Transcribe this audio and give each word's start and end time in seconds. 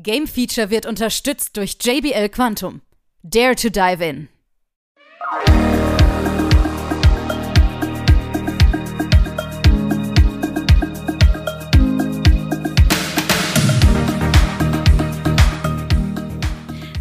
Game 0.00 0.28
Feature 0.28 0.70
wird 0.70 0.86
unterstützt 0.86 1.56
durch 1.56 1.76
JBL 1.82 2.28
Quantum. 2.28 2.82
Dare 3.24 3.56
to 3.56 3.68
dive 3.68 4.04
in. 4.04 4.28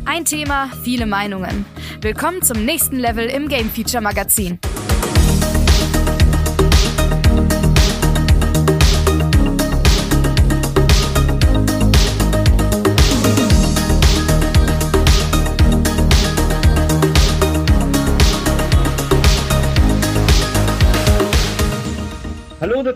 Ein 0.05 0.25
Thema, 0.25 0.71
viele 0.84 1.05
Meinungen. 1.05 1.66
Willkommen 2.02 2.41
zum 2.41 2.66
nächsten 2.66 2.98
Level 2.98 3.27
im 3.27 3.48
Game 3.48 3.70
Feature 3.70 4.02
Magazin. 4.02 4.59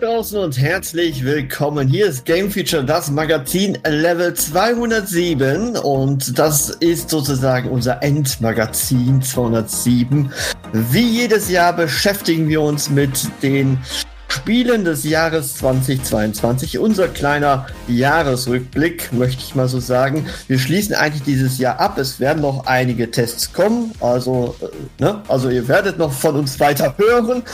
Draußen 0.02 0.36
und 0.36 0.58
herzlich 0.58 1.24
willkommen. 1.24 1.86
Hier 1.86 2.06
ist 2.06 2.24
Game 2.24 2.50
Feature, 2.50 2.84
das 2.84 3.08
Magazin 3.08 3.78
Level 3.86 4.34
207 4.34 5.76
und 5.76 6.36
das 6.36 6.70
ist 6.70 7.08
sozusagen 7.08 7.70
unser 7.70 8.02
Endmagazin 8.02 9.22
207. 9.22 10.32
Wie 10.72 11.06
jedes 11.06 11.48
Jahr 11.48 11.72
beschäftigen 11.72 12.48
wir 12.48 12.62
uns 12.62 12.90
mit 12.90 13.28
den 13.44 13.78
Spielen 14.26 14.84
des 14.84 15.04
Jahres 15.04 15.58
2022. 15.58 16.80
Unser 16.80 17.06
kleiner 17.06 17.68
Jahresrückblick, 17.86 19.12
möchte 19.12 19.44
ich 19.44 19.54
mal 19.54 19.68
so 19.68 19.78
sagen. 19.78 20.26
Wir 20.48 20.58
schließen 20.58 20.96
eigentlich 20.96 21.22
dieses 21.22 21.58
Jahr 21.58 21.78
ab. 21.78 21.96
Es 21.98 22.18
werden 22.18 22.42
noch 22.42 22.66
einige 22.66 23.08
Tests 23.12 23.52
kommen. 23.52 23.92
Also, 24.00 24.56
äh, 24.60 25.02
ne? 25.02 25.22
also 25.28 25.48
ihr 25.48 25.68
werdet 25.68 25.96
noch 25.96 26.12
von 26.12 26.34
uns 26.34 26.58
weiter 26.58 26.92
hören. 26.98 27.44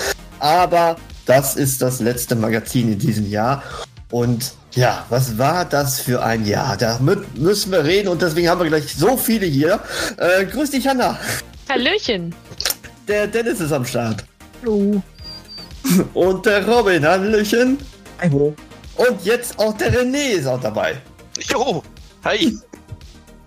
Aber 0.40 0.96
das 1.28 1.56
ist 1.56 1.82
das 1.82 2.00
letzte 2.00 2.34
Magazin 2.34 2.90
in 2.92 2.98
diesem 2.98 3.28
Jahr. 3.28 3.62
Und 4.10 4.52
ja, 4.72 5.04
was 5.10 5.36
war 5.36 5.66
das 5.66 6.00
für 6.00 6.22
ein 6.22 6.46
Jahr? 6.46 6.76
Da 6.78 6.98
müssen 7.34 7.70
wir 7.70 7.84
reden 7.84 8.08
und 8.08 8.22
deswegen 8.22 8.48
haben 8.48 8.60
wir 8.60 8.68
gleich 8.68 8.94
so 8.94 9.16
viele 9.18 9.44
hier. 9.44 9.78
Äh, 10.16 10.46
grüß 10.46 10.70
dich, 10.70 10.88
Hanna. 10.88 11.18
Hallöchen. 11.68 12.34
Der 13.06 13.26
Dennis 13.26 13.60
ist 13.60 13.72
am 13.72 13.84
Start. 13.84 14.24
Hallo. 14.62 15.02
Und 16.14 16.46
der 16.46 16.66
Robin, 16.66 17.04
Hallöchen. 17.06 17.78
Hallo. 18.22 18.54
Und 18.96 19.24
jetzt 19.24 19.58
auch 19.58 19.76
der 19.76 19.92
René 19.92 20.38
ist 20.38 20.46
auch 20.46 20.60
dabei. 20.60 20.96
Jo, 21.40 21.82
hi. 22.24 22.58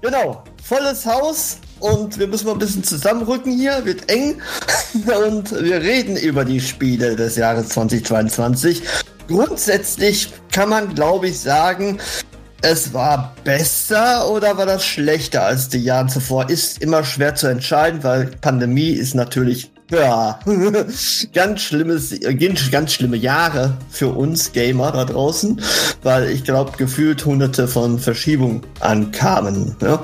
Genau, 0.02 0.44
volles 0.64 1.06
Haus 1.06 1.58
und 1.82 2.20
wir 2.20 2.28
müssen 2.28 2.46
mal 2.46 2.54
ein 2.54 2.60
bisschen 2.60 2.84
zusammenrücken 2.84 3.52
hier, 3.52 3.84
wird 3.84 4.10
eng. 4.10 4.42
Und 5.28 5.52
wir 5.52 5.82
reden 5.82 6.16
über 6.16 6.46
die 6.46 6.62
Spiele 6.62 7.16
des 7.16 7.36
Jahres 7.36 7.70
2022. 7.70 8.84
Grundsätzlich 9.28 10.32
kann 10.52 10.70
man, 10.70 10.94
glaube 10.94 11.30
ich, 11.30 11.40
sagen, 11.40 12.00
es 12.62 12.94
war 12.94 13.36
besser 13.44 14.30
oder 14.30 14.58
war 14.58 14.68
das 14.68 14.86
schlechter 14.86 15.44
als 15.44 15.70
die 15.70 15.80
Jahre 15.80 16.08
zuvor? 16.08 16.50
Ist 16.50 16.82
immer 16.82 17.04
schwer 17.04 17.34
zu 17.34 17.48
entscheiden, 17.48 18.04
weil 18.04 18.28
Pandemie 18.42 18.92
ist 18.92 19.16
natürlich 19.16 19.72
ja, 19.90 20.40
ganz 21.34 21.62
schlimmes, 21.62 22.16
ganz 22.72 22.94
schlimme 22.94 23.18
Jahre 23.18 23.78
für 23.90 24.10
uns 24.10 24.52
Gamer 24.52 24.92
da 24.92 25.06
draußen, 25.06 25.60
weil 26.04 26.30
ich 26.30 26.44
glaube, 26.44 26.72
gefühlt 26.78 27.26
hunderte 27.26 27.68
von 27.68 28.00
Verschiebungen 28.00 28.62
ankamen. 28.80 29.76
Ja. 29.82 30.02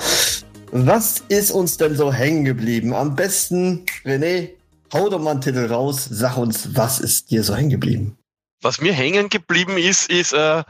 Was 0.72 1.24
ist 1.30 1.52
uns 1.52 1.78
denn 1.78 1.96
so 1.96 2.12
hängen 2.12 2.46
geblieben? 2.46 2.94
Am 2.94 3.16
besten, 3.16 3.86
René, 4.04 4.52
hau 4.94 5.10
doch 5.10 5.20
mal 5.20 5.32
einen 5.32 5.42
Titel 5.42 5.66
raus, 5.66 6.08
sag 6.10 6.38
uns, 6.38 6.76
was 6.76 7.00
ist 7.00 7.32
dir 7.32 7.44
so 7.44 7.56
hängen 7.56 7.70
geblieben? 7.70 8.18
Was 8.62 8.82
mir 8.82 8.94
hängen 8.94 9.30
geblieben 9.30 9.78
ist, 9.78 10.10
ist, 10.10 10.34
äh, 10.34 10.64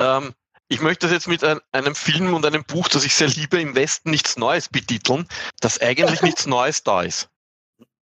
ähm, 0.00 0.34
ich 0.68 0.80
möchte 0.80 1.06
das 1.06 1.12
jetzt 1.12 1.28
mit 1.28 1.42
ein, 1.44 1.60
einem 1.72 1.94
Film 1.94 2.34
und 2.34 2.44
einem 2.44 2.64
Buch, 2.64 2.88
das 2.88 3.04
ich 3.04 3.14
sehr 3.14 3.28
liebe, 3.28 3.60
im 3.60 3.74
Westen 3.74 4.10
nichts 4.10 4.36
Neues 4.36 4.68
betiteln, 4.68 5.26
dass 5.60 5.80
eigentlich 5.80 6.22
nichts 6.22 6.46
Neues 6.46 6.82
da 6.82 7.02
ist. 7.02 7.28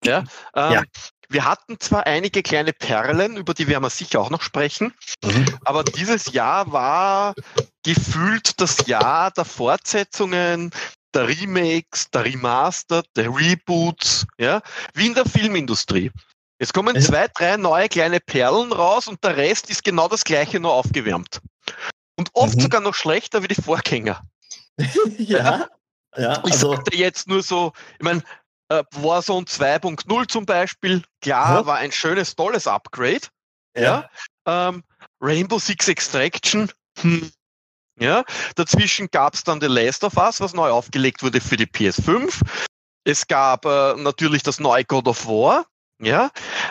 Ja, 0.04 0.24
ähm, 0.54 0.72
ja. 0.72 0.82
Wir 1.28 1.46
hatten 1.46 1.80
zwar 1.80 2.06
einige 2.06 2.42
kleine 2.42 2.74
Perlen, 2.74 3.38
über 3.38 3.54
die 3.54 3.66
werden 3.66 3.82
wir 3.82 3.90
sicher 3.90 4.20
auch 4.20 4.28
noch 4.28 4.42
sprechen, 4.42 4.92
mhm. 5.24 5.46
aber 5.64 5.82
dieses 5.82 6.30
Jahr 6.32 6.70
war 6.72 7.34
gefühlt 7.84 8.60
das 8.60 8.86
Jahr 8.86 9.30
der 9.30 9.46
Fortsetzungen, 9.46 10.70
der 11.14 11.28
Remakes, 11.28 12.10
der 12.10 12.24
Remaster, 12.24 13.02
der 13.16 13.26
Reboots, 13.26 14.26
ja, 14.38 14.60
wie 14.94 15.06
in 15.06 15.14
der 15.14 15.26
Filmindustrie. 15.26 16.10
Es 16.58 16.72
kommen 16.72 17.00
zwei, 17.00 17.28
drei 17.28 17.56
neue 17.56 17.88
kleine 17.88 18.20
Perlen 18.20 18.72
raus 18.72 19.08
und 19.08 19.22
der 19.24 19.36
Rest 19.36 19.68
ist 19.68 19.82
genau 19.82 20.06
das 20.08 20.22
gleiche 20.22 20.60
nur 20.60 20.72
aufgewärmt. 20.72 21.40
Und 22.16 22.30
oft 22.34 22.56
mhm. 22.56 22.60
sogar 22.60 22.80
noch 22.80 22.94
schlechter 22.94 23.42
wie 23.42 23.48
die 23.48 23.60
Vorgänger. 23.60 24.22
ja. 25.18 25.68
ja. 26.16 26.32
ich 26.46 26.52
also, 26.52 26.74
sagte 26.74 26.96
jetzt 26.96 27.26
nur 27.26 27.42
so, 27.42 27.72
ich 27.98 28.04
meine, 28.04 28.22
äh, 28.68 28.84
Warzone 28.92 29.46
2.0 29.46 30.28
zum 30.28 30.46
Beispiel, 30.46 31.02
klar, 31.20 31.60
ja. 31.60 31.66
war 31.66 31.78
ein 31.78 31.92
schönes, 31.92 32.36
tolles 32.36 32.66
Upgrade. 32.66 33.26
Ja. 33.76 34.08
ja. 34.46 34.68
Ähm, 34.68 34.84
Rainbow 35.20 35.58
Six 35.58 35.88
Extraction, 35.88 36.70
hm, 37.00 37.30
ja, 37.98 38.24
dazwischen 38.54 39.10
gab 39.10 39.34
es 39.34 39.44
dann 39.44 39.60
The 39.60 39.66
Last 39.66 40.04
of 40.04 40.16
Us, 40.16 40.40
was 40.40 40.54
neu 40.54 40.70
aufgelegt 40.70 41.22
wurde 41.22 41.40
für 41.40 41.56
die 41.56 41.66
PS5. 41.66 42.40
Es 43.04 43.26
gab 43.26 43.64
äh, 43.64 43.94
natürlich 43.96 44.42
das 44.42 44.60
neue 44.60 44.84
God 44.84 45.08
of 45.08 45.26
War, 45.26 45.66
ja, 46.00 46.30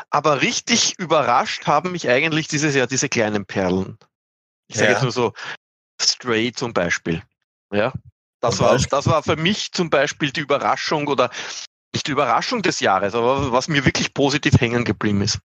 aber 0.09 0.41
richtig 0.41 0.97
überrascht 0.99 1.67
haben 1.67 1.91
mich 1.91 2.09
eigentlich 2.09 2.47
dieses 2.47 2.75
Jahr 2.75 2.87
diese 2.87 3.09
kleinen 3.09 3.45
Perlen. 3.45 3.97
Ich 4.67 4.77
sage 4.77 4.87
ja. 4.87 4.93
jetzt 4.93 5.03
nur 5.03 5.11
so 5.11 5.33
Stray 6.01 6.51
zum 6.53 6.73
Beispiel. 6.73 7.21
Ja, 7.71 7.93
das 8.41 8.59
war, 8.59 8.77
das 8.77 9.05
war 9.07 9.23
für 9.23 9.35
mich 9.35 9.71
zum 9.71 9.89
Beispiel 9.89 10.31
die 10.31 10.41
Überraschung 10.41 11.07
oder 11.07 11.29
nicht 11.93 12.07
die 12.07 12.11
Überraschung 12.11 12.61
des 12.61 12.79
Jahres, 12.79 13.13
aber 13.13 13.51
was 13.51 13.67
mir 13.67 13.85
wirklich 13.85 14.13
positiv 14.13 14.59
hängen 14.59 14.83
geblieben 14.83 15.21
ist. 15.21 15.39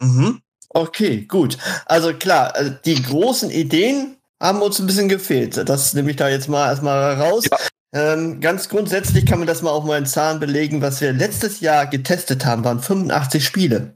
Mhm. 0.00 0.42
Okay, 0.68 1.22
gut. 1.22 1.58
Also 1.86 2.14
klar, 2.14 2.56
äh, 2.56 2.76
die 2.84 3.02
großen 3.02 3.50
Ideen 3.50 4.16
haben 4.42 4.60
uns 4.60 4.78
ein 4.80 4.86
bisschen 4.86 5.08
gefehlt. 5.08 5.68
Das 5.68 5.94
nehme 5.94 6.10
ich 6.10 6.16
da 6.16 6.28
jetzt 6.28 6.48
mal 6.48 6.68
erstmal 6.68 7.14
raus. 7.14 7.44
Ja. 7.50 7.58
Ähm, 7.94 8.40
ganz 8.40 8.68
grundsätzlich 8.68 9.26
kann 9.26 9.38
man 9.38 9.46
das 9.46 9.62
mal 9.62 9.70
auf 9.70 9.84
meinen 9.84 10.06
Zahlen 10.06 10.40
belegen. 10.40 10.82
Was 10.82 11.00
wir 11.00 11.12
letztes 11.12 11.60
Jahr 11.60 11.86
getestet 11.86 12.44
haben, 12.44 12.64
waren 12.64 12.80
85 12.80 13.44
Spiele. 13.44 13.94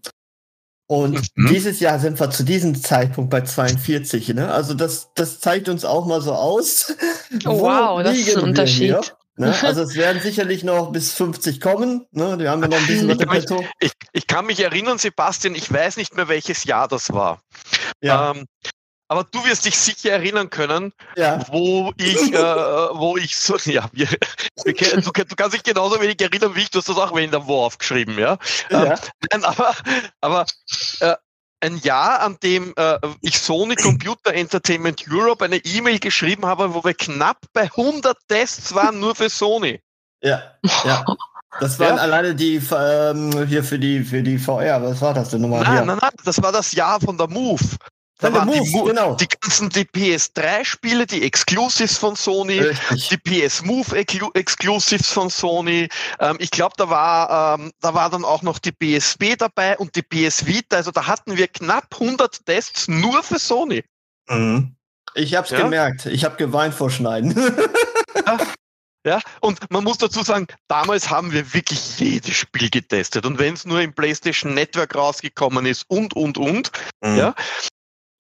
Und 0.89 1.27
mhm. 1.35 1.49
dieses 1.49 1.81
Jahr 1.81 1.99
sind 1.99 2.21
wir 2.21 2.31
zu 2.31 2.45
diesem 2.45 2.81
Zeitpunkt 2.81 3.31
bei 3.31 3.41
42. 3.41 4.29
Ne? 4.35 4.53
Also 4.53 4.75
das, 4.75 5.11
das 5.15 5.41
zeigt 5.41 5.69
uns 5.69 5.85
auch 5.85 6.07
mal 6.07 6.21
so 6.21 6.33
aus. 6.33 6.95
Oh, 7.45 7.61
wow, 7.61 8.03
das 8.03 8.17
ist 8.17 8.37
ein 8.37 8.45
Unterschied. 8.45 8.93
Ne? 8.93 9.03
Also 9.63 9.83
es 9.83 9.95
werden 9.97 10.23
sicherlich 10.23 10.65
noch 10.65 10.93
bis 10.93 11.13
50 11.13 11.61
kommen. 11.61 12.07
Ne? 12.11 12.39
Die 12.39 12.49
haben 12.49 12.63
ja 12.63 12.69
noch 12.69 12.79
ein 12.79 12.87
bisschen 12.87 13.11
ich, 13.11 13.51
ich, 13.81 13.93
ich, 14.13 14.27
kann 14.27 14.47
mich 14.47 14.61
erinnern, 14.61 14.97
Sebastian, 14.97 15.55
ich 15.55 15.71
weiß 15.71 15.99
nicht 15.99 16.17
mehr, 16.17 16.29
welches 16.29 16.65
Jahr 16.65 16.89
das 16.89 17.13
war. 17.13 17.43
Ja. 18.01 18.31
Ähm, 18.31 18.47
aber 19.09 19.25
du 19.25 19.45
wirst 19.45 19.65
dich 19.65 19.77
sicher 19.77 20.13
erinnern 20.13 20.51
können, 20.51 20.93
ja. 21.17 21.41
wo 21.49 21.93
ich, 21.97 22.33
äh, 22.33 22.37
wo 22.37 23.17
ich 23.17 23.37
so, 23.37 23.57
ja, 23.65 23.89
wir, 23.93 24.09
wir 24.65 24.75
du, 24.75 25.11
du, 25.11 25.37
kannst 25.37 25.55
dich 25.55 25.63
genauso 25.63 26.01
wenig 26.01 26.21
erinnern 26.21 26.55
wie 26.55 26.63
ich, 26.63 26.71
du 26.71 26.79
hast 26.79 26.89
das 26.89 26.97
auch 26.97 27.15
wenn 27.15 27.31
da 27.31 27.47
wo 27.47 27.65
aufgeschrieben, 27.65 28.19
ja. 28.19 28.39
ja. 28.71 28.85
Ähm, 28.85 28.99
nein, 29.33 29.45
aber, 29.45 29.75
aber 30.21 30.47
äh, 31.01 31.15
ein 31.61 31.79
Jahr, 31.79 32.21
an 32.21 32.37
dem 32.43 32.75
äh, 32.77 32.99
ich 33.23 33.39
Sony 33.39 33.77
Computer 33.77 34.35
Entertainment 34.35 35.05
Europe 35.11 35.45
eine 35.45 35.57
E-Mail 35.57 35.99
geschrieben 35.99 36.45
habe, 36.45 36.75
wo 36.75 36.85
wir 36.85 36.95
knapp 36.95 37.39
bei 37.53 37.63
100 37.63 38.17
Tests 38.29 38.75
waren, 38.75 39.01
nur 39.01 39.15
für 39.15 39.31
Sony. 39.31 39.81
Ja, 40.23 40.43
ja. 40.85 41.05
Das 41.61 41.79
waren 41.79 41.97
ja? 41.97 42.03
alleine 42.03 42.35
die 42.35 42.61
ähm, 42.71 43.47
hier 43.47 43.65
für 43.65 43.79
die 43.79 44.05
für 44.05 44.23
die 44.23 44.39
VR. 44.39 44.83
Was 44.83 45.01
war 45.01 45.15
das 45.15 45.31
denn 45.31 45.41
nochmal? 45.41 45.63
Nein, 45.63 45.73
hier? 45.73 45.85
nein, 45.87 45.99
nein, 46.01 46.13
das 46.25 46.43
war 46.43 46.53
das 46.53 46.73
Jahr 46.73 47.01
von 47.01 47.17
der 47.17 47.29
Move. 47.29 47.65
Da 48.19 48.33
waren 48.33 48.47
Move, 48.47 48.63
die, 48.63 48.89
genau. 48.89 49.15
die 49.15 49.29
ganzen 49.29 49.69
die 49.69 49.85
PS3-Spiele, 49.85 51.07
die 51.07 51.23
Exclusives 51.23 51.99
von 51.99 52.17
Sony, 52.17 52.61
Richtig. 52.61 53.09
die 53.11 53.19
PS 53.19 53.63
Move 53.63 53.95
Exclusives 53.95 55.11
von 55.11 55.29
Sony. 55.29 55.89
Ähm, 56.19 56.37
ich 56.41 56.51
glaube, 56.51 56.75
da 56.79 56.89
war 56.89 57.59
ähm, 57.59 57.73
da 57.81 57.93
war 57.93 58.09
dann 58.09 58.25
auch 58.25 58.41
noch 58.41 58.59
die 58.59 58.73
PSP 58.73 59.37
dabei 59.37 59.77
und 59.77 59.97
die 59.97 60.03
PS 60.03 60.47
Vita. 60.47 60.77
Also 60.77 60.93
da 60.93 61.07
hatten 61.07 61.37
wir 61.37 61.47
knapp 61.49 61.89
100 61.93 62.47
Tests 62.47 62.89
nur 62.89 63.23
für 63.23 63.39
Sony. 63.39 63.85
Mhm. 64.29 64.75
Ich 65.15 65.35
hab's 65.35 65.51
ja? 65.51 65.61
gemerkt. 65.61 66.07
Ich 66.07 66.25
habe 66.25 66.37
geweint 66.37 66.75
vor 66.75 66.91
Schneiden. 66.91 67.35
ja. 68.27 68.39
Ja, 69.07 69.21
und 69.41 69.71
man 69.71 69.85
muss 69.85 69.99
dazu 69.99 70.25
sagen, 70.25 70.49
damals 70.67 71.11
haben 71.11 71.31
wir 71.31 71.55
wirklich 71.55 72.01
jedes 72.01 72.35
Spiel 72.35 72.69
getestet. 72.71 73.25
Und 73.25 73.39
wenn 73.39 73.55
es 73.55 73.65
nur 73.65 73.81
im 73.81 73.95
PlayStation 73.95 74.53
Network 74.53 74.97
rausgekommen 74.97 75.65
ist 75.65 75.85
und, 75.87 76.15
und, 76.15 76.39
und, 76.39 76.73
mhm. 77.03 77.17
ja, 77.17 77.35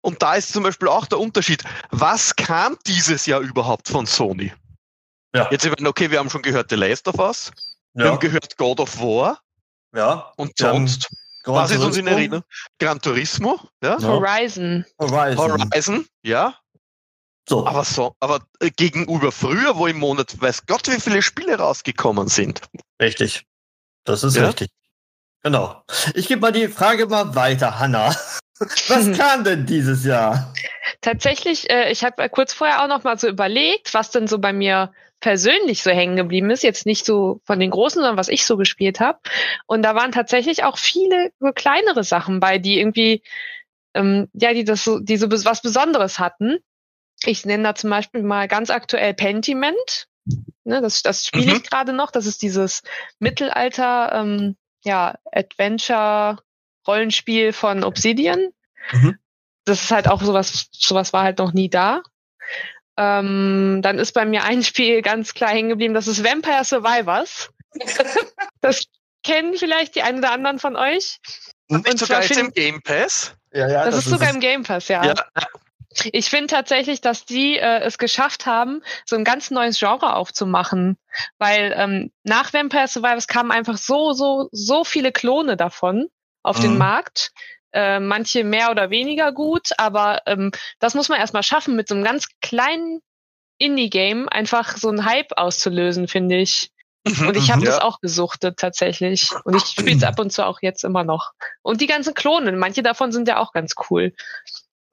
und 0.06 0.22
da 0.22 0.36
ist 0.36 0.54
zum 0.54 0.64
Beispiel 0.64 0.88
auch 0.88 1.08
der 1.08 1.20
Unterschied. 1.20 1.64
Was 1.90 2.36
kam 2.36 2.78
dieses 2.86 3.26
Jahr 3.26 3.42
überhaupt 3.42 3.90
von 3.90 4.06
Sony? 4.06 4.54
Ja. 5.36 5.50
Jetzt, 5.52 5.66
okay, 5.66 6.12
wir 6.12 6.20
haben 6.20 6.30
schon 6.30 6.44
gehört 6.44 6.70
The 6.70 6.76
Last 6.76 7.08
of 7.08 7.18
Us. 7.18 7.52
Ja. 7.96 8.04
Wir 8.04 8.12
haben 8.12 8.20
gehört 8.20 8.56
God 8.58 8.80
of 8.80 9.00
War. 9.00 9.42
Ja. 9.96 10.32
Und 10.38 10.58
sonst. 10.58 11.10
Was 11.46 11.72
ist 11.72 11.82
uns 11.82 11.98
in 11.98 12.08
Erinnerung? 12.08 12.44
Gran 12.80 13.02
Turismo. 13.02 13.60
Ja? 13.82 14.02
Horizon. 14.02 14.86
Horizon. 15.00 15.62
Horizon, 15.62 16.06
ja. 16.24 16.56
So. 17.50 17.66
Aber 17.66 17.84
so, 17.84 18.16
aber 18.20 18.42
äh, 18.60 18.72
gegenüber 18.72 19.32
früher, 19.32 19.76
wo 19.76 19.88
im 19.88 20.00
Monat 20.00 20.40
weiß 20.40 20.66
Gott, 20.66 20.88
wie 20.88 21.00
viele 21.00 21.22
Spiele 21.22 21.58
rausgekommen 21.58 22.28
sind. 22.28 22.62
Richtig. 23.00 23.46
Das 24.04 24.24
ist 24.24 24.36
ja? 24.36 24.48
richtig. 24.48 24.70
Genau. 25.44 25.84
Ich 26.16 26.28
gebe 26.28 26.42
mal 26.42 26.52
die 26.52 26.68
Frage 26.68 27.06
mal 27.06 27.36
weiter, 27.36 27.78
Hanna. 27.80 28.16
Was 28.60 29.12
kam 29.18 29.44
denn 29.44 29.66
dieses 29.66 30.06
Jahr? 30.06 30.54
Tatsächlich, 31.02 31.70
äh, 31.70 31.92
ich 31.92 32.04
habe 32.04 32.30
kurz 32.30 32.54
vorher 32.54 32.84
auch 32.84 32.88
noch 32.88 33.04
mal 33.04 33.18
so 33.18 33.28
überlegt, 33.28 33.94
was 33.94 34.12
denn 34.12 34.28
so 34.28 34.40
bei 34.40 34.54
mir 34.54 34.94
persönlich 35.20 35.82
so 35.84 35.92
hängen 35.92 36.16
geblieben 36.16 36.50
ist. 36.50 36.64
Jetzt 36.64 36.86
nicht 36.86 37.06
so 37.06 37.42
von 37.46 37.60
den 37.60 37.72
großen, 37.72 38.00
sondern 38.00 38.18
was 38.18 38.30
ich 38.30 38.46
so 38.46 38.58
gespielt 38.58 39.00
habe. 39.00 39.20
Und 39.66 39.82
da 39.82 39.96
waren 39.96 40.12
tatsächlich 40.12 40.64
auch 40.64 40.78
viele 40.78 41.32
so 41.40 41.52
kleinere 41.52 42.04
Sachen 42.04 42.40
bei, 42.40 42.58
die 42.58 42.80
irgendwie, 42.80 43.24
ähm, 43.94 44.30
ja, 44.34 44.54
die 44.54 44.64
das 44.64 44.84
so, 44.84 45.00
die 45.00 45.18
so 45.18 45.30
was 45.32 45.62
Besonderes 45.62 46.20
hatten. 46.20 46.58
Ich 47.24 47.46
nenne 47.46 47.64
da 47.64 47.76
zum 47.76 47.90
Beispiel 47.90 48.24
mal 48.24 48.48
ganz 48.48 48.70
aktuell 48.70 49.14
Pentiment. 49.14 50.08
Ne, 50.64 50.82
das 50.82 51.04
das 51.04 51.28
spiele 51.28 51.52
mhm. 51.52 51.58
ich 51.58 51.70
gerade 51.70 51.94
noch. 51.94 52.12
Das 52.12 52.26
ist 52.26 52.42
dieses 52.42 52.84
Mittelalter, 53.20 54.12
ähm, 54.14 54.58
ja, 54.84 55.16
Adventure-Rollenspiel 56.86 57.54
von 57.54 57.84
Obsidian. 57.84 58.50
Mhm. 58.92 59.18
Das 59.66 59.84
ist 59.84 59.92
halt 59.92 60.08
auch 60.08 60.22
sowas, 60.22 60.70
sowas 60.72 61.14
war 61.14 61.24
halt 61.24 61.40
noch 61.40 61.54
nie 61.54 61.70
da. 61.70 62.04
Ähm, 62.98 63.82
dann 63.82 64.00
ist 64.00 64.14
bei 64.14 64.26
mir 64.26 64.44
ein 64.44 64.64
Spiel 64.64 65.02
ganz 65.02 65.34
klar 65.34 65.50
hängen 65.50 65.70
geblieben, 65.70 65.94
das 65.94 66.08
ist 66.08 66.24
Vampire 66.24 66.64
Survivors. 66.64 67.50
das 68.62 68.86
kennen 69.24 69.56
vielleicht 69.58 69.96
die 69.96 70.04
einen 70.04 70.20
oder 70.20 70.32
anderen 70.32 70.60
von 70.60 70.76
euch. 70.76 71.18
Und, 71.68 71.90
Und 71.90 72.00
sogar 72.00 72.22
jetzt 72.22 72.38
im 72.38 72.52
Game 72.52 72.82
Pass? 72.84 73.36
Ja, 73.52 73.68
ja, 73.68 73.86
das, 73.86 73.96
das 73.96 74.06
ist 74.06 74.12
sogar 74.12 74.30
im 74.30 74.40
Game 74.40 74.64
Pass, 74.64 74.88
ja. 74.88 75.04
ja. 75.04 75.16
Ich 76.12 76.30
finde 76.30 76.48
tatsächlich, 76.48 77.02
dass 77.02 77.26
die 77.26 77.58
äh, 77.58 77.80
es 77.80 77.98
geschafft 77.98 78.46
haben, 78.46 78.82
so 79.06 79.16
ein 79.16 79.24
ganz 79.24 79.50
neues 79.50 79.80
Genre 79.80 80.16
aufzumachen. 80.16 80.98
Weil 81.38 81.74
ähm, 81.76 82.12
nach 82.24 82.54
Vampire 82.54 82.88
Survivors 82.88 83.28
kamen 83.28 83.52
einfach 83.52 83.78
so, 83.78 84.12
so, 84.12 84.50
so 84.52 84.84
viele 84.84 85.12
Klone 85.12 85.58
davon 85.58 86.10
auf 86.46 86.60
mhm. 86.60 86.64
den 86.64 86.78
Markt. 86.78 87.32
Äh, 87.74 88.00
manche 88.00 88.46
mehr 88.46 88.72
oder 88.72 88.90
weniger 88.90 89.34
gut, 89.34 89.72
aber 89.78 90.22
ähm, 90.28 90.52
das 90.80 90.94
muss 90.94 91.10
man 91.10 91.20
erstmal 91.20 91.44
schaffen, 91.44 91.76
mit 91.76 91.90
so 91.90 91.96
einem 91.96 92.06
ganz 92.06 92.28
kleinen 92.42 93.02
Indie-Game 93.58 94.30
einfach 94.30 94.78
so 94.78 94.88
einen 94.88 95.06
Hype 95.06 95.34
auszulösen, 95.36 96.08
finde 96.08 96.38
ich. 96.38 96.72
Mhm, 97.06 97.28
und 97.28 97.38
ich 97.38 97.52
habe 97.52 97.66
ja. 97.66 97.72
das 97.72 97.82
auch 97.82 98.00
gesuchtet 98.00 98.58
tatsächlich. 98.58 99.30
Und 99.44 99.56
ich 99.56 99.64
spiele 99.64 99.98
es 99.98 100.04
ab 100.06 100.20
und 100.20 100.32
zu 100.32 100.46
auch 100.46 100.60
jetzt 100.62 100.84
immer 100.84 101.04
noch. 101.04 101.32
Und 101.62 101.82
die 101.82 101.88
ganzen 101.88 102.14
Klonen, 102.14 102.58
manche 102.58 102.82
davon 102.82 103.12
sind 103.12 103.28
ja 103.28 103.38
auch 103.38 103.52
ganz 103.52 103.74
cool. 103.90 104.14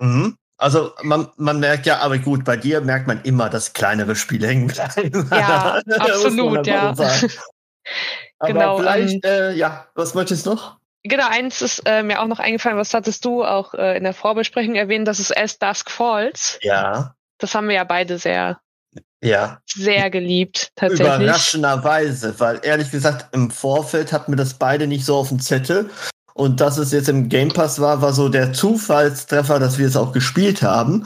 Mhm. 0.01 0.37
Also 0.59 0.93
man, 1.03 1.29
man 1.37 1.59
merkt 1.59 1.87
ja, 1.87 1.99
aber 1.99 2.19
gut, 2.19 2.45
bei 2.45 2.57
dir 2.57 2.81
merkt 2.81 3.09
man 3.09 3.23
immer, 3.23 3.49
dass 3.49 3.73
kleinere 3.73 4.15
Spiele 4.15 4.47
hängen 4.47 4.69
bleiben. 4.69 5.29
Ja, 5.31 5.81
absolut, 5.99 6.67
ja. 6.67 6.91
aber 8.39 8.53
genau, 8.53 8.79
vielleicht, 8.79 9.15
ähm, 9.15 9.21
äh, 9.25 9.53
ja, 9.55 9.89
was 9.95 10.15
möchtest 10.15 10.47
du 10.47 10.51
noch? 10.51 10.82
Genau, 11.05 11.27
eins 11.29 11.63
ist 11.63 11.83
äh, 11.85 12.03
mir 12.03 12.21
auch 12.21 12.29
noch 12.29 12.39
eingefallen, 12.39 12.79
was 12.79 12.95
hattest 12.95 13.25
du 13.25 13.45
auch 13.45 13.75
äh, 13.75 13.97
in 13.97 14.05
der 14.05 14.15
Vorbesprechung 14.15 14.77
erwähnt, 14.77 15.09
das 15.09 15.19
ist 15.19 15.37
As 15.37 15.59
Dusk 15.59 15.91
Falls. 15.91 16.59
Ja. 16.63 17.15
Das 17.39 17.55
haben 17.55 17.67
wir 17.69 17.75
ja 17.75 17.85
beide 17.85 18.19
sehr, 18.19 18.61
ja. 19.21 19.59
sehr 19.67 20.11
geliebt, 20.11 20.71
tatsächlich. 20.77 21.09
Überraschenderweise, 21.09 22.39
weil 22.39 22.61
ehrlich 22.63 22.91
gesagt, 22.93 23.35
im 23.35 23.51
Vorfeld 23.51 24.13
hatten 24.13 24.31
wir 24.33 24.37
das 24.37 24.55
beide 24.55 24.87
nicht 24.87 25.05
so 25.05 25.17
auf 25.17 25.29
dem 25.29 25.41
Zettel. 25.41 25.91
Und 26.35 26.61
dass 26.61 26.79
es 26.79 26.93
jetzt 26.93 27.09
im 27.09 27.29
Game 27.29 27.51
Pass 27.51 27.81
war, 27.81 28.01
war 28.01 28.13
so 28.13 28.29
der 28.29 28.53
Zufallstreffer, 28.53 29.59
dass 29.59 29.79
wir 29.79 29.87
es 29.87 29.97
auch 29.97 30.13
gespielt 30.13 30.63
haben. 30.63 31.05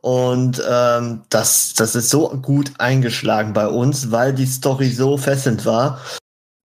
Und 0.00 0.62
ähm, 0.68 1.22
das, 1.28 1.74
das 1.74 1.94
ist 1.94 2.10
so 2.10 2.28
gut 2.30 2.72
eingeschlagen 2.78 3.52
bei 3.52 3.68
uns, 3.68 4.10
weil 4.10 4.32
die 4.32 4.46
Story 4.46 4.90
so 4.90 5.16
fesselnd 5.16 5.66
war. 5.66 6.00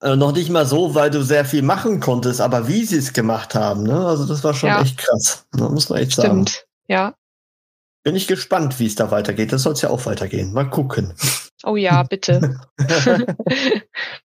Äh, 0.02 0.16
noch 0.16 0.32
nicht 0.32 0.50
mal 0.50 0.66
so, 0.66 0.94
weil 0.94 1.10
du 1.10 1.24
sehr 1.24 1.44
viel 1.44 1.64
machen 1.64 2.00
konntest, 2.00 2.40
aber 2.40 2.68
wie 2.68 2.86
sie 2.86 2.98
es 2.98 3.14
gemacht 3.14 3.56
haben, 3.56 3.84
ne? 3.84 4.06
Also 4.06 4.26
das 4.26 4.44
war 4.44 4.54
schon 4.54 4.70
ja. 4.70 4.82
echt 4.82 4.98
krass. 4.98 5.48
Ne? 5.56 5.70
Muss 5.70 5.90
man 5.90 6.00
echt 6.00 6.14
Stimmt. 6.14 6.28
sagen. 6.28 6.48
Stimmt, 6.48 6.68
ja. 6.88 7.14
Bin 8.04 8.16
ich 8.16 8.28
gespannt, 8.28 8.80
wie 8.80 8.86
es 8.86 8.96
da 8.96 9.12
weitergeht. 9.12 9.52
Das 9.52 9.64
soll 9.64 9.74
es 9.74 9.82
ja 9.82 9.90
auch 9.90 10.06
weitergehen. 10.06 10.54
Mal 10.54 10.70
gucken. 10.70 11.14
Oh 11.64 11.76
ja, 11.76 12.04
bitte. 12.04 12.60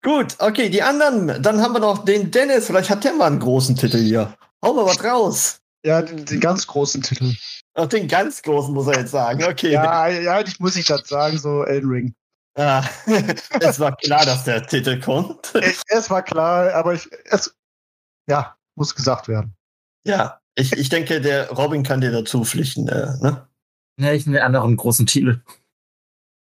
Gut, 0.03 0.35
okay, 0.41 0.69
die 0.69 0.83
anderen. 0.83 1.43
Dann 1.43 1.63
haben 1.63 1.73
wir 1.73 1.81
noch 1.81 2.05
den 2.05 2.31
Dennis. 2.31 2.67
Vielleicht 2.67 2.91
hat 2.91 3.05
der 3.05 3.15
mal 3.15 3.29
einen 3.29 3.39
großen 3.39 3.77
Titel 3.77 3.99
hier. 3.99 4.35
Hau 4.63 4.75
mal 4.75 4.85
was 4.85 5.03
raus. 5.03 5.61
Ja, 5.85 6.03
den, 6.03 6.25
den 6.25 6.41
ganz 6.41 6.67
großen 6.67 7.03
Titel. 7.03 7.33
Ach, 7.75 7.87
den 7.87 8.09
ganz 8.09 8.43
großen 8.43 8.75
muss 8.75 8.89
er 8.89 8.99
jetzt 8.99 9.13
sagen. 9.13 9.45
Okay. 9.45 9.71
Ja, 9.71 10.09
ja, 10.09 10.41
ich 10.41 10.61
muss 10.61 10.77
ich 10.77 10.87
das 10.87 11.09
sagen, 11.09 11.39
so 11.39 11.65
Elden 11.65 11.91
Ring. 11.91 12.15
Ah, 12.55 12.85
es 13.61 13.81
war 13.81 13.97
klar, 13.97 14.27
dass 14.27 14.45
der 14.45 14.67
Titel 14.67 15.01
kommt. 15.01 15.53
Es 15.89 16.11
war 16.11 16.23
klar, 16.23 16.75
aber 16.75 16.95
ich, 16.95 17.09
es, 17.25 17.55
ja, 18.29 18.57
muss 18.75 18.95
gesagt 18.95 19.29
werden. 19.29 19.57
Ja, 20.07 20.41
ich, 20.55 20.73
ich 20.73 20.89
denke, 20.89 21.21
der 21.21 21.51
Robin 21.51 21.83
kann 21.83 22.01
dir 22.01 22.13
dazu 22.13 22.45
pflichten, 22.45 22.89
äh, 22.89 23.17
ne? 23.21 23.49
Ja, 23.99 24.13
ich 24.13 24.27
nehme 24.27 24.43
anderen 24.43 24.77
großen 24.77 25.07
Titel. 25.07 25.43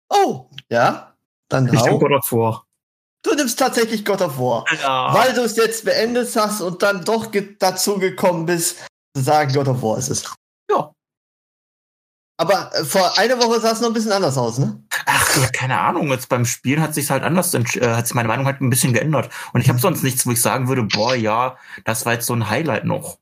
Oh, 0.09 0.49
ja. 0.69 1.15
Dann 1.49 1.67
ich 1.73 1.83
nehme 1.83 1.99
God 1.99 2.11
of 2.11 2.31
War. 2.31 2.65
Du 3.23 3.33
nimmst 3.35 3.59
tatsächlich 3.59 4.05
God 4.05 4.21
of 4.21 4.37
War. 4.37 4.65
Ja. 4.81 5.13
Weil 5.13 5.33
du 5.33 5.41
es 5.41 5.55
jetzt 5.57 5.83
beendet 5.83 6.33
hast 6.35 6.61
und 6.61 6.81
dann 6.81 7.03
doch 7.03 7.31
ge 7.31 7.55
dazu 7.59 7.97
gekommen 7.97 8.45
bist, 8.45 8.77
zu 9.15 9.23
sagen, 9.23 9.53
God 9.53 9.67
of 9.67 9.81
War 9.81 9.97
ist 9.97 10.09
es. 10.09 10.33
Aber 12.39 12.73
äh, 12.73 12.85
vor 12.85 13.17
einer 13.17 13.37
Woche 13.37 13.59
sah 13.59 13.71
es 13.71 13.81
noch 13.81 13.89
ein 13.89 13.93
bisschen 13.93 14.13
anders 14.13 14.37
aus, 14.37 14.59
ne? 14.59 14.81
Ach, 15.05 15.37
ja, 15.37 15.47
keine 15.49 15.77
Ahnung. 15.77 16.09
Jetzt 16.09 16.29
beim 16.29 16.45
Spielen 16.45 16.81
hat 16.81 16.93
sich 16.93 17.09
halt 17.09 17.23
anders, 17.23 17.53
äh, 17.53 17.59
hat 17.81 18.07
sich 18.07 18.15
meine 18.15 18.29
Meinung 18.29 18.45
halt 18.45 18.61
ein 18.61 18.69
bisschen 18.69 18.93
geändert. 18.93 19.29
Und 19.51 19.59
ich 19.59 19.67
habe 19.67 19.77
sonst 19.77 20.03
nichts, 20.03 20.25
wo 20.25 20.31
ich 20.31 20.41
sagen 20.41 20.69
würde, 20.69 20.83
boah, 20.83 21.15
ja, 21.15 21.57
das 21.83 22.05
war 22.05 22.13
jetzt 22.13 22.27
so 22.27 22.33
ein 22.33 22.49
Highlight 22.49 22.85
noch. 22.85 23.17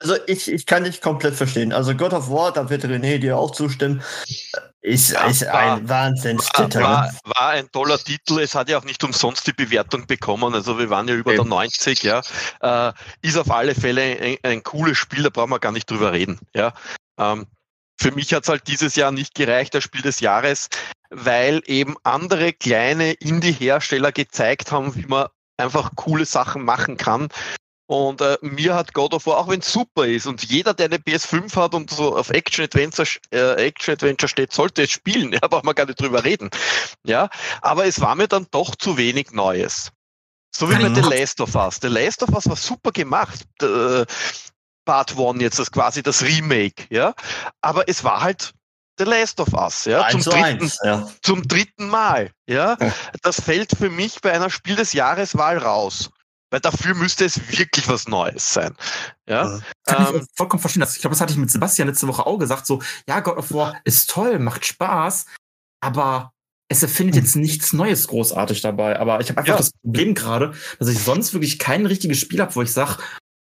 Also 0.00 0.16
ich, 0.26 0.50
ich 0.50 0.64
kann 0.64 0.84
dich 0.84 1.02
komplett 1.02 1.34
verstehen. 1.34 1.74
Also 1.74 1.94
God 1.94 2.14
of 2.14 2.30
War, 2.30 2.50
da 2.50 2.70
wird 2.70 2.84
René 2.84 3.18
dir 3.18 3.36
auch 3.36 3.50
zustimmen, 3.50 4.02
ist, 4.80 5.10
ja, 5.10 5.26
ist 5.26 5.44
war, 5.44 5.76
ein 5.76 5.88
Wahnsinnstitel. 5.88 6.80
War, 6.80 7.12
war, 7.24 7.48
ein 7.50 7.70
toller 7.70 7.98
Titel. 7.98 8.38
Es 8.38 8.54
hat 8.54 8.70
ja 8.70 8.78
auch 8.78 8.84
nicht 8.84 9.04
umsonst 9.04 9.46
die 9.46 9.52
Bewertung 9.52 10.06
bekommen. 10.06 10.54
Also 10.54 10.78
wir 10.78 10.88
waren 10.88 11.06
ja 11.06 11.14
über 11.14 11.32
Eben. 11.32 11.42
der 11.42 11.50
90, 11.50 12.02
ja. 12.02 12.22
Äh, 12.62 12.92
ist 13.20 13.36
auf 13.36 13.50
alle 13.50 13.74
Fälle 13.74 14.02
ein, 14.02 14.36
ein, 14.42 14.62
cooles 14.62 14.96
Spiel, 14.96 15.22
da 15.22 15.28
brauchen 15.28 15.50
wir 15.50 15.58
gar 15.58 15.72
nicht 15.72 15.90
drüber 15.90 16.12
reden. 16.12 16.38
Ja. 16.54 16.72
Ähm, 17.18 17.46
für 18.00 18.12
mich 18.12 18.32
hat 18.32 18.44
es 18.44 18.48
halt 18.48 18.68
dieses 18.68 18.96
Jahr 18.96 19.10
nicht 19.10 19.34
gereicht, 19.34 19.74
das 19.74 19.84
Spiel 19.84 20.02
des 20.02 20.20
Jahres, 20.20 20.68
weil 21.10 21.62
eben 21.66 21.96
andere 22.04 22.52
kleine 22.52 23.12
Indie-Hersteller 23.12 24.12
gezeigt 24.12 24.72
haben, 24.72 24.94
wie 24.94 25.06
man 25.06 25.28
einfach 25.56 25.90
coole 25.96 26.24
Sachen 26.24 26.64
machen 26.64 26.96
kann. 26.96 27.28
Und 27.90 28.20
äh, 28.20 28.36
mir 28.42 28.74
hat 28.74 28.92
God 28.92 29.14
of 29.14 29.26
War, 29.26 29.38
auch 29.38 29.48
wenn 29.48 29.60
es 29.60 29.72
super 29.72 30.06
ist 30.06 30.26
und 30.26 30.44
jeder, 30.44 30.74
der 30.74 30.86
eine 30.86 30.98
PS5 30.98 31.56
hat 31.56 31.74
und 31.74 31.90
so 31.90 32.14
auf 32.16 32.28
Action 32.28 32.64
Adventure, 32.64 33.08
äh, 33.30 33.66
Action 33.66 33.94
Adventure 33.94 34.28
steht, 34.28 34.52
sollte 34.52 34.82
es 34.82 34.90
spielen. 34.90 35.32
Ja, 35.40 35.48
braucht 35.48 35.64
man 35.64 35.74
gar 35.74 35.86
nicht 35.86 35.98
drüber 35.98 36.22
reden. 36.22 36.50
Ja, 37.04 37.30
aber 37.62 37.86
es 37.86 38.00
war 38.00 38.14
mir 38.14 38.28
dann 38.28 38.46
doch 38.50 38.76
zu 38.76 38.98
wenig 38.98 39.32
Neues. 39.32 39.90
So 40.54 40.70
wie 40.70 40.74
bei 40.74 40.92
The 40.92 41.08
Last 41.08 41.40
of 41.40 41.54
Us. 41.54 41.78
The 41.80 41.88
Last 41.88 42.22
of 42.22 42.30
Us 42.30 42.46
war 42.46 42.56
super 42.56 42.92
gemacht. 42.92 43.46
Part 44.88 45.18
One 45.18 45.38
jetzt 45.42 45.58
das 45.58 45.70
quasi 45.70 46.02
das 46.02 46.22
Remake, 46.22 46.86
ja. 46.88 47.14
Aber 47.60 47.86
es 47.90 48.04
war 48.04 48.22
halt 48.22 48.54
The 48.98 49.04
Last 49.04 49.38
of 49.38 49.52
Us, 49.52 49.84
ja, 49.84 50.08
zum 50.08 50.22
dritten, 50.22 50.42
eins, 50.42 50.78
ja. 50.82 51.06
zum 51.20 51.46
dritten 51.46 51.90
Mal, 51.90 52.30
ja. 52.48 52.78
Das 53.22 53.38
fällt 53.38 53.76
für 53.76 53.90
mich 53.90 54.18
bei 54.22 54.32
einer 54.32 54.48
Spiel 54.48 54.76
des 54.76 54.94
Jahreswahl 54.94 55.58
raus. 55.58 56.08
Weil 56.50 56.60
dafür 56.60 56.94
müsste 56.94 57.26
es 57.26 57.38
wirklich 57.50 57.86
was 57.90 58.08
Neues 58.08 58.54
sein. 58.54 58.74
Ja? 59.28 59.60
Kann 59.84 60.14
ähm, 60.14 60.22
ich 60.22 60.28
vollkommen 60.34 60.62
verstehen. 60.62 60.82
Ich 60.82 61.00
glaube, 61.02 61.12
das 61.12 61.20
hatte 61.20 61.34
ich 61.34 61.38
mit 61.38 61.50
Sebastian 61.50 61.88
letzte 61.88 62.08
Woche 62.08 62.24
auch 62.24 62.38
gesagt. 62.38 62.64
So, 62.64 62.80
ja, 63.06 63.20
God 63.20 63.36
of 63.36 63.52
War 63.52 63.78
ist 63.84 64.08
toll, 64.08 64.38
macht 64.38 64.64
Spaß, 64.64 65.26
aber 65.82 66.32
es 66.68 66.82
erfindet 66.82 67.16
jetzt 67.16 67.36
nichts 67.36 67.74
Neues 67.74 68.08
großartig 68.08 68.62
dabei. 68.62 68.98
Aber 68.98 69.20
ich 69.20 69.28
habe 69.28 69.40
einfach 69.40 69.52
ja. 69.52 69.58
das 69.58 69.72
Problem 69.82 70.14
gerade, 70.14 70.54
dass 70.78 70.88
ich 70.88 70.98
sonst 70.98 71.34
wirklich 71.34 71.58
kein 71.58 71.84
richtiges 71.84 72.18
Spiel 72.18 72.40
habe, 72.40 72.54
wo 72.54 72.62
ich 72.62 72.72
sage, 72.72 72.96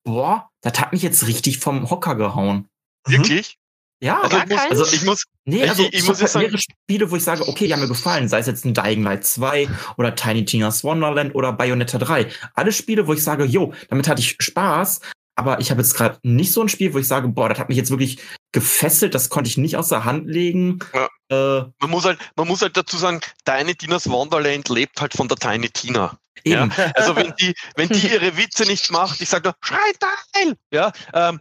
boah, 0.04 0.50
das 0.62 0.78
hat 0.80 0.92
mich 0.92 1.02
jetzt 1.02 1.26
richtig 1.26 1.59
vom 1.59 1.90
Hocker 1.90 2.14
gehauen. 2.14 2.69
Wirklich? 3.07 3.59
Ja, 4.02 4.23
also 4.23 4.38
ich, 4.38 4.49
muss, 4.49 4.61
also 4.71 4.85
ich 4.97 5.04
muss, 5.04 5.25
nee, 5.45 5.62
also 5.69 5.83
ich, 5.83 5.92
ich 5.92 6.07
muss 6.07 6.23
halt 6.23 6.35
mehrere 6.35 6.59
Spiele, 6.59 7.11
wo 7.11 7.16
ich 7.16 7.25
sage, 7.25 7.47
okay, 7.47 7.66
die 7.66 7.75
haben 7.75 7.80
mir 7.80 7.88
gefallen, 7.88 8.28
sei 8.30 8.38
es 8.38 8.47
jetzt 8.47 8.64
ein 8.64 8.73
Dying 8.73 9.02
Light 9.02 9.26
2 9.26 9.69
oder 9.99 10.14
Tiny 10.14 10.47
Tina's 10.47 10.83
Wonderland 10.85 11.35
oder 11.35 11.52
Bayonetta 11.52 11.99
3. 11.99 12.26
Alle 12.54 12.73
Spiele, 12.73 13.07
wo 13.07 13.12
ich 13.12 13.23
sage, 13.23 13.45
jo, 13.45 13.75
damit 13.90 14.09
hatte 14.09 14.23
ich 14.23 14.37
Spaß, 14.40 15.00
aber 15.41 15.59
ich 15.59 15.71
habe 15.71 15.81
jetzt 15.81 15.95
gerade 15.95 16.19
nicht 16.23 16.53
so 16.53 16.61
ein 16.61 16.69
Spiel, 16.69 16.93
wo 16.93 16.99
ich 16.99 17.09
sage, 17.09 17.27
boah, 17.29 17.49
das 17.49 17.59
hat 17.59 17.71
mich 17.71 17.79
jetzt 17.79 17.89
wirklich 17.89 18.19
gefesselt, 18.53 19.15
das 19.15 19.31
konnte 19.31 19.49
ich 19.49 19.57
nicht 19.57 19.79
aus 19.79 19.89
der 19.89 20.05
Hand 20.05 20.29
legen. 20.29 20.81
Ja. 20.93 21.09
Äh, 21.31 21.65
man, 21.81 21.91
muss 21.91 22.05
halt, 22.05 22.19
man 22.37 22.47
muss 22.47 22.61
halt 22.61 22.77
dazu 22.77 22.99
sagen, 22.99 23.21
Tiny 23.47 23.75
Tinas 23.75 24.07
Wonderland 24.11 24.69
lebt 24.69 25.01
halt 25.01 25.15
von 25.15 25.29
der 25.29 25.39
Tiny 25.39 25.71
Tina. 25.71 26.19
Eben. 26.45 26.71
Ja? 26.77 26.93
Also 26.95 27.17
wenn 27.17 27.33
die, 27.41 27.55
wenn 27.77 27.89
die 27.89 28.07
ihre 28.07 28.37
Witze 28.37 28.65
nicht 28.65 28.93
macht, 28.93 29.23
ich 29.23 29.31
sage 29.31 29.49
nur, 29.49 29.55
schrei 29.63 29.79
Teil! 29.99 30.57
Ja, 30.71 30.93
ähm, 31.15 31.41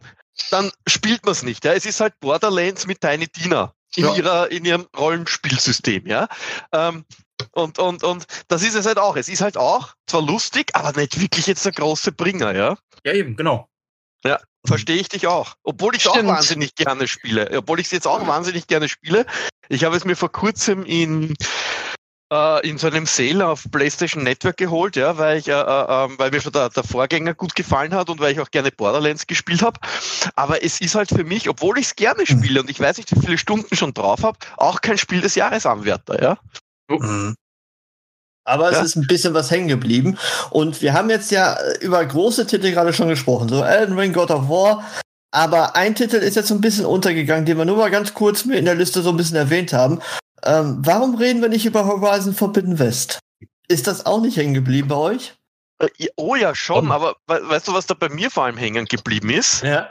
dann 0.50 0.72
spielt 0.88 1.26
man 1.26 1.34
es 1.34 1.44
nicht. 1.44 1.66
Ja? 1.66 1.74
Es 1.74 1.86
ist 1.86 2.00
halt 2.00 2.18
Borderlands 2.22 2.88
mit 2.88 3.02
Tiny 3.02 3.28
Tina 3.28 3.74
in, 3.98 4.06
ja. 4.06 4.16
ihrer, 4.16 4.52
in 4.52 4.64
ihrem 4.64 4.88
Rollenspielsystem. 4.98 6.08
Ja? 6.08 6.30
Ähm, 6.72 7.04
und, 7.52 7.80
und, 7.80 8.04
und 8.04 8.26
das 8.48 8.64
ist 8.64 8.76
es 8.76 8.86
halt 8.86 8.98
auch. 8.98 9.18
Es 9.18 9.28
ist 9.28 9.42
halt 9.42 9.58
auch 9.58 9.94
zwar 10.08 10.22
lustig, 10.22 10.72
aber 10.74 10.98
nicht 10.98 11.20
wirklich 11.20 11.48
jetzt 11.48 11.66
der 11.66 11.74
große 11.74 12.14
Bringer, 12.14 12.56
ja? 12.56 12.78
Ja, 13.06 13.14
eben, 13.14 13.36
genau. 13.36 13.70
Ja, 14.26 14.40
verstehe 14.66 14.98
ich 14.98 15.10
dich 15.10 15.28
auch. 15.28 15.56
Obwohl 15.64 15.96
ich 15.96 16.06
es 16.06 16.08
auch 16.08 16.24
wahnsinnig 16.24 16.76
gerne 16.76 17.08
spiele. 17.08 17.50
Obwohl 17.58 17.80
ich 17.80 17.88
es 17.88 17.92
jetzt 17.92 18.08
auch 18.08 18.26
wahnsinnig 18.28 18.68
gerne 18.68 18.90
spiele. 18.90 19.26
Ich 19.70 19.84
habe 19.84 19.96
es 19.96 20.06
mir 20.06 20.16
vor 20.16 20.32
kurzem 20.32 20.84
in 20.84 21.36
äh, 22.32 22.68
in 22.68 22.78
so 22.78 22.88
einem 22.88 23.06
Sale 23.06 23.48
auf 23.48 23.66
PlayStation 23.72 24.24
Network 24.24 24.58
geholt, 24.58 24.96
ja, 24.96 25.18
weil 25.18 25.40
ich, 25.40 25.48
äh, 25.48 25.54
äh, 25.54 26.06
ähm, 26.06 26.16
weil 26.18 26.32
mir 26.32 26.42
schon 26.42 26.52
der, 26.52 26.70
der 26.70 26.84
Vorgänger 26.84 27.34
gut 27.34 27.56
gefallen 27.56 27.94
hat 27.94 28.10
und 28.10 28.20
weil 28.20 28.34
ich 28.34 28.40
auch 28.40 28.52
gerne 28.52 28.72
Borderlands 28.72 29.28
gespielt 29.28 29.62
habe. 29.62 29.80
Aber 30.36 30.64
es 30.64 30.82
ist 30.82 30.96
halt 30.96 31.10
für 31.10 31.24
mich, 31.24 31.50
obwohl 31.50 31.78
ich 31.80 31.88
es 31.88 31.96
gerne 31.96 32.26
spiele 32.26 32.62
und 32.62 32.70
ich 32.70 32.80
weiß 32.80 32.98
nicht, 32.98 33.16
wie 33.16 33.20
viele 33.20 33.38
Stunden 33.38 33.76
schon 33.76 33.94
drauf 33.94 34.24
habe, 34.24 34.38
auch 34.58 34.82
kein 34.82 34.98
Spiel 34.98 35.22
des 35.22 35.36
Jahresanwärter, 35.36 36.22
ja. 36.22 36.38
Mhm. 36.90 37.36
Aber 38.50 38.72
ja. 38.72 38.80
es 38.80 38.86
ist 38.86 38.96
ein 38.96 39.08
bisschen 39.08 39.34
was 39.34 39.52
hängen 39.52 39.68
geblieben. 39.68 40.18
Und 40.50 40.82
wir 40.82 40.94
haben 40.94 41.10
jetzt 41.10 41.32
ja 41.32 41.58
über 41.82 42.04
große 42.04 42.48
Titel 42.48 42.72
gerade 42.72 42.94
schon 42.94 43.08
gesprochen. 43.08 43.50
So 43.50 43.64
Elden 43.64 43.98
Ring, 43.98 44.14
God 44.14 44.32
of 44.32 44.50
War. 44.50 44.84
Aber 45.32 45.76
ein 45.76 45.96
Titel 45.96 46.16
ist 46.16 46.36
jetzt 46.36 46.48
so 46.48 46.56
ein 46.56 46.62
bisschen 46.62 46.86
untergegangen, 46.86 47.46
den 47.46 47.58
wir 47.58 47.66
nur 47.66 47.78
mal 47.78 47.92
ganz 47.92 48.14
kurz 48.14 48.42
in 48.44 48.66
der 48.66 48.76
Liste 48.76 49.02
so 49.02 49.12
ein 49.12 49.18
bisschen 49.18 49.36
erwähnt 49.36 49.74
haben. 49.74 50.02
Ähm, 50.44 50.80
warum 50.80 51.16
reden 51.16 51.42
wir 51.42 51.50
nicht 51.50 51.66
über 51.66 51.86
Horizon 51.86 52.34
Forbidden 52.34 52.80
West? 52.80 53.20
Ist 53.68 53.88
das 53.88 54.06
auch 54.06 54.22
nicht 54.22 54.38
hängen 54.38 54.54
geblieben 54.54 54.88
bei 54.88 54.96
euch? 54.96 55.36
Äh, 55.80 56.08
oh 56.16 56.36
ja, 56.36 56.56
schon, 56.56 56.90
oh. 56.90 56.94
aber 56.94 57.16
weißt 57.28 57.68
du, 57.68 57.74
was 57.74 57.86
da 57.86 57.94
bei 57.94 58.10
mir 58.10 58.32
vor 58.32 58.46
allem 58.46 58.58
hängen 58.58 58.86
geblieben 58.86 59.30
ist? 59.30 59.62
Ja. 59.62 59.90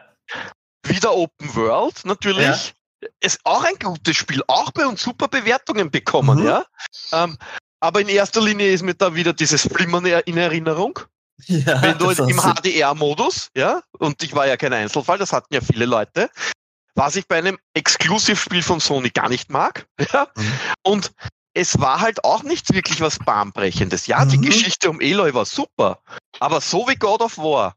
Wieder 0.85 1.15
Open 1.15 1.55
World, 1.55 2.05
natürlich. 2.05 2.73
Ja. 3.01 3.09
Ist 3.21 3.41
auch 3.45 3.63
ein 3.63 3.79
gutes 3.81 4.17
Spiel, 4.17 4.43
auch 4.49 4.73
bei 4.73 4.87
uns 4.87 5.03
super 5.03 5.29
Bewertungen 5.29 5.91
bekommen, 5.91 6.41
mhm. 6.41 6.47
ja. 6.47 6.65
Ähm, 7.13 7.39
aber 7.81 8.01
in 8.01 8.09
erster 8.09 8.41
Linie 8.41 8.73
ist 8.73 8.83
mir 8.83 8.95
da 8.95 9.15
wieder 9.15 9.33
dieses 9.33 9.63
Flimmern 9.63 10.05
in 10.07 10.37
Erinnerung. 10.37 10.99
Ja, 11.47 11.81
Wenn 11.81 11.97
du 11.99 12.11
im 12.11 12.37
HDR-Modus, 12.37 13.51
ja, 13.57 13.81
und 14.01 14.21
ich 14.25 14.35
war 14.35 14.49
ja 14.49 14.57
kein 14.57 14.73
Einzelfall, 14.73 15.19
das 15.19 15.33
hatten 15.33 15.55
ja 15.55 15.61
viele 15.61 15.87
Leute, 15.87 16.31
was 16.97 17.15
ich 17.15 17.29
bei 17.29 17.39
einem 17.39 17.59
Exclusive-Spiel 17.75 18.61
von 18.61 18.81
Sony 18.81 19.11
gar 19.11 19.29
nicht 19.29 19.49
mag. 19.49 19.87
Ja? 20.13 20.27
Mhm. 20.35 20.53
Und 20.83 21.13
es 21.55 21.79
war 21.81 22.01
halt 22.01 22.25
auch 22.25 22.43
nichts 22.43 22.73
wirklich 22.73 23.01
was 23.01 23.21
Bahnbrechendes. 23.21 24.09
Ja, 24.09 24.25
mhm. 24.25 24.31
die 24.31 24.41
Geschichte 24.41 24.91
um 24.91 25.01
Eloy 25.01 25.33
war 25.33 25.45
super, 25.45 26.03
aber 26.41 26.61
so 26.61 26.89
wie 26.89 26.97
God 26.97 27.21
of 27.21 27.39
War. 27.39 27.77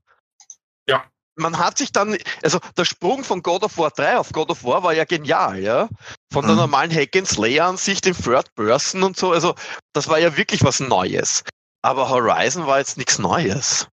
Ja. 0.87 1.05
Man 1.35 1.57
hat 1.57 1.77
sich 1.77 1.91
dann, 1.91 2.17
also 2.43 2.59
der 2.77 2.85
Sprung 2.85 3.23
von 3.23 3.41
God 3.41 3.63
of 3.63 3.77
War 3.77 3.91
3 3.91 4.17
auf 4.17 4.31
God 4.31 4.49
of 4.49 4.63
War 4.63 4.83
war 4.83 4.93
ja 4.93 5.05
genial, 5.05 5.59
ja. 5.59 5.87
Von 6.31 6.43
mhm. 6.43 6.49
der 6.49 6.55
normalen 6.57 6.93
Hack 6.93 7.15
and 7.15 7.27
Slayer 7.27 7.67
Ansicht 7.67 8.05
in 8.05 8.15
Third 8.15 8.53
Person 8.55 9.03
und 9.03 9.17
so, 9.17 9.31
also 9.31 9.55
das 9.93 10.07
war 10.07 10.19
ja 10.19 10.35
wirklich 10.35 10.63
was 10.63 10.79
Neues. 10.79 11.43
Aber 11.81 12.09
Horizon 12.09 12.67
war 12.67 12.79
jetzt 12.79 12.97
nichts 12.97 13.17
Neues. 13.17 13.87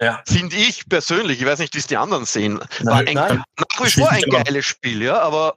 Ja. 0.00 0.22
Finde 0.26 0.56
ich 0.56 0.88
persönlich, 0.88 1.40
ich 1.40 1.46
weiß 1.46 1.58
nicht, 1.58 1.74
wie 1.74 1.78
es 1.78 1.86
die 1.86 1.96
anderen 1.96 2.26
sehen. 2.26 2.60
Nein, 2.80 3.08
ein, 3.08 3.14
nein. 3.14 3.44
Nach 3.58 3.84
wie 3.84 3.90
vor 3.90 4.10
ein 4.10 4.22
geiles 4.22 4.66
Spiel, 4.66 5.02
ja, 5.02 5.20
aber. 5.20 5.56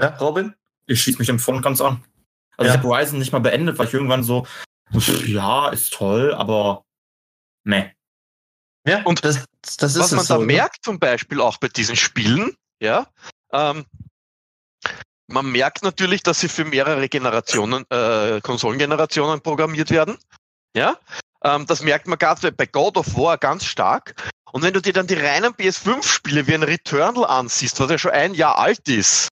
Ja, 0.00 0.16
Robin? 0.16 0.54
Ich 0.86 1.02
schieße 1.02 1.18
mich 1.18 1.28
im 1.28 1.40
und 1.44 1.62
ganz 1.62 1.80
an. 1.80 2.04
Also 2.56 2.68
ja. 2.68 2.74
ich 2.74 2.78
habe 2.78 2.88
Horizon 2.88 3.18
nicht 3.18 3.32
mal 3.32 3.40
beendet, 3.40 3.78
weil 3.78 3.88
ich 3.88 3.94
irgendwann 3.94 4.22
so, 4.22 4.46
ja, 5.26 5.68
ist 5.70 5.92
toll, 5.92 6.32
aber 6.32 6.84
meh. 7.64 7.90
Ja, 8.86 9.02
und 9.02 9.24
das, 9.24 9.44
das 9.78 9.96
ist 9.96 9.98
was 9.98 10.12
man 10.12 10.24
so, 10.24 10.34
da 10.34 10.40
ne? 10.40 10.46
merkt 10.46 10.84
zum 10.84 10.98
Beispiel 10.98 11.40
auch 11.40 11.58
bei 11.58 11.68
diesen 11.68 11.96
Spielen, 11.96 12.56
ja, 12.80 13.06
ähm, 13.52 13.84
man 15.26 15.50
merkt 15.50 15.82
natürlich, 15.82 16.22
dass 16.22 16.40
sie 16.40 16.48
für 16.48 16.64
mehrere 16.64 17.08
Generationen, 17.08 17.84
äh, 17.90 18.40
Konsolengenerationen 18.40 19.40
programmiert 19.40 19.90
werden. 19.90 20.16
Ja, 20.76 20.98
ähm, 21.42 21.66
das 21.66 21.82
merkt 21.82 22.06
man 22.06 22.18
gerade 22.18 22.52
bei 22.52 22.66
God 22.66 22.96
of 22.96 23.16
War 23.16 23.38
ganz 23.38 23.64
stark. 23.64 24.14
Und 24.52 24.62
wenn 24.62 24.72
du 24.72 24.80
dir 24.80 24.92
dann 24.92 25.08
die 25.08 25.14
reinen 25.14 25.52
PS5-Spiele 25.54 26.46
wie 26.46 26.54
ein 26.54 26.62
Returnal 26.62 27.24
ansiehst, 27.24 27.80
was 27.80 27.90
ja 27.90 27.98
schon 27.98 28.12
ein 28.12 28.34
Jahr 28.34 28.58
alt 28.58 28.88
ist, 28.88 29.28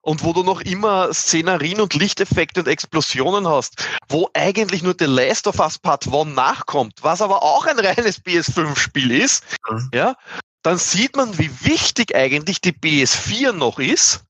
und 0.00 0.24
wo 0.24 0.32
du 0.32 0.42
noch 0.42 0.60
immer 0.60 1.12
Szenerien 1.12 1.80
und 1.80 1.94
Lichteffekte 1.94 2.60
und 2.60 2.68
Explosionen 2.68 3.46
hast, 3.46 3.86
wo 4.08 4.30
eigentlich 4.34 4.82
nur 4.82 4.94
The 4.98 5.06
Last 5.06 5.46
of 5.46 5.58
Us 5.58 5.78
Part 5.78 6.06
1 6.06 6.34
nachkommt, 6.34 6.94
was 7.02 7.20
aber 7.20 7.42
auch 7.42 7.66
ein 7.66 7.78
reines 7.78 8.24
PS5-Spiel 8.24 9.10
ist, 9.10 9.44
mhm. 9.68 9.90
ja, 9.92 10.16
dann 10.62 10.78
sieht 10.78 11.16
man, 11.16 11.38
wie 11.38 11.50
wichtig 11.64 12.14
eigentlich 12.14 12.60
die 12.60 12.72
PS4 12.72 13.52
noch 13.52 13.78
ist 13.78 14.24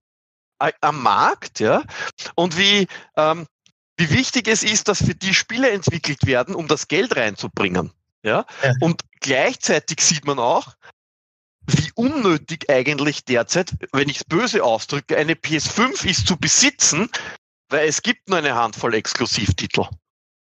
äh, 0.58 0.72
am 0.80 1.02
Markt, 1.02 1.60
ja, 1.60 1.82
und 2.34 2.58
wie 2.58 2.86
ähm, 3.16 3.46
wie 3.98 4.10
wichtig 4.10 4.46
es 4.46 4.62
ist, 4.62 4.88
dass 4.88 5.04
für 5.04 5.14
die 5.14 5.34
Spiele 5.34 5.70
entwickelt 5.70 6.24
werden, 6.24 6.54
um 6.54 6.68
das 6.68 6.86
Geld 6.86 7.16
reinzubringen. 7.16 7.92
Ja? 8.22 8.46
ja. 8.62 8.72
Und 8.80 9.02
gleichzeitig 9.20 10.00
sieht 10.00 10.24
man 10.24 10.38
auch, 10.38 10.74
wie 11.68 11.92
unnötig 11.94 12.70
eigentlich 12.70 13.24
derzeit, 13.24 13.72
wenn 13.92 14.08
ich 14.08 14.18
es 14.18 14.24
böse 14.24 14.64
ausdrücke, 14.64 15.16
eine 15.16 15.34
PS5 15.34 16.08
ist 16.08 16.26
zu 16.26 16.36
besitzen, 16.36 17.10
weil 17.68 17.88
es 17.88 18.02
gibt 18.02 18.28
nur 18.28 18.38
eine 18.38 18.54
Handvoll 18.54 18.94
Exklusivtitel. 18.94 19.86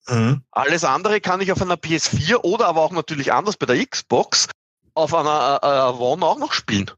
Mhm. 0.08 0.44
Alles 0.51 0.84
andere 0.84 1.20
kann 1.20 1.41
ich 1.41 1.51
auf 1.51 1.62
einer 1.62 1.75
PS4 1.75 2.38
oder 2.38 2.67
aber 2.67 2.82
auch 2.82 2.91
natürlich 2.91 3.34
anders 3.34 3.58
bei 3.58 3.65
der 3.65 3.86
Xbox 3.86 4.48
auf 4.94 5.13
einer 5.13 5.60
äh, 5.62 5.67
äh 5.67 6.01
One 6.01 6.25
auch 6.25 6.38
noch 6.38 6.53
spielen. 6.53 6.91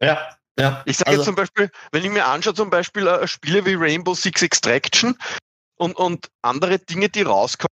Ja, 0.00 0.36
ja. 0.58 0.82
Ich 0.86 0.96
sage 0.96 1.10
also, 1.10 1.20
jetzt 1.20 1.26
zum 1.26 1.34
Beispiel, 1.34 1.70
wenn 1.92 2.04
ich 2.04 2.10
mir 2.10 2.26
anschaue, 2.26 2.54
zum 2.54 2.70
Beispiel 2.70 3.06
äh, 3.06 3.28
Spiele 3.28 3.64
wie 3.66 3.74
Rainbow 3.74 4.14
Six 4.14 4.42
Extraction, 4.42 5.16
und, 5.76 5.94
und 5.96 6.30
andere 6.42 6.78
Dinge, 6.78 7.08
die 7.08 7.22
rauskommen, 7.22 7.68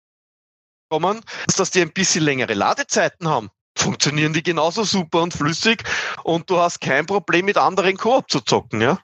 dass 1.58 1.72
die 1.72 1.82
ein 1.82 1.94
bisschen 1.94 2.24
längere 2.24 2.54
Ladezeiten 2.54 3.28
haben, 3.28 3.50
funktionieren 3.82 4.34
die 4.34 4.44
genauso 4.44 4.84
super 4.84 5.22
und 5.22 5.34
flüssig 5.34 5.84
und 6.24 6.50
du 6.50 6.60
hast 6.60 6.82
kein 6.82 7.06
Problem 7.06 7.46
mit 7.46 7.58
anderen 7.58 7.98
Koop 7.98 8.30
zu 8.30 8.40
zocken, 8.42 8.82
ja? 8.82 9.00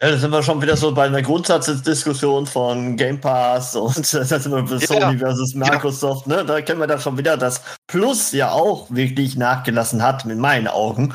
Ja, 0.00 0.12
da 0.12 0.16
sind 0.16 0.30
wir 0.30 0.44
schon 0.44 0.62
wieder 0.62 0.76
so 0.76 0.94
bei 0.94 1.06
einer 1.06 1.22
Grundsatzdiskussion 1.22 2.46
von 2.46 2.96
Game 2.96 3.20
Pass 3.20 3.74
und 3.74 3.96
da 4.14 4.24
sind 4.24 4.52
wir 4.52 4.62
bei 4.62 4.78
Sony 4.86 5.14
ja, 5.14 5.18
versus 5.18 5.54
Microsoft, 5.54 6.28
ja. 6.28 6.36
ne? 6.36 6.44
Da 6.44 6.60
kennen 6.60 6.78
wir 6.78 6.86
dann 6.86 7.00
schon 7.00 7.18
wieder, 7.18 7.36
dass 7.36 7.62
Plus 7.88 8.30
ja 8.30 8.52
auch 8.52 8.86
wirklich 8.90 9.36
nachgelassen 9.36 10.00
hat, 10.02 10.24
in 10.24 10.38
meinen 10.38 10.68
Augen. 10.68 11.14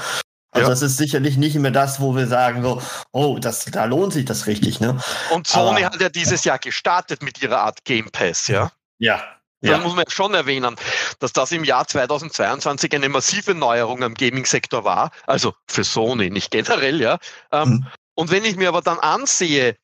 Also 0.51 0.67
ja. 0.67 0.69
das 0.69 0.81
ist 0.81 0.97
sicherlich 0.97 1.37
nicht 1.37 1.55
mehr 1.55 1.71
das, 1.71 1.99
wo 1.99 2.15
wir 2.15 2.27
sagen 2.27 2.61
so, 2.61 2.81
oh, 3.11 3.39
das, 3.39 3.65
da 3.65 3.85
lohnt 3.85 4.13
sich 4.13 4.25
das 4.25 4.47
richtig, 4.47 4.81
ne? 4.81 4.99
Und 5.31 5.47
Sony 5.47 5.83
Aber, 5.83 5.93
hat 5.93 6.01
ja 6.01 6.09
dieses 6.09 6.43
Jahr 6.43 6.59
gestartet 6.59 7.23
mit 7.23 7.41
ihrer 7.41 7.59
Art 7.59 7.85
Game 7.85 8.11
Pass, 8.11 8.49
ja? 8.49 8.71
Ja. 8.99 9.23
Ja. 9.63 9.77
muss 9.77 9.95
man 9.95 10.05
schon 10.09 10.33
erwähnen, 10.33 10.75
dass 11.19 11.33
das 11.33 11.51
im 11.51 11.63
Jahr 11.63 11.87
2022 11.87 12.93
eine 12.93 13.09
massive 13.09 13.55
Neuerung 13.55 14.03
am 14.03 14.13
Gaming-Sektor 14.13 14.83
war. 14.83 15.11
Also 15.25 15.53
für 15.67 15.83
Sony, 15.83 16.29
nicht 16.29 16.51
generell, 16.51 16.99
ja. 17.01 17.17
Ähm, 17.51 17.69
mhm. 17.69 17.87
Und 18.15 18.31
wenn 18.31 18.45
ich 18.45 18.57
mir 18.57 18.69
aber 18.69 18.81
dann 18.81 18.99
ansehe, 18.99 19.75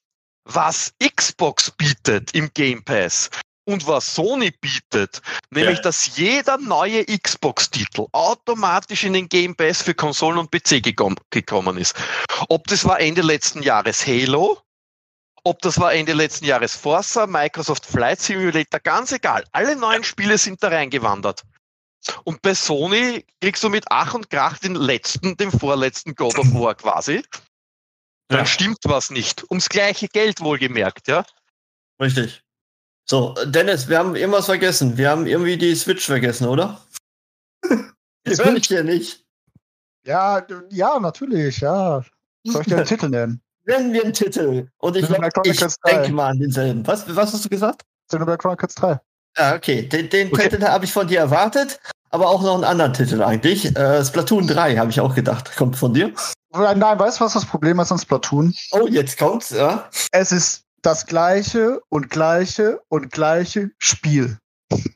was 0.43 0.93
Xbox 1.15 1.71
bietet 1.71 2.33
im 2.33 2.51
Game 2.53 2.83
Pass, 2.83 3.29
und 3.69 3.85
was 3.85 4.15
Sony 4.15 4.51
bietet, 4.51 5.21
nämlich 5.51 5.77
ja. 5.77 5.83
dass 5.83 6.17
jeder 6.17 6.57
neue 6.57 7.05
Xbox-Titel 7.05 8.07
automatisch 8.13 9.03
in 9.03 9.13
den 9.13 9.29
Game 9.29 9.55
Pass 9.55 9.83
für 9.83 9.93
Konsolen 9.93 10.39
und 10.39 10.49
PC 10.49 10.81
gekommen 10.81 11.77
ist. 11.77 11.95
Ob 12.49 12.65
das 12.67 12.83
war 12.83 12.99
Ende 12.99 13.21
letzten 13.21 13.61
Jahres 13.61 14.05
Halo, 14.07 14.57
ob 15.43 15.61
das 15.61 15.79
war 15.79 15.93
Ende 15.93 16.13
letzten 16.13 16.45
Jahres 16.45 16.75
Forza, 16.75 17.27
Microsoft 17.27 17.85
Flight 17.85 18.21
Simulator, 18.21 18.79
ganz 18.79 19.11
egal. 19.11 19.43
Alle 19.51 19.75
neuen 19.75 20.03
Spiele 20.03 20.37
sind 20.37 20.61
da 20.63 20.69
reingewandert. 20.69 21.43
Und 22.23 22.41
bei 22.41 22.53
Sony 22.53 23.25
kriegst 23.41 23.63
du 23.63 23.69
mit 23.69 23.85
Ach 23.89 24.13
und 24.13 24.29
Krach 24.29 24.57
den 24.59 24.75
letzten, 24.75 25.35
den 25.37 25.51
vorletzten 25.51 26.15
God 26.15 26.37
of 26.37 26.53
War 26.53 26.75
quasi. 26.75 27.23
Dann 28.29 28.39
ja. 28.39 28.45
stimmt 28.45 28.79
was 28.83 29.09
nicht. 29.09 29.43
Ums 29.49 29.69
gleiche 29.69 30.07
Geld 30.07 30.39
wohlgemerkt, 30.39 31.07
ja. 31.07 31.25
Richtig. 32.01 32.43
So, 33.09 33.33
Dennis, 33.45 33.89
wir 33.89 33.97
haben 33.97 34.15
irgendwas 34.15 34.45
vergessen. 34.45 34.97
Wir 34.97 35.09
haben 35.09 35.25
irgendwie 35.25 35.57
die 35.57 35.75
Switch 35.75 36.05
vergessen, 36.05 36.47
oder? 36.47 36.85
Die 38.27 38.35
Switch 38.35 38.69
ja 38.69 38.83
nicht. 38.83 39.25
Ja, 40.05 40.45
ja, 40.69 40.99
natürlich, 40.99 41.61
ja. 41.61 42.03
Soll 42.45 42.61
ich 42.61 42.67
dir 42.67 42.77
einen 42.77 42.85
Titel 42.87 43.09
nennen? 43.09 43.41
Nennen 43.69 43.93
wir 43.93 44.03
einen 44.03 44.13
Titel. 44.13 44.67
Und 44.79 44.97
ich, 44.97 45.07
ich 45.09 45.75
denke 45.85 46.11
mal 46.11 46.29
an 46.29 46.39
denselben. 46.39 46.85
Was, 46.87 47.15
was 47.15 47.33
hast 47.33 47.45
du 47.45 47.49
gesagt? 47.49 47.83
Xenoblade 48.07 48.39
Chronicles 48.39 48.75
3. 48.75 48.99
Ah, 49.37 49.53
okay. 49.55 49.83
Den, 49.83 50.09
den 50.09 50.33
okay. 50.33 50.49
Titel 50.49 50.63
habe 50.63 50.85
ich 50.85 50.91
von 50.91 51.07
dir 51.07 51.19
erwartet. 51.19 51.79
aber 52.09 52.27
auch 52.27 52.41
noch 52.41 52.55
einen 52.55 52.63
anderen 52.63 52.93
Titel 52.93 53.21
eigentlich. 53.21 53.75
Äh, 53.77 54.03
Splatoon 54.03 54.47
3, 54.47 54.77
habe 54.77 54.89
ich 54.89 54.99
auch 54.99 55.13
gedacht. 55.13 55.55
Kommt 55.55 55.75
von 55.75 55.93
dir? 55.93 56.11
Nein, 56.51 56.81
weißt 56.81 57.19
du, 57.19 57.25
was 57.25 57.33
das 57.33 57.45
Problem 57.45 57.79
ist 57.79 57.91
an 57.91 57.99
Splatoon? 57.99 58.55
Oh, 58.71 58.87
jetzt 58.87 59.19
kommt's, 59.19 59.51
ja. 59.51 59.87
Es 60.11 60.31
ist 60.31 60.63
das 60.81 61.05
gleiche 61.05 61.79
und 61.89 62.09
gleiche 62.09 62.79
und 62.89 63.11
gleiche 63.11 63.69
Spiel. 63.77 64.39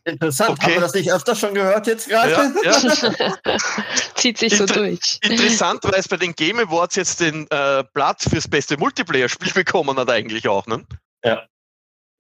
Interessant. 0.06 0.52
Okay. 0.52 0.62
Haben 0.64 0.74
wir 0.74 0.82
das 0.82 0.94
nicht 0.94 1.12
öfter 1.12 1.36
schon 1.36 1.54
gehört 1.54 1.88
jetzt 1.88 2.08
gerade? 2.08 2.54
Ja, 2.64 2.72
ja. 2.72 3.58
Zieht 4.16 4.38
sich 4.38 4.56
so 4.56 4.64
Inter 4.64 4.76
durch. 4.76 5.20
Interessant, 5.24 5.84
weil 5.84 6.00
es 6.00 6.08
bei 6.08 6.18
den 6.18 6.34
Game 6.34 6.60
Awards 6.60 6.96
jetzt 6.96 7.22
den 7.22 7.50
äh, 7.50 7.84
Platz 7.84 8.28
fürs 8.30 8.48
beste 8.48 8.78
Multiplayer-Spiel 8.78 9.54
bekommen 9.54 9.98
hat 9.98 10.10
eigentlich 10.10 10.48
auch, 10.48 10.68
ne? 10.68 10.86
Ja. 11.24 11.44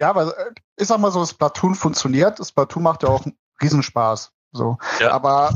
Ja, 0.01 0.09
aber 0.09 0.37
äh, 0.37 0.51
ich 0.77 0.87
sag 0.87 0.99
mal 0.99 1.11
so, 1.11 1.25
Splatoon 1.25 1.75
funktioniert. 1.75 2.45
Splatoon 2.45 2.83
macht 2.83 3.03
ja 3.03 3.09
auch 3.09 3.25
einen 3.25 3.37
Riesenspaß. 3.61 4.31
So. 4.53 4.77
Ja. 4.99 5.11
Aber 5.11 5.53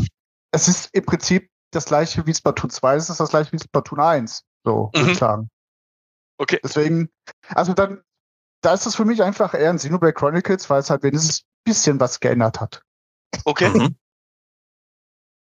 es 0.52 0.68
ist 0.68 0.90
im 0.94 1.06
Prinzip 1.06 1.50
das 1.72 1.86
gleiche 1.86 2.26
wie 2.26 2.34
Splatoon 2.34 2.70
2, 2.70 2.96
es 2.96 3.10
ist 3.10 3.20
das 3.20 3.30
gleiche 3.30 3.52
wie 3.52 3.60
Splatoon 3.60 4.00
1. 4.00 4.44
So, 4.64 4.92
mhm. 4.94 5.00
würde 5.00 5.12
ich 5.12 5.18
sagen. 5.18 5.50
Okay. 6.38 6.60
Deswegen, 6.64 7.10
also 7.50 7.74
dann, 7.74 8.02
da 8.62 8.74
ist 8.74 8.86
es 8.86 8.96
für 8.96 9.06
mich 9.06 9.24
einfach 9.24 9.54
eher 9.54 9.70
ein 9.70 9.78
Xenoblade 9.78 10.14
Chronicles, 10.14 10.70
weil 10.70 10.80
es 10.80 10.90
halt 10.90 11.04
wenigstens 11.04 11.44
bisschen 11.68 12.00
was 12.00 12.20
geändert 12.20 12.60
hat. 12.60 12.82
Okay. 13.46 13.70
Mhm. 13.70 13.96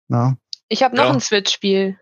Ja. 0.09 0.35
Ich 0.67 0.83
habe 0.83 0.95
noch 0.95 1.05
ja. 1.05 1.11
ein 1.11 1.21
Switch-Spiel. 1.21 1.99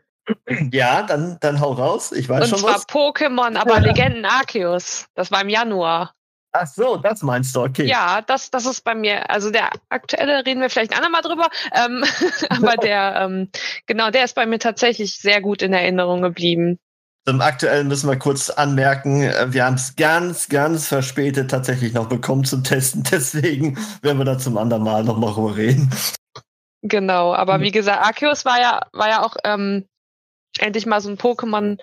Ja, 0.71 1.03
dann, 1.03 1.37
dann 1.39 1.61
hau 1.61 1.71
raus. 1.71 2.11
Ich 2.11 2.27
weiß 2.27 2.43
Und 2.43 2.59
schon 2.59 2.67
was. 2.67 2.81
Und 2.81 2.91
zwar 2.91 3.13
Pokémon, 3.13 3.55
aber 3.55 3.79
Legenden 3.79 4.25
Arceus. 4.25 5.07
Das 5.15 5.31
war 5.31 5.41
im 5.41 5.49
Januar. 5.49 6.13
Ach 6.51 6.67
so, 6.67 6.97
das 6.97 7.21
meinst 7.21 7.55
du, 7.55 7.61
okay. 7.61 7.85
Ja, 7.85 8.21
das, 8.21 8.49
das 8.49 8.65
ist 8.65 8.83
bei 8.83 8.95
mir, 8.95 9.29
also 9.29 9.51
der 9.51 9.69
aktuelle 9.89 10.45
reden 10.45 10.61
wir 10.61 10.69
vielleicht 10.69 10.91
ein 10.91 10.97
andermal 10.97 11.21
drüber, 11.21 11.49
ähm, 11.73 12.03
aber 12.49 12.77
der, 12.77 13.15
ähm, 13.21 13.51
genau, 13.85 14.09
der 14.09 14.23
ist 14.23 14.33
bei 14.33 14.45
mir 14.45 14.57
tatsächlich 14.57 15.17
sehr 15.17 15.41
gut 15.41 15.61
in 15.61 15.73
Erinnerung 15.73 16.21
geblieben. 16.21 16.79
Im 17.27 17.41
aktuellen 17.41 17.89
müssen 17.89 18.09
wir 18.09 18.17
kurz 18.17 18.49
anmerken, 18.49 19.23
äh, 19.23 19.51
wir 19.51 19.65
haben 19.65 19.73
es 19.73 19.97
ganz, 19.97 20.47
ganz 20.47 20.87
verspätet 20.87 21.51
tatsächlich 21.51 21.93
noch 21.93 22.07
bekommen 22.07 22.45
zum 22.45 22.63
Testen, 22.63 23.03
deswegen 23.11 23.77
werden 24.01 24.17
wir 24.17 24.25
da 24.25 24.37
zum 24.37 24.57
anderen 24.57 24.83
Mal 24.83 25.03
nochmal 25.03 25.33
drüber 25.33 25.57
reden. 25.57 25.91
Genau, 26.83 27.33
aber 27.33 27.59
wie 27.59 27.71
gesagt, 27.71 28.01
Arceus 28.01 28.45
war 28.45 28.61
ja, 28.61 28.81
war 28.93 29.09
ja 29.09 29.23
auch 29.23 29.35
ähm, 29.43 29.85
endlich 30.57 30.85
mal 30.85 31.01
so 31.01 31.09
ein 31.09 31.17
Pokémon, 31.17 31.77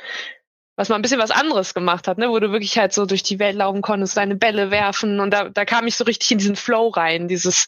was 0.76 0.88
mal 0.88 0.96
ein 0.96 1.02
bisschen 1.02 1.20
was 1.20 1.30
anderes 1.30 1.74
gemacht 1.74 2.08
hat, 2.08 2.16
ne? 2.16 2.30
wo 2.30 2.38
du 2.38 2.50
wirklich 2.50 2.78
halt 2.78 2.94
so 2.94 3.04
durch 3.04 3.22
die 3.22 3.38
Welt 3.38 3.56
laufen 3.56 3.82
konntest, 3.82 4.16
deine 4.16 4.36
Bälle 4.36 4.70
werfen 4.70 5.20
und 5.20 5.30
da, 5.30 5.50
da 5.50 5.66
kam 5.66 5.86
ich 5.86 5.96
so 5.96 6.04
richtig 6.04 6.30
in 6.30 6.38
diesen 6.38 6.56
Flow 6.56 6.88
rein, 6.88 7.28
dieses 7.28 7.66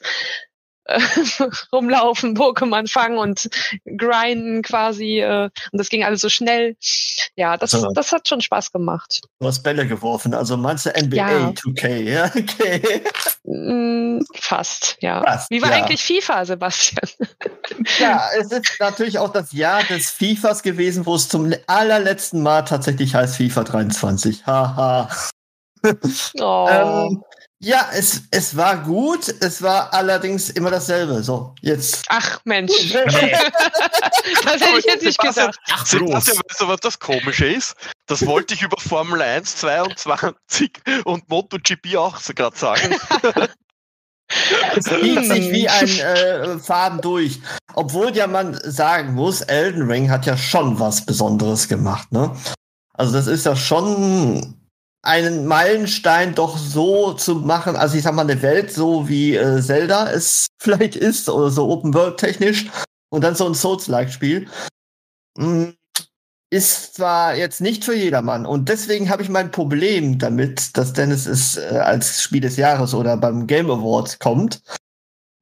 äh, 0.87 1.01
rumlaufen, 1.73 2.37
Pokémon 2.37 2.91
fangen 2.91 3.19
und 3.19 3.49
grinden 3.85 4.63
quasi 4.63 5.21
äh, 5.21 5.51
und 5.73 5.79
das 5.79 5.89
ging 5.89 6.05
alles 6.05 6.21
so 6.21 6.29
schnell. 6.29 6.77
Ja, 7.37 7.57
das, 7.57 7.75
also, 7.75 7.91
das 7.93 8.13
hat 8.13 8.29
schon 8.29 8.41
Spaß 8.41 8.73
gemacht. 8.73 9.21
Du 9.41 9.47
hast 9.47 9.63
Bälle 9.63 9.87
geworfen, 9.87 10.35
also 10.35 10.57
meinst 10.57 10.87
du 10.87 10.91
NBA 10.91 11.17
ja. 11.17 11.49
2K, 11.49 11.97
ja? 12.03 12.31
Okay. 12.37 13.03
Mm, 13.45 14.21
fast, 14.35 14.97
ja. 15.01 15.23
Fast, 15.23 15.51
Wie 15.51 15.63
war 15.63 15.71
ja. 15.71 15.77
eigentlich 15.77 16.03
FIFA, 16.03 16.45
Sebastian? 16.45 17.09
Ja, 17.99 18.29
es 18.39 18.51
ist 18.51 18.77
natürlich 18.81 19.19
auch 19.19 19.33
das 19.33 19.53
Jahr 19.53 19.83
des 19.85 20.11
FIFAs 20.11 20.63
gewesen, 20.63 21.05
wo 21.05 21.15
es 21.15 21.29
zum 21.29 21.53
allerletzten 21.67 22.43
Mal 22.43 22.63
tatsächlich 22.63 23.15
heißt 23.15 23.37
FIFA 23.37 23.65
23. 23.65 24.47
Haha. 24.47 25.09
oh. 26.41 26.69
ähm, 26.71 27.23
ja, 27.67 27.89
es, 27.93 28.23
es 28.31 28.57
war 28.57 28.77
gut, 28.85 29.35
es 29.41 29.61
war 29.61 29.93
allerdings 29.93 30.51
immer 30.51 30.71
dasselbe. 30.71 31.21
So, 31.25 31.53
jetzt. 31.61 32.05
Ach 32.09 32.39
Mensch. 32.45 32.73
das 32.93 33.15
hätte 33.15 34.79
ich 34.79 34.85
jetzt 34.85 35.05
nicht 35.05 35.19
gedacht. 35.19 35.59
Ach, 35.73 35.85
Sebastian, 35.85 36.39
weißt 36.39 36.61
du, 36.61 36.69
was 36.69 36.81
das 36.81 36.99
Komische 37.01 37.47
ist? 37.47 37.75
Das 38.07 38.25
wollte 38.25 38.55
ich 38.55 38.63
über 38.63 38.77
Formel 38.79 39.21
1 39.21 39.57
22 39.57 40.71
und 41.05 41.29
MotoGP 41.29 41.97
auch 41.97 42.19
so 42.19 42.33
gerade 42.35 42.57
sagen. 42.57 42.95
Es 44.77 44.85
zieht 44.87 45.25
sich 45.25 45.53
wie 45.53 45.69
ein 45.69 45.89
äh, 45.89 46.59
Faden 46.59 47.01
durch. 47.01 47.41
Obwohl 47.75 48.15
ja 48.17 48.27
man 48.27 48.59
sagen 48.65 49.15
muss, 49.15 49.41
Elden 49.41 49.89
Ring 49.89 50.11
hat 50.11 50.27
ja 50.27 50.37
schon 50.37 50.81
was 50.81 51.07
Besonderes 51.07 51.69
gemacht, 51.69 52.11
ne? 52.11 52.37
Also 52.93 53.13
das 53.13 53.29
ist 53.29 53.47
ja 53.47 53.55
schon 53.55 54.57
einen 55.07 55.47
Meilenstein 55.47 56.35
doch 56.35 56.59
so 56.59 57.13
zu 57.13 57.37
machen, 57.37 57.77
also 57.77 57.97
ich 57.97 58.03
sag 58.03 58.15
mal 58.15 58.23
eine 58.23 58.43
Welt 58.43 58.73
so 58.73 59.09
wie 59.09 59.37
äh, 59.37 59.63
Zelda 59.63 60.11
es 60.11 60.49
vielleicht 60.61 60.97
ist 60.97 61.29
oder 61.29 61.51
so 61.51 61.69
Open 61.69 61.95
World 61.95 62.19
technisch 62.19 62.67
und 63.11 63.23
dann 63.23 63.37
so 63.37 63.47
ein 63.47 63.55
Souls-like 63.55 64.13
Spiel 64.13 64.49
mm, 65.39 65.67
ist 66.51 66.97
zwar 66.97 67.37
jetzt 67.37 67.61
nicht 67.61 67.85
für 67.85 67.95
jedermann 67.95 68.47
und 68.47 68.69
deswegen 68.69 69.09
habe 69.09 69.23
ich 69.23 69.29
mein 69.29 69.53
Problem 69.53 70.19
damit, 70.19 70.77
dass 70.77 70.93
Dennis 70.93 71.27
es 71.27 71.57
äh, 71.57 71.79
als 71.79 72.21
Spiel 72.21 72.41
des 72.41 72.57
Jahres 72.57 72.93
oder 72.93 73.17
beim 73.17 73.47
Game 73.47 73.71
Awards 73.71 74.19
kommt, 74.19 74.61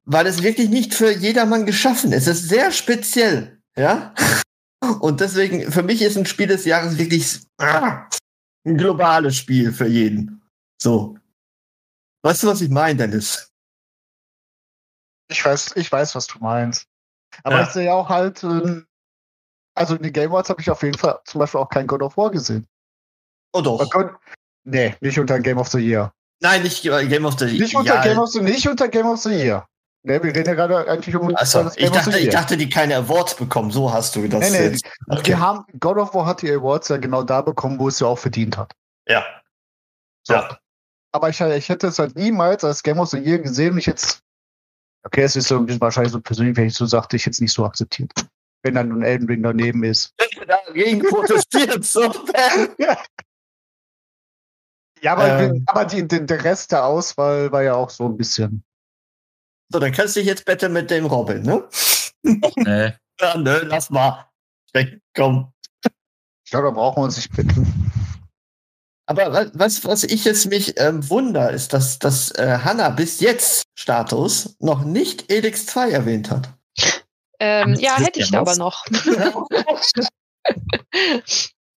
weil 0.05 0.27
es 0.27 0.43
wirklich 0.43 0.69
nicht 0.69 0.93
für 0.93 1.11
jedermann 1.11 1.65
geschaffen 1.65 2.13
ist. 2.13 2.27
Es 2.27 2.41
ist 2.41 2.49
sehr 2.51 2.71
speziell, 2.71 3.59
ja. 3.77 4.15
Und 5.01 5.23
deswegen, 5.23 5.73
für 5.73 5.83
mich 5.83 6.03
ist 6.03 6.19
ein 6.19 6.27
Spiel 6.27 6.47
des 6.47 6.67
Jahres 6.67 6.99
wirklich 6.99 7.41
ah, 7.57 8.07
ein 8.65 8.77
globales 8.77 9.37
Spiel 9.37 9.73
für 9.73 9.87
jeden. 9.87 10.43
So. 10.81 11.17
Weißt 12.23 12.43
du, 12.43 12.47
was 12.49 12.61
ich 12.61 12.71
meine, 12.71 12.97
Dennis? 12.97 13.53
Ich 15.31 15.45
weiß, 15.45 15.77
ich 15.77 15.91
weiß, 15.91 16.15
was 16.15 16.27
du 16.27 16.39
meinst. 16.39 16.87
Aber 17.43 17.57
ja. 17.57 17.63
ich 17.65 17.71
sehe 17.71 17.93
auch 17.93 18.09
halt, 18.09 18.43
ähm, 18.45 18.87
also 19.75 19.97
in 19.97 20.03
den 20.03 20.13
Game 20.13 20.31
Awards 20.31 20.51
habe 20.51 20.61
ich 20.61 20.71
auf 20.71 20.83
jeden 20.83 20.97
Fall 20.97 21.19
zum 21.25 21.41
Beispiel 21.41 21.61
auch 21.61 21.69
kein 21.69 21.87
God 21.87 22.03
of 22.03 22.17
War 22.17 22.31
gesehen. 22.31 22.67
Oh 23.53 23.61
doch. 23.61 23.89
God, 23.91 24.13
nee, 24.65 24.95
nicht 25.01 25.19
unter 25.19 25.41
Game 25.41 25.59
of 25.59 25.69
the 25.69 25.79
Year. 25.79 26.13
Nein, 26.41 26.63
nicht 26.63 26.83
Game 26.83 27.25
of 27.25 27.39
the 27.39 27.47
Year. 27.47 27.61
Nicht 27.61 27.75
unter, 27.75 28.01
Game 28.03 28.19
of 28.19 28.31
the, 28.31 28.41
nicht 28.41 28.69
unter 28.69 28.89
Game 28.89 29.07
of 29.07 29.21
the 29.21 29.31
Year. 29.31 29.67
Nee, 30.07 30.23
wir 30.23 30.35
reden 30.35 30.45
ja 30.45 30.55
gerade 30.55 30.87
eigentlich 30.87 31.17
um 31.17 31.35
also, 31.35 31.71
ich 31.77 31.91
dachte, 31.91 32.19
ich 32.19 32.29
dachte, 32.29 32.59
die 32.59 32.69
keine 32.69 32.97
Awards 32.97 33.37
bekommen. 33.37 33.71
So 33.71 33.91
hast 33.91 34.15
du 34.15 34.29
das. 34.29 34.51
Nee, 34.51 34.59
nee, 34.59 34.65
jetzt. 34.67 34.85
Okay. 35.09 35.29
Wir 35.29 35.41
haben, 35.41 35.65
God 35.81 35.97
of 35.97 36.13
War 36.13 36.27
hat 36.27 36.43
die 36.43 36.53
Awards 36.53 36.89
ja 36.89 36.99
genau 36.99 37.23
da 37.23 37.41
bekommen, 37.41 37.79
wo 37.79 37.89
es 37.89 38.01
ja 38.01 38.07
auch 38.07 38.19
verdient 38.19 38.59
hat. 38.59 38.75
Ja. 39.09 39.25
So. 40.27 40.35
Ja. 40.35 40.59
Aber 41.13 41.31
ich, 41.31 41.41
ich 41.41 41.69
hätte 41.71 41.87
es 41.87 41.99
halt 41.99 42.17
niemals 42.17 42.65
als 42.65 42.83
Game 42.83 42.99
of 42.99 43.09
the 43.09 43.19
Year 43.19 43.39
gesehen 43.39 43.73
und 43.73 43.79
ich 43.79 43.87
jetzt. 43.87 44.21
Okay, 45.05 45.23
es 45.23 45.37
ist 45.37 45.49
so 45.49 45.57
ein 45.57 45.65
bisschen 45.65 45.81
wahrscheinlich 45.81 46.13
so 46.13 46.21
persönlich, 46.21 46.57
wenn 46.59 46.67
ich 46.67 46.75
so 46.75 46.85
sagte, 46.85 47.17
ich 47.17 47.25
jetzt 47.25 47.41
nicht 47.41 47.53
so 47.53 47.65
akzeptiert. 47.65 48.13
Wenn 48.63 48.75
dann 48.75 48.93
ein 48.93 49.03
Elden 49.03 49.27
Ring 49.27 49.43
daneben 49.43 49.85
ist. 49.85 50.13
Dagegen 50.47 51.01
protestiert, 51.01 51.83
so. 51.83 52.03
ja, 55.01 55.13
aber, 55.13 55.41
ähm. 55.41 55.65
aber 55.67 55.87
die, 55.87 56.07
die, 56.07 56.27
der 56.27 56.45
Rest 56.45 56.73
der 56.73 56.85
Auswahl 56.85 57.51
war 57.53 57.63
ja 57.63 57.75
auch 57.75 57.89
so 57.89 58.05
ein 58.05 58.19
bisschen. 58.19 58.65
So, 59.71 59.79
dann 59.79 59.93
kannst 59.93 60.17
du 60.17 60.21
dich 60.21 60.29
jetzt 60.29 60.45
bitte 60.45 60.69
mit 60.69 60.91
dem 60.91 61.07
Robin, 61.07 61.43
ne? 61.43 61.69
Och, 62.43 62.53
nee. 62.57 62.93
ja, 63.21 63.37
ne, 63.37 63.61
lass 63.65 63.91
mal. 63.91 64.27
Komm. 65.17 65.53
Ich 66.45 66.51
glaube, 66.51 66.69
da 66.69 66.71
brauchen 66.73 66.99
wir 66.99 67.05
uns 67.05 67.17
nicht 67.17 67.35
bitten. 67.35 67.93
Aber 69.07 69.51
was, 69.55 69.85
was 69.85 70.05
ich 70.05 70.25
jetzt 70.25 70.47
mich 70.47 70.81
ähm, 70.81 71.09
wunder, 71.11 71.51
ist, 71.51 71.73
dass, 71.73 71.99
dass 71.99 72.31
äh, 72.33 72.59
Hanna 72.65 72.89
bis 72.91 73.21
jetzt 73.21 73.65
Status 73.79 74.57
noch 74.61 74.85
nicht 74.85 75.31
Elix 75.31 75.67
2 75.67 75.91
erwähnt 75.91 76.31
hat. 76.31 76.49
Ähm, 77.39 77.75
ja, 77.75 77.99
hätte 77.99 78.21
ich 78.21 78.35
aber 78.35 78.57
noch. 78.57 78.85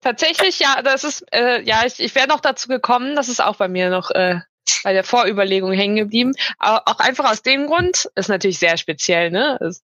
Tatsächlich, 0.02 0.60
ja, 0.60 0.84
das 0.84 1.04
ist, 1.04 1.26
äh, 1.32 1.64
ja, 1.64 1.84
ich, 1.86 2.00
ich 2.00 2.14
wäre 2.14 2.28
noch 2.28 2.42
dazu 2.42 2.68
gekommen, 2.68 3.16
das 3.16 3.28
ist 3.28 3.42
auch 3.42 3.56
bei 3.56 3.68
mir 3.68 3.90
noch 3.90 4.12
äh, 4.12 4.42
bei 4.84 4.94
der 4.94 5.04
Vorüberlegung 5.04 5.72
hängen 5.72 5.96
geblieben. 5.96 6.34
Auch 6.60 7.00
einfach 7.00 7.32
aus 7.32 7.42
dem 7.42 7.68
Grund, 7.68 8.10
ist 8.16 8.30
natürlich 8.30 8.60
sehr 8.60 8.78
speziell, 8.78 9.32
ne? 9.32 9.58
Das 9.60 9.84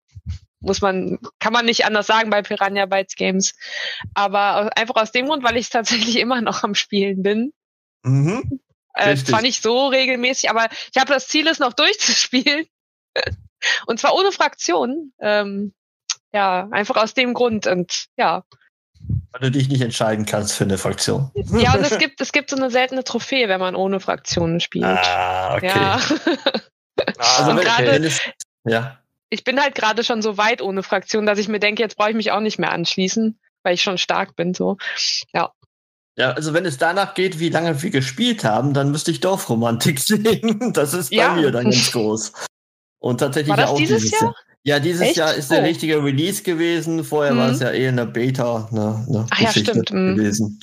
muss 0.60 0.80
man, 0.80 1.18
kann 1.38 1.52
man 1.52 1.64
nicht 1.64 1.86
anders 1.86 2.06
sagen 2.06 2.30
bei 2.30 2.42
Piranha 2.42 2.86
Bytes 2.86 3.16
Games. 3.16 3.54
Aber 4.14 4.76
einfach 4.76 4.96
aus 4.96 5.12
dem 5.12 5.26
Grund, 5.26 5.42
weil 5.42 5.56
ich 5.56 5.70
tatsächlich 5.70 6.16
immer 6.18 6.40
noch 6.42 6.62
am 6.62 6.74
Spielen 6.74 7.22
bin. 7.22 7.52
Mhm. 8.02 8.60
Äh, 8.94 9.16
zwar 9.16 9.40
nicht 9.40 9.62
so 9.62 9.86
regelmäßig, 9.86 10.50
aber 10.50 10.68
ich 10.92 11.00
habe 11.00 11.12
das 11.12 11.28
Ziel, 11.28 11.46
es 11.46 11.58
noch 11.58 11.72
durchzuspielen. 11.72 12.66
Und 13.86 14.00
zwar 14.00 14.14
ohne 14.14 14.32
Fraktion. 14.32 15.12
Ähm, 15.20 15.74
ja, 16.32 16.68
einfach 16.70 16.96
aus 16.96 17.14
dem 17.14 17.34
Grund. 17.34 17.66
Und 17.66 18.06
ja, 18.16 18.44
weil 19.32 19.40
du 19.42 19.50
dich 19.50 19.68
nicht 19.68 19.80
entscheiden 19.80 20.26
kannst 20.26 20.54
für 20.54 20.64
eine 20.64 20.78
Fraktion. 20.78 21.30
Ja, 21.34 21.74
und 21.74 21.82
es 21.82 21.98
gibt, 21.98 22.20
es 22.20 22.32
gibt 22.32 22.50
so 22.50 22.56
eine 22.56 22.70
seltene 22.70 23.04
Trophäe, 23.04 23.48
wenn 23.48 23.60
man 23.60 23.74
ohne 23.74 24.00
Fraktionen 24.00 24.60
spielt. 24.60 24.84
Ah, 24.84 25.54
okay. 25.56 25.66
Ja. 25.68 26.00
also, 27.18 27.50
und 27.50 27.60
grade, 27.60 28.10
ja. 28.64 28.98
Ich 29.30 29.44
bin 29.44 29.60
halt 29.60 29.76
gerade 29.76 30.02
schon 30.02 30.22
so 30.22 30.36
weit 30.36 30.60
ohne 30.60 30.82
Fraktion, 30.82 31.26
dass 31.26 31.38
ich 31.38 31.48
mir 31.48 31.60
denke, 31.60 31.82
jetzt 31.82 31.96
brauche 31.96 32.10
ich 32.10 32.16
mich 32.16 32.32
auch 32.32 32.40
nicht 32.40 32.58
mehr 32.58 32.72
anschließen, 32.72 33.38
weil 33.62 33.74
ich 33.74 33.82
schon 33.82 33.98
stark 33.98 34.34
bin. 34.34 34.54
So. 34.54 34.76
Ja. 35.32 35.52
Ja, 36.16 36.32
also 36.32 36.52
wenn 36.52 36.66
es 36.66 36.76
danach 36.76 37.14
geht, 37.14 37.38
wie 37.38 37.48
lange 37.48 37.80
wir 37.82 37.90
gespielt 37.90 38.44
haben, 38.44 38.74
dann 38.74 38.90
müsste 38.90 39.12
ich 39.12 39.20
Dorfromantik 39.20 39.98
sehen. 40.00 40.72
Das 40.72 40.92
ist 40.92 41.10
bei 41.10 41.16
ja. 41.16 41.34
mir 41.34 41.52
dann 41.52 41.64
ganz 41.64 41.92
groß. 41.92 42.32
Und 42.98 43.18
tatsächlich 43.18 43.50
War 43.50 43.56
das 43.56 43.70
auch 43.70 43.76
dieses 43.76 44.10
Jahr? 44.10 44.22
Jahr? 44.22 44.34
Ja, 44.62 44.78
dieses 44.78 45.00
Echt? 45.00 45.16
Jahr 45.16 45.34
ist 45.34 45.50
der 45.50 45.62
oh. 45.62 45.64
richtige 45.64 46.02
Release 46.02 46.42
gewesen. 46.42 47.02
Vorher 47.04 47.34
mhm. 47.34 47.38
war 47.38 47.50
es 47.50 47.60
ja 47.60 47.70
eher 47.70 47.90
eine 47.90 48.06
Beta, 48.06 48.68
eine, 48.70 49.04
eine 49.08 49.26
Ach, 49.30 49.38
Geschichte 49.38 49.72
ja, 49.72 49.82
stimmt. 49.82 49.92
Mhm. 49.92 50.16
gewesen. 50.16 50.60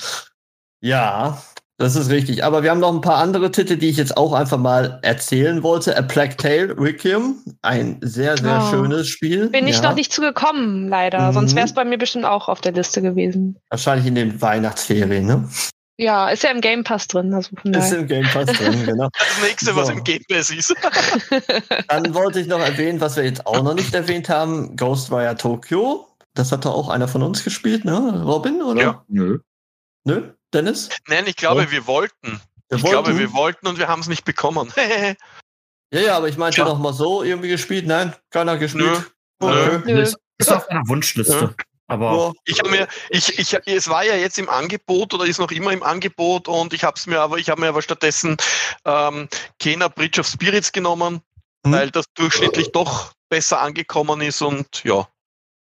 Ja, 0.80 1.42
das 1.78 1.94
ist 1.94 2.10
richtig. 2.10 2.44
Aber 2.44 2.62
wir 2.62 2.70
haben 2.70 2.80
noch 2.80 2.92
ein 2.92 3.00
paar 3.00 3.18
andere 3.18 3.50
Titel, 3.50 3.76
die 3.76 3.88
ich 3.88 3.96
jetzt 3.96 4.16
auch 4.16 4.32
einfach 4.32 4.58
mal 4.58 4.98
erzählen 5.02 5.62
wollte. 5.62 5.96
A 5.96 6.02
Plague 6.02 6.36
Tale 6.36 6.76
Requiem, 6.78 7.36
ein 7.62 7.98
sehr, 8.00 8.36
sehr 8.36 8.64
oh. 8.64 8.70
schönes 8.70 9.08
Spiel. 9.08 9.48
Bin 9.48 9.68
ich 9.68 9.80
noch 9.80 9.94
nicht 9.94 10.12
zugekommen, 10.12 10.88
leider. 10.88 11.28
Mhm. 11.28 11.34
Sonst 11.34 11.54
wäre 11.54 11.66
es 11.66 11.74
bei 11.74 11.84
mir 11.84 11.98
bestimmt 11.98 12.24
auch 12.24 12.48
auf 12.48 12.60
der 12.60 12.72
Liste 12.72 13.02
gewesen. 13.02 13.58
Wahrscheinlich 13.70 14.06
in 14.06 14.16
den 14.16 14.40
Weihnachtsferien, 14.40 15.26
ne? 15.26 15.48
Ja, 16.00 16.28
ist 16.28 16.44
ja 16.44 16.50
im 16.50 16.60
Game 16.60 16.84
Pass 16.84 17.08
drin. 17.08 17.34
Also 17.34 17.50
ist 17.64 17.92
im 17.92 18.06
Game 18.06 18.26
Pass 18.28 18.46
drin, 18.52 18.86
genau. 18.86 19.08
Das 19.18 19.42
nächste, 19.42 19.66
so. 19.72 19.76
was 19.76 19.88
im 19.88 20.04
Game 20.04 20.22
Pass 20.28 20.50
ist. 20.50 20.72
Dann 21.88 22.14
wollte 22.14 22.38
ich 22.38 22.46
noch 22.46 22.60
erwähnen, 22.60 23.00
was 23.00 23.16
wir 23.16 23.24
jetzt 23.24 23.44
auch 23.46 23.62
noch 23.62 23.74
nicht 23.74 23.92
erwähnt 23.92 24.28
haben: 24.28 24.76
Ghostwire 24.76 25.36
Tokyo. 25.36 26.08
Das 26.34 26.52
hat 26.52 26.64
doch 26.64 26.74
auch 26.74 26.88
einer 26.88 27.08
von 27.08 27.22
uns 27.22 27.42
gespielt, 27.42 27.84
ne? 27.84 28.22
Robin, 28.24 28.62
oder? 28.62 28.80
Ja. 28.80 29.04
Nö. 29.08 29.38
Nö? 30.04 30.32
Dennis? 30.54 30.88
Nein, 31.08 31.24
ich 31.26 31.34
glaube, 31.34 31.62
ja. 31.62 31.70
wir 31.72 31.86
wollten. 31.88 32.40
Wir 32.68 32.76
ich 32.76 32.82
wollten? 32.84 32.90
glaube, 32.90 33.18
wir 33.18 33.32
wollten 33.32 33.66
und 33.66 33.78
wir 33.78 33.88
haben 33.88 34.00
es 34.00 34.08
nicht 34.08 34.24
bekommen. 34.24 34.72
ja, 35.92 36.00
ja, 36.00 36.16
aber 36.16 36.28
ich 36.28 36.36
meinte 36.36 36.58
ja. 36.58 36.64
doch 36.64 36.78
mal 36.78 36.92
so 36.92 37.24
irgendwie 37.24 37.48
gespielt. 37.48 37.88
Nein, 37.88 38.14
keiner 38.30 38.56
gespielt. 38.56 39.10
Nö. 39.40 39.48
Okay. 39.48 39.82
Nö. 39.84 40.00
Ist, 40.00 40.16
ist 40.38 40.52
auf 40.52 40.68
einer 40.68 40.86
Wunschliste. 40.86 41.56
Ja. 41.88 41.94
Aber 41.94 42.34
ich 42.44 42.58
habe 42.58 42.70
mir, 42.70 42.88
ich, 43.08 43.38
ich, 43.38 43.56
es 43.66 43.88
war 43.88 44.04
ja 44.04 44.14
jetzt 44.14 44.38
im 44.38 44.48
Angebot 44.48 45.14
oder 45.14 45.24
ist 45.24 45.38
noch 45.38 45.50
immer 45.50 45.72
im 45.72 45.82
Angebot 45.82 46.46
und 46.46 46.74
ich 46.74 46.84
habe 46.84 46.96
es 46.96 47.06
mir 47.06 47.20
aber, 47.20 47.38
ich 47.38 47.48
habe 47.48 47.60
mir 47.60 47.68
aber 47.68 47.82
stattdessen 47.82 48.36
ähm, 48.84 49.28
Kena 49.58 49.88
Bridge 49.88 50.20
of 50.20 50.26
Spirits 50.26 50.72
genommen, 50.72 51.22
hm. 51.64 51.72
weil 51.72 51.90
das 51.90 52.04
durchschnittlich 52.14 52.72
doch 52.72 53.12
besser 53.30 53.60
angekommen 53.60 54.20
ist 54.20 54.42
und 54.42 54.84
ja. 54.84 55.08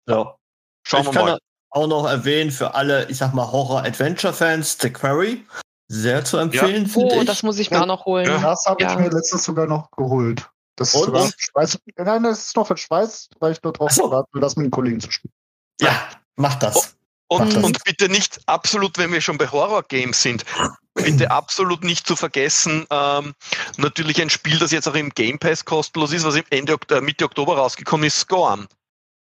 Ja. 0.07 0.35
Schauen 0.83 1.01
ich 1.01 1.13
wir 1.13 1.23
mal 1.23 1.39
auch 1.71 1.87
noch 1.87 2.07
erwähnen 2.07 2.51
für 2.51 2.73
alle, 2.73 3.09
ich 3.09 3.17
sag 3.17 3.33
mal, 3.33 3.51
Horror-Adventure-Fans, 3.51 4.77
The 4.81 4.91
Quarry. 4.91 5.45
Sehr 5.87 6.23
zu 6.23 6.37
empfehlen, 6.37 6.85
ja. 6.85 6.91
Oh, 6.95 7.19
ich. 7.19 7.25
das 7.25 7.43
muss 7.43 7.59
ich 7.59 7.69
mir 7.69 7.81
auch 7.81 7.85
noch 7.85 8.05
holen. 8.05 8.25
Ja. 8.25 8.39
Das 8.39 8.65
habe 8.65 8.83
ich 8.83 8.95
mir 8.97 9.09
letztens 9.09 9.43
sogar 9.43 9.67
noch 9.67 9.91
geholt. 9.91 10.49
Das 10.77 10.95
ist 10.95 11.07
und? 11.07 11.33
Schweiz. 11.37 11.77
Nein, 11.95 12.23
das 12.23 12.47
ist 12.47 12.55
noch 12.55 12.71
in 12.71 12.77
Schweiz, 12.77 13.29
weil 13.39 13.51
ich 13.51 13.61
nur 13.61 13.73
drauf 13.73 13.91
so. 13.91 14.09
warte, 14.09 14.39
das 14.39 14.55
mit 14.55 14.65
den 14.65 14.71
Kollegen 14.71 14.99
zu 14.99 15.11
spielen. 15.11 15.33
Ja, 15.81 16.09
mach 16.35 16.55
das. 16.55 16.95
Und, 17.27 17.45
mach 17.45 17.53
das. 17.53 17.63
und 17.63 17.83
bitte 17.83 18.09
nicht 18.09 18.39
absolut, 18.45 18.97
wenn 18.97 19.11
wir 19.11 19.21
schon 19.21 19.37
bei 19.37 19.47
Horror-Games 19.47 20.21
sind, 20.21 20.45
bitte 20.93 21.31
absolut 21.31 21.83
nicht 21.83 22.07
zu 22.07 22.15
vergessen, 22.15 22.85
ähm, 22.89 23.33
natürlich 23.77 24.21
ein 24.21 24.29
Spiel, 24.29 24.57
das 24.57 24.71
jetzt 24.71 24.87
auch 24.87 24.95
im 24.95 25.09
Game 25.09 25.39
Pass 25.39 25.65
kostenlos 25.65 26.13
ist, 26.13 26.23
was 26.23 26.35
im 26.35 26.45
Ende 26.49 26.77
äh, 26.89 27.01
Mitte 27.01 27.25
Oktober 27.25 27.57
rausgekommen 27.57 28.07
ist, 28.07 28.19
Scorn. 28.19 28.67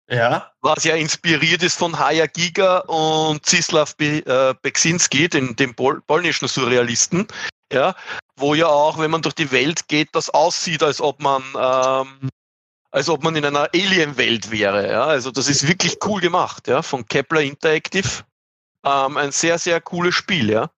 Ja. 0.10 0.52
Was 0.62 0.84
ja 0.86 0.96
inspiriert 0.96 1.62
ist 1.62 1.78
von 1.78 2.00
Haya 2.00 2.26
Giga 2.26 2.80
und 2.80 3.46
Zislav 3.46 3.96
Be 3.96 4.26
äh, 4.26 4.56
Beksinski, 4.62 5.30
den, 5.30 5.56
dem 5.56 5.76
Pol 5.76 6.02
polnischen 6.02 6.48
Surrealisten. 6.48 7.28
Ja, 7.72 7.96
wo 8.36 8.56
ja 8.56 8.66
auch, 8.66 8.98
wenn 8.98 9.12
man 9.12 9.22
durch 9.22 9.36
die 9.36 9.52
Welt 9.52 9.88
geht, 9.88 10.10
das 10.14 10.32
aussieht, 10.32 10.82
als 10.82 11.00
ob 11.02 11.22
man, 11.22 11.44
ähm, 11.56 12.29
als 12.92 13.10
ob 13.10 13.24
man 13.24 13.36
in 13.36 13.46
einer 13.46 13.70
Alien-Welt 13.74 14.52
wäre. 14.52 14.90
Ja, 14.90 15.06
also 15.06 15.32
das 15.32 15.48
ist 15.48 15.68
wirklich 15.68 15.98
cool 16.06 16.22
gemacht, 16.22 16.68
ja, 16.68 16.82
von 16.82 17.06
Kepler 17.06 17.42
Interactive. 17.42 18.24
Ähm, 18.86 19.18
ein 19.18 19.32
sehr, 19.32 19.58
sehr 19.60 19.82
cooles 19.82 20.16
Spiel, 20.16 20.50
ja. 20.50 20.70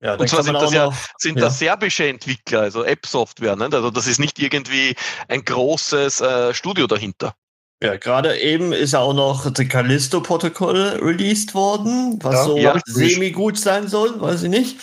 Ja, 0.00 0.14
und 0.14 0.28
zwar 0.28 0.42
sind 0.42 0.54
das 0.54 0.72
ja 0.72 0.92
sind 1.18 1.38
ja. 1.38 1.44
das 1.44 1.60
serbische 1.60 2.08
Entwickler, 2.08 2.62
also 2.62 2.82
App-Software. 2.82 3.54
Ne? 3.54 3.68
Also 3.72 3.90
das 3.90 4.08
ist 4.08 4.18
nicht 4.18 4.40
irgendwie 4.40 4.96
ein 5.28 5.44
großes 5.44 6.20
äh, 6.20 6.54
Studio 6.54 6.88
dahinter. 6.88 7.34
Ja, 7.80 7.96
gerade 7.96 8.38
eben 8.38 8.72
ist 8.72 8.92
ja 8.92 9.00
auch 9.00 9.14
noch 9.14 9.44
The 9.54 9.66
Callisto-Protokoll 9.66 11.00
released 11.02 11.54
worden, 11.54 12.18
was 12.20 12.34
ja, 12.34 12.44
so 12.44 12.56
ja, 12.56 12.80
semi-gut 12.84 13.58
sein 13.58 13.86
soll, 13.88 14.20
weiß 14.20 14.44
ich 14.44 14.50
nicht. 14.50 14.78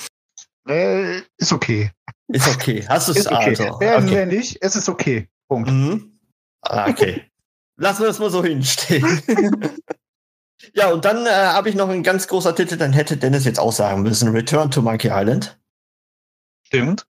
Äh, 0.68 1.20
ist 1.38 1.52
okay. 1.52 1.92
Ist 2.28 2.48
okay. 2.48 2.86
Hast 2.88 3.10
du 3.10 3.14
es 3.14 3.28
okay. 3.28 3.50
also? 3.50 3.80
Werden 3.80 4.06
okay. 4.06 4.16
wir 4.16 4.26
nicht, 4.26 4.58
es 4.62 4.76
ist 4.76 4.88
okay. 4.88 5.28
Punkt. 5.48 5.70
Mhm. 5.70 6.19
Ah, 6.62 6.89
okay. 6.89 7.24
Lassen 7.78 8.02
wir 8.02 8.08
das 8.08 8.19
mal 8.19 8.30
so 8.30 8.43
hinstehen. 8.43 9.22
ja, 10.74 10.91
und 10.91 11.06
dann 11.06 11.26
äh, 11.26 11.30
habe 11.30 11.69
ich 11.69 11.76
noch 11.76 11.89
ein 11.89 12.04
ganz 12.04 12.28
großer 12.28 12.56
Titel, 12.56 12.78
dann 12.78 12.93
hätte 12.93 13.17
Dennis 13.17 13.45
jetzt 13.45 13.60
auch 13.60 13.72
sagen 13.72 14.02
müssen: 14.02 14.30
Return 14.30 14.69
to 14.69 14.82
Monkey 14.82 15.10
Island. 15.12 15.58
Stimmt. 16.63 17.06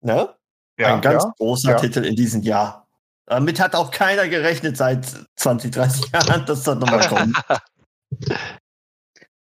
Ne? 0.00 0.34
Ja, 0.78 0.94
ein 0.94 1.00
ganz 1.00 1.24
ja, 1.24 1.32
großer 1.38 1.70
ja. 1.72 1.76
Titel 1.76 2.04
in 2.04 2.16
diesem 2.16 2.42
Jahr. 2.42 2.88
Damit 3.26 3.60
hat 3.60 3.74
auch 3.74 3.90
keiner 3.90 4.28
gerechnet 4.28 4.76
seit 4.76 5.06
20, 5.36 5.70
30 5.72 6.12
Jahren, 6.12 6.46
dass 6.46 6.62
das 6.64 6.78
nochmal 6.78 7.08
kommt. 7.08 7.36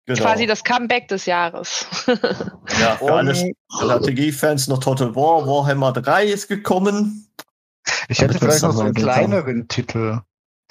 Genau. 0.07 0.21
Quasi 0.21 0.45
das 0.45 0.63
Comeback 0.63 1.09
des 1.09 1.25
Jahres. 1.25 1.85
ja, 2.79 2.95
für 2.95 3.13
alle 3.13 3.35
Strategiefans 3.35 4.69
noch 4.69 4.79
Total 4.79 5.13
War. 5.17 5.45
Warhammer 5.45 5.91
3 5.91 6.27
ist 6.27 6.47
gekommen. 6.47 7.27
Ich 8.09 8.21
hätte 8.21 8.37
vielleicht 8.37 8.63
noch 8.63 8.73
so 8.73 8.81
einen 8.81 8.93
kleineren 8.93 9.67
Titel, 9.67 10.21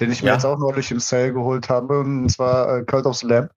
den 0.01 0.13
ich 0.13 0.23
mir 0.23 0.29
ja. 0.29 0.35
jetzt 0.35 0.45
auch 0.45 0.59
neulich 0.59 0.91
im 0.91 1.01
Sale 1.01 1.33
geholt 1.33 1.69
habe, 1.69 2.01
und 2.01 2.29
zwar 2.31 2.79
äh, 2.79 2.85
Cult 2.85 3.07
of 3.07 3.17
the 3.17 3.27
Lamb. 3.27 3.51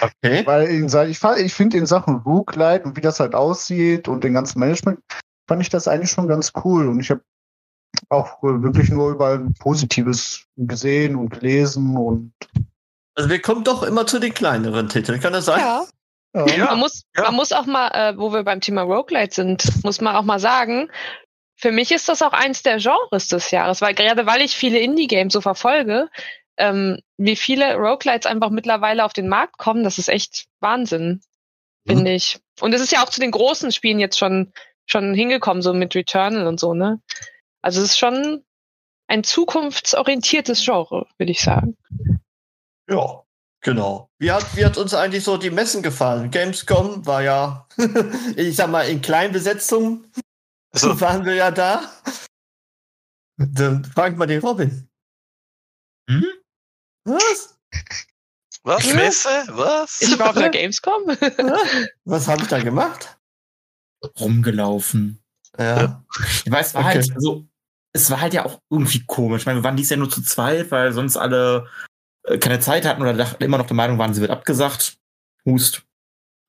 Okay. 0.00 0.46
Weil 0.46 0.68
in, 0.68 0.86
ich, 1.08 1.22
ich 1.22 1.54
finde 1.54 1.78
in 1.78 1.86
Sachen 1.86 2.16
Rook-Light 2.16 2.84
und 2.84 2.96
wie 2.96 3.00
das 3.00 3.20
halt 3.20 3.34
aussieht 3.34 4.08
und 4.08 4.24
den 4.24 4.34
ganzen 4.34 4.60
Management, 4.60 5.00
fand 5.48 5.62
ich 5.62 5.68
das 5.68 5.88
eigentlich 5.88 6.10
schon 6.10 6.28
ganz 6.28 6.52
cool. 6.64 6.88
Und 6.88 7.00
ich 7.00 7.10
habe 7.10 7.22
auch 8.08 8.42
wirklich 8.42 8.90
nur 8.90 9.12
überall 9.12 9.48
Positives 9.58 10.44
gesehen 10.56 11.16
und 11.16 11.30
gelesen 11.30 11.96
und. 11.96 12.32
Also 13.16 13.28
wir 13.28 13.42
kommen 13.42 13.64
doch 13.64 13.82
immer 13.82 14.06
zu 14.06 14.18
den 14.18 14.32
kleineren 14.32 14.88
Titeln, 14.88 15.20
kann 15.20 15.32
das 15.32 15.46
sein? 15.46 15.60
Ja. 15.60 15.86
ja. 16.46 16.66
Man, 16.66 16.78
muss, 16.78 17.02
ja. 17.16 17.24
man 17.24 17.34
muss 17.34 17.52
auch 17.52 17.66
mal, 17.66 17.88
äh, 17.88 18.16
wo 18.16 18.32
wir 18.32 18.44
beim 18.44 18.60
Thema 18.60 18.82
Roguelite 18.82 19.34
sind, 19.34 19.84
muss 19.84 20.00
man 20.00 20.14
auch 20.14 20.22
mal 20.22 20.38
sagen, 20.38 20.88
für 21.60 21.72
mich 21.72 21.92
ist 21.92 22.08
das 22.08 22.22
auch 22.22 22.32
eins 22.32 22.62
der 22.62 22.78
Genres 22.78 23.28
des 23.28 23.50
Jahres, 23.50 23.82
weil 23.82 23.94
gerade 23.94 24.24
weil 24.24 24.40
ich 24.40 24.56
viele 24.56 24.78
Indie-Games 24.78 25.34
so 25.34 25.42
verfolge, 25.42 26.08
ähm, 26.56 26.98
wie 27.18 27.36
viele 27.36 27.74
Roguelites 27.74 28.24
einfach 28.24 28.48
mittlerweile 28.48 29.04
auf 29.04 29.12
den 29.12 29.28
Markt 29.28 29.58
kommen, 29.58 29.84
das 29.84 29.98
ist 29.98 30.08
echt 30.08 30.46
Wahnsinn, 30.60 31.20
mhm. 31.84 31.92
finde 31.92 32.12
ich. 32.12 32.40
Und 32.60 32.72
es 32.72 32.80
ist 32.80 32.92
ja 32.92 33.04
auch 33.04 33.10
zu 33.10 33.20
den 33.20 33.30
großen 33.30 33.72
Spielen 33.72 34.00
jetzt 34.00 34.18
schon, 34.18 34.54
schon 34.86 35.12
hingekommen, 35.12 35.62
so 35.62 35.74
mit 35.74 35.94
Returnal 35.94 36.46
und 36.46 36.58
so, 36.58 36.72
ne? 36.72 37.00
Also 37.60 37.82
es 37.82 37.90
ist 37.90 37.98
schon 37.98 38.42
ein 39.06 39.22
zukunftsorientiertes 39.22 40.64
Genre, 40.64 41.06
würde 41.18 41.32
ich 41.32 41.42
sagen. 41.42 41.76
Ja, 42.88 43.22
genau. 43.60 44.08
Wie 44.18 44.32
hat, 44.32 44.56
wie 44.56 44.64
hat 44.64 44.78
uns 44.78 44.94
eigentlich 44.94 45.24
so 45.24 45.36
die 45.36 45.50
Messen 45.50 45.82
gefallen? 45.82 46.30
Gamescom 46.30 47.04
war 47.04 47.22
ja, 47.22 47.66
ich 48.36 48.56
sag 48.56 48.70
mal, 48.70 48.88
in 48.88 49.02
Kleinbesetzung 49.02 50.06
also. 50.72 51.00
waren 51.00 51.24
wir 51.24 51.34
ja 51.34 51.50
da. 51.50 51.90
Dann 53.36 53.84
fragt 53.84 54.16
mal 54.18 54.26
den 54.26 54.40
Robin. 54.40 54.88
Hm? 56.08 56.24
Was? 57.04 57.58
Was? 58.62 58.94
Messe? 58.94 59.28
Was? 59.48 60.02
Ich 60.02 60.18
war 60.18 60.30
auf 60.30 60.36
der 60.36 60.50
Gamescom. 60.50 61.06
Was 62.04 62.28
habe 62.28 62.42
ich 62.42 62.48
da 62.48 62.60
gemacht? 62.60 63.16
Rumgelaufen. 64.18 65.22
Ja. 65.58 66.04
Ich 66.44 66.50
weiß, 66.50 66.74
war 66.74 66.84
halt 66.84 66.98
okay. 66.98 67.08
halt, 67.08 67.16
also 67.16 67.46
es 67.92 68.10
war 68.10 68.20
halt 68.20 68.34
ja 68.34 68.44
auch 68.44 68.60
irgendwie 68.70 69.04
komisch. 69.06 69.42
Ich 69.42 69.46
meine, 69.46 69.60
wir 69.60 69.64
waren 69.64 69.76
dies 69.76 69.90
ja 69.90 69.96
nur 69.96 70.10
zu 70.10 70.22
zweit, 70.22 70.70
weil 70.70 70.92
sonst 70.92 71.16
alle 71.16 71.66
äh, 72.24 72.38
keine 72.38 72.60
Zeit 72.60 72.84
hatten 72.84 73.02
oder 73.02 73.14
dachten, 73.14 73.42
immer 73.42 73.58
noch 73.58 73.66
der 73.66 73.76
Meinung 73.76 73.98
waren, 73.98 74.14
sie 74.14 74.20
wird 74.20 74.30
abgesagt. 74.30 74.98
Hust. 75.44 75.82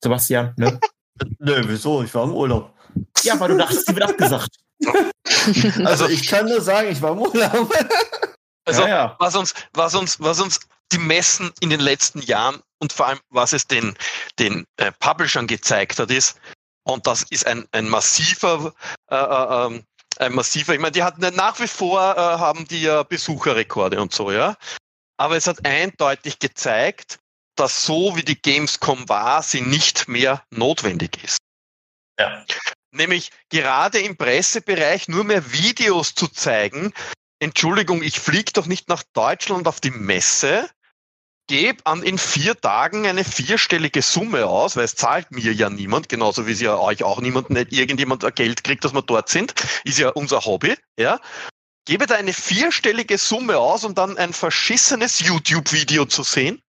Sebastian, 0.04 0.54
ne? 0.58 0.80
Nö, 1.40 1.64
wieso? 1.68 2.04
Ich 2.04 2.14
war 2.14 2.24
im 2.24 2.34
Urlaub. 2.34 2.74
Ja, 3.23 3.39
weil 3.39 3.49
du 3.49 3.58
dachtest, 3.58 3.88
sie 3.88 3.95
wird 3.95 4.10
abgesagt. 4.10 4.58
also 5.86 6.08
ich 6.08 6.27
kann 6.27 6.45
nur 6.45 6.62
sagen, 6.62 6.89
ich 6.91 7.01
war 7.01 7.12
im 7.12 7.19
Urlaub. 7.19 7.73
also 8.65 8.82
ja, 8.82 8.88
ja. 8.88 9.15
was 9.19 9.36
uns, 9.36 9.54
was 9.73 9.95
uns, 9.95 10.19
was 10.19 10.39
uns 10.39 10.60
die 10.91 10.97
Messen 10.97 11.51
in 11.60 11.69
den 11.69 11.80
letzten 11.80 12.21
Jahren 12.21 12.62
und 12.80 12.91
vor 12.91 13.08
allem 13.08 13.19
was 13.30 13.54
es 13.54 13.67
den, 13.67 13.95
den 14.39 14.65
äh, 14.77 14.91
Publishern 14.99 15.47
gezeigt 15.47 15.99
hat, 15.99 16.12
ist, 16.12 16.38
und 16.84 17.06
das 17.06 17.23
ist 17.30 17.45
ein, 17.45 17.65
ein 17.71 17.88
massiver 17.88 18.73
äh, 19.10 19.15
äh, 19.15 19.65
ähm, 19.65 19.84
ein 20.17 20.34
massiver. 20.34 20.73
Ich 20.73 20.80
meine, 20.80 20.91
die 20.91 21.04
hatten 21.04 21.21
nach 21.36 21.60
wie 21.60 21.67
vor 21.67 21.99
äh, 22.15 22.19
haben 22.19 22.67
die 22.67 22.82
ja 22.82 23.04
Besucherrekorde 23.04 24.01
und 24.01 24.13
so, 24.13 24.32
ja. 24.32 24.56
Aber 25.17 25.38
es 25.38 25.47
hat 25.47 25.65
eindeutig 25.65 26.39
gezeigt, 26.39 27.19
dass 27.56 27.86
so 27.86 28.15
wie 28.15 28.23
die 28.23 28.41
Gamescom 28.41 29.08
war, 29.08 29.43
sie 29.43 29.62
nicht 29.62 30.08
mehr 30.08 30.43
notwendig 30.49 31.23
ist. 31.23 31.38
Ja. 32.19 32.43
Nämlich 32.91 33.32
gerade 33.49 33.99
im 33.99 34.17
Pressebereich 34.17 35.08
nur 35.08 35.23
mehr 35.23 35.51
Videos 35.51 36.13
zu 36.13 36.27
zeigen. 36.27 36.93
Entschuldigung, 37.39 38.04
ich 38.04 38.19
fliege 38.19 38.51
doch 38.54 38.67
nicht 38.67 38.89
nach 38.89 39.04
Deutschland 39.13 39.67
auf 39.67 39.80
die 39.80 39.91
Messe, 39.91 40.69
gebe 41.47 41.86
an 41.86 42.04
in 42.04 42.17
vier 42.17 42.60
Tagen 42.60 43.08
eine 43.08 43.23
vierstellige 43.23 44.01
Summe 44.01 44.45
aus, 44.45 44.75
weil 44.75 44.86
es 44.86 44.95
zahlt 44.95 45.32
mir 45.32 45.51
ja 45.51 45.69
niemand, 45.69 46.08
genauso 46.08 46.47
wie 46.47 46.51
es 46.51 46.62
ja 46.62 46.77
euch 46.77 47.04
auch 47.04 47.19
niemand, 47.19 47.49
nicht 47.49 47.73
irgendjemand 47.73 48.23
Geld 48.36 48.63
kriegt, 48.63 48.86
dass 48.86 48.93
wir 48.93 49.01
dort 49.01 49.30
sind, 49.30 49.54
ist 49.84 49.99
ja 49.99 50.10
unser 50.10 50.45
Hobby, 50.45 50.75
ja. 50.97 51.19
gebe 51.86 52.06
da 52.06 52.15
eine 52.15 52.34
vierstellige 52.34 53.17
Summe 53.17 53.58
aus, 53.58 53.84
um 53.84 53.95
dann 53.95 54.17
ein 54.17 54.34
verschissenes 54.34 55.19
YouTube-Video 55.19 56.06
zu 56.06 56.23
sehen? 56.23 56.62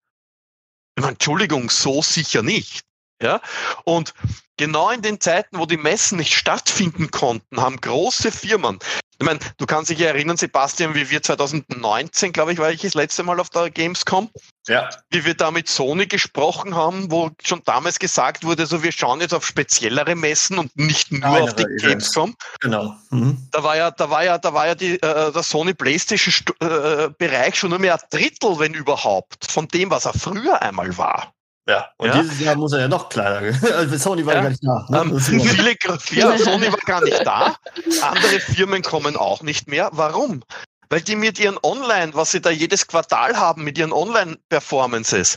Ich 0.97 1.03
meine, 1.03 1.13
Entschuldigung, 1.13 1.71
so 1.71 2.03
sicher 2.03 2.43
nicht. 2.43 2.83
Ja? 3.23 3.41
Und 3.85 4.15
genau 4.57 4.91
in 4.91 5.03
den 5.03 5.21
Zeiten, 5.21 5.59
wo 5.59 5.67
die 5.67 5.77
Messen 5.77 6.19
nicht 6.19 6.35
stattfinden 6.35 7.11
konnten, 7.11 7.61
haben 7.61 7.81
große 7.81 8.31
Firmen, 8.31 8.79
ich 9.23 9.27
meine, 9.27 9.39
du 9.57 9.67
kannst 9.67 9.89
dich 9.89 10.01
erinnern, 10.01 10.37
Sebastian, 10.37 10.97
wie 10.97 11.09
wir 11.09 11.23
2019, 11.23 12.33
glaube 12.33 12.53
ich, 12.55 12.59
war 12.59 12.73
ich 12.73 12.81
das 12.81 12.95
letzte 12.95 13.23
Mal 13.23 13.39
auf 13.39 13.51
der 13.51 13.71
Gamescom, 13.71 14.29
ja. 14.67 14.91
wie 15.11 15.25
wir 15.25 15.35
da 15.35 15.53
mit 15.53 15.69
Sony 15.69 16.07
gesprochen 16.07 16.75
haben, 16.75 17.09
wo 17.09 17.31
schon 17.41 17.63
damals 17.65 18.01
gesagt 18.01 18.43
wurde, 18.43 18.67
so 18.67 18.83
wir 18.83 18.91
schauen 18.91 19.21
jetzt 19.21 19.33
auf 19.33 19.47
speziellere 19.47 20.17
Messen 20.17 20.59
und 20.59 20.77
nicht 20.77 21.13
nur 21.13 21.21
Kleinere 21.21 21.43
auf 21.45 21.55
die 21.55 21.63
Events. 21.63 21.83
Gamescom. 21.85 22.37
Genau. 22.59 22.97
Mhm. 23.11 23.47
Da 23.53 23.63
war 23.63 23.77
ja, 23.77 23.93
da 23.93 24.11
war 24.11 24.25
ja, 24.25 24.39
da 24.39 24.55
war 24.55 24.67
ja 24.67 24.75
die, 24.75 24.95
äh, 24.95 25.33
der 25.33 25.43
Sony 25.45 25.73
PlayStation 25.73 26.35
äh, 26.59 27.09
Bereich 27.17 27.55
schon 27.55 27.71
nur 27.71 27.79
mehr 27.79 27.95
ein 27.95 28.01
Drittel, 28.11 28.59
wenn 28.59 28.75
überhaupt, 28.75 29.49
von 29.49 29.69
dem, 29.69 29.91
was 29.91 30.05
er 30.05 30.15
früher 30.15 30.61
einmal 30.63 30.99
war. 30.99 31.33
Ja, 31.69 31.91
und 31.97 32.09
ja? 32.09 32.21
dieses 32.21 32.41
Jahr 32.41 32.57
muss 32.57 32.73
er 32.73 32.81
ja 32.81 32.89
noch 32.89 33.09
kleiner. 33.09 33.41
Also 33.73 33.97
Sony 33.97 34.27
war 34.27 34.35
ja, 34.35 34.43
gar 34.43 34.51
nicht 34.51 34.65
da. 34.65 34.87
Ne? 34.89 35.01
Ähm, 35.01 35.21
viele, 35.21 35.77
ja, 36.11 36.39
Sony 36.39 36.73
war 36.73 36.79
gar 36.85 37.03
nicht 37.05 37.25
da. 37.25 37.57
Andere 38.03 38.41
Firmen 38.41 38.83
kommen 38.83 39.17
auch 39.17 39.43
nicht 39.43 39.69
mehr. 39.69 39.91
Warum? 39.93 40.43
Weil 40.89 41.03
die 41.03 41.17
mit 41.17 41.39
ihren 41.39 41.59
Online, 41.63 42.13
was 42.15 42.33
sie 42.33 42.41
da 42.41 42.51
jedes 42.51 42.87
Quartal 42.87 43.37
haben, 43.39 43.65
mit 43.65 43.79
ihren 43.79 43.93
Online-Performances, 43.93 45.37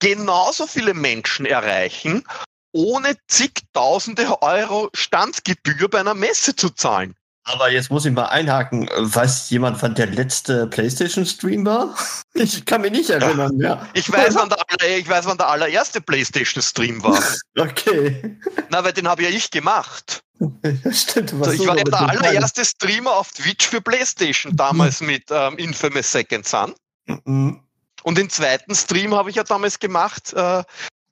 genauso 0.00 0.66
viele 0.66 0.94
Menschen 0.94 1.46
erreichen, 1.46 2.24
ohne 2.72 3.16
zigtausende 3.28 4.42
Euro 4.42 4.90
Standgebühr 4.94 5.88
bei 5.88 6.00
einer 6.00 6.14
Messe 6.14 6.56
zu 6.56 6.70
zahlen. 6.70 7.14
Aber 7.48 7.70
jetzt 7.70 7.90
muss 7.90 8.04
ich 8.04 8.12
mal 8.12 8.26
einhaken. 8.26 8.88
Weiß 8.96 9.50
jemand, 9.50 9.80
wann 9.80 9.94
der 9.94 10.06
letzte 10.06 10.66
PlayStation-Stream 10.66 11.64
war? 11.64 11.94
Ich 12.38 12.66
kann 12.66 12.82
mich 12.82 12.90
nicht 12.90 13.08
erinnern, 13.08 13.58
ja. 13.58 13.76
ja. 13.76 13.88
Ich, 13.94 14.12
weiß, 14.12 14.34
wann 14.34 14.50
der, 14.50 14.98
ich 14.98 15.08
weiß, 15.08 15.24
wann 15.24 15.38
der 15.38 15.48
allererste 15.48 16.02
PlayStation-Stream 16.02 17.02
war. 17.02 17.22
Okay. 17.58 18.38
Na, 18.68 18.84
weil 18.84 18.92
den 18.92 19.08
habe 19.08 19.22
ja 19.22 19.30
ich 19.30 19.50
gemacht. 19.50 20.20
Ja, 20.38 20.92
stimmt, 20.92 21.30
so, 21.30 21.50
ich 21.50 21.66
war 21.66 21.78
ja 21.78 21.84
der 21.84 21.98
allererste 21.98 22.62
Streamer 22.62 23.12
auf 23.12 23.32
Twitch 23.32 23.66
für 23.66 23.80
PlayStation, 23.80 24.54
damals 24.54 25.00
mit 25.00 25.24
ähm, 25.30 25.56
Infamous 25.56 26.12
Second 26.12 26.46
Son. 26.46 26.74
Mhm. 27.06 27.62
Und 28.02 28.18
den 28.18 28.28
zweiten 28.28 28.74
Stream 28.74 29.14
habe 29.14 29.30
ich 29.30 29.36
ja 29.36 29.44
damals 29.44 29.78
gemacht 29.78 30.34
äh, 30.34 30.62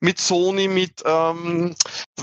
mit 0.04 0.20
Sony, 0.20 0.68
mit, 0.68 1.02
ähm, 1.04 1.74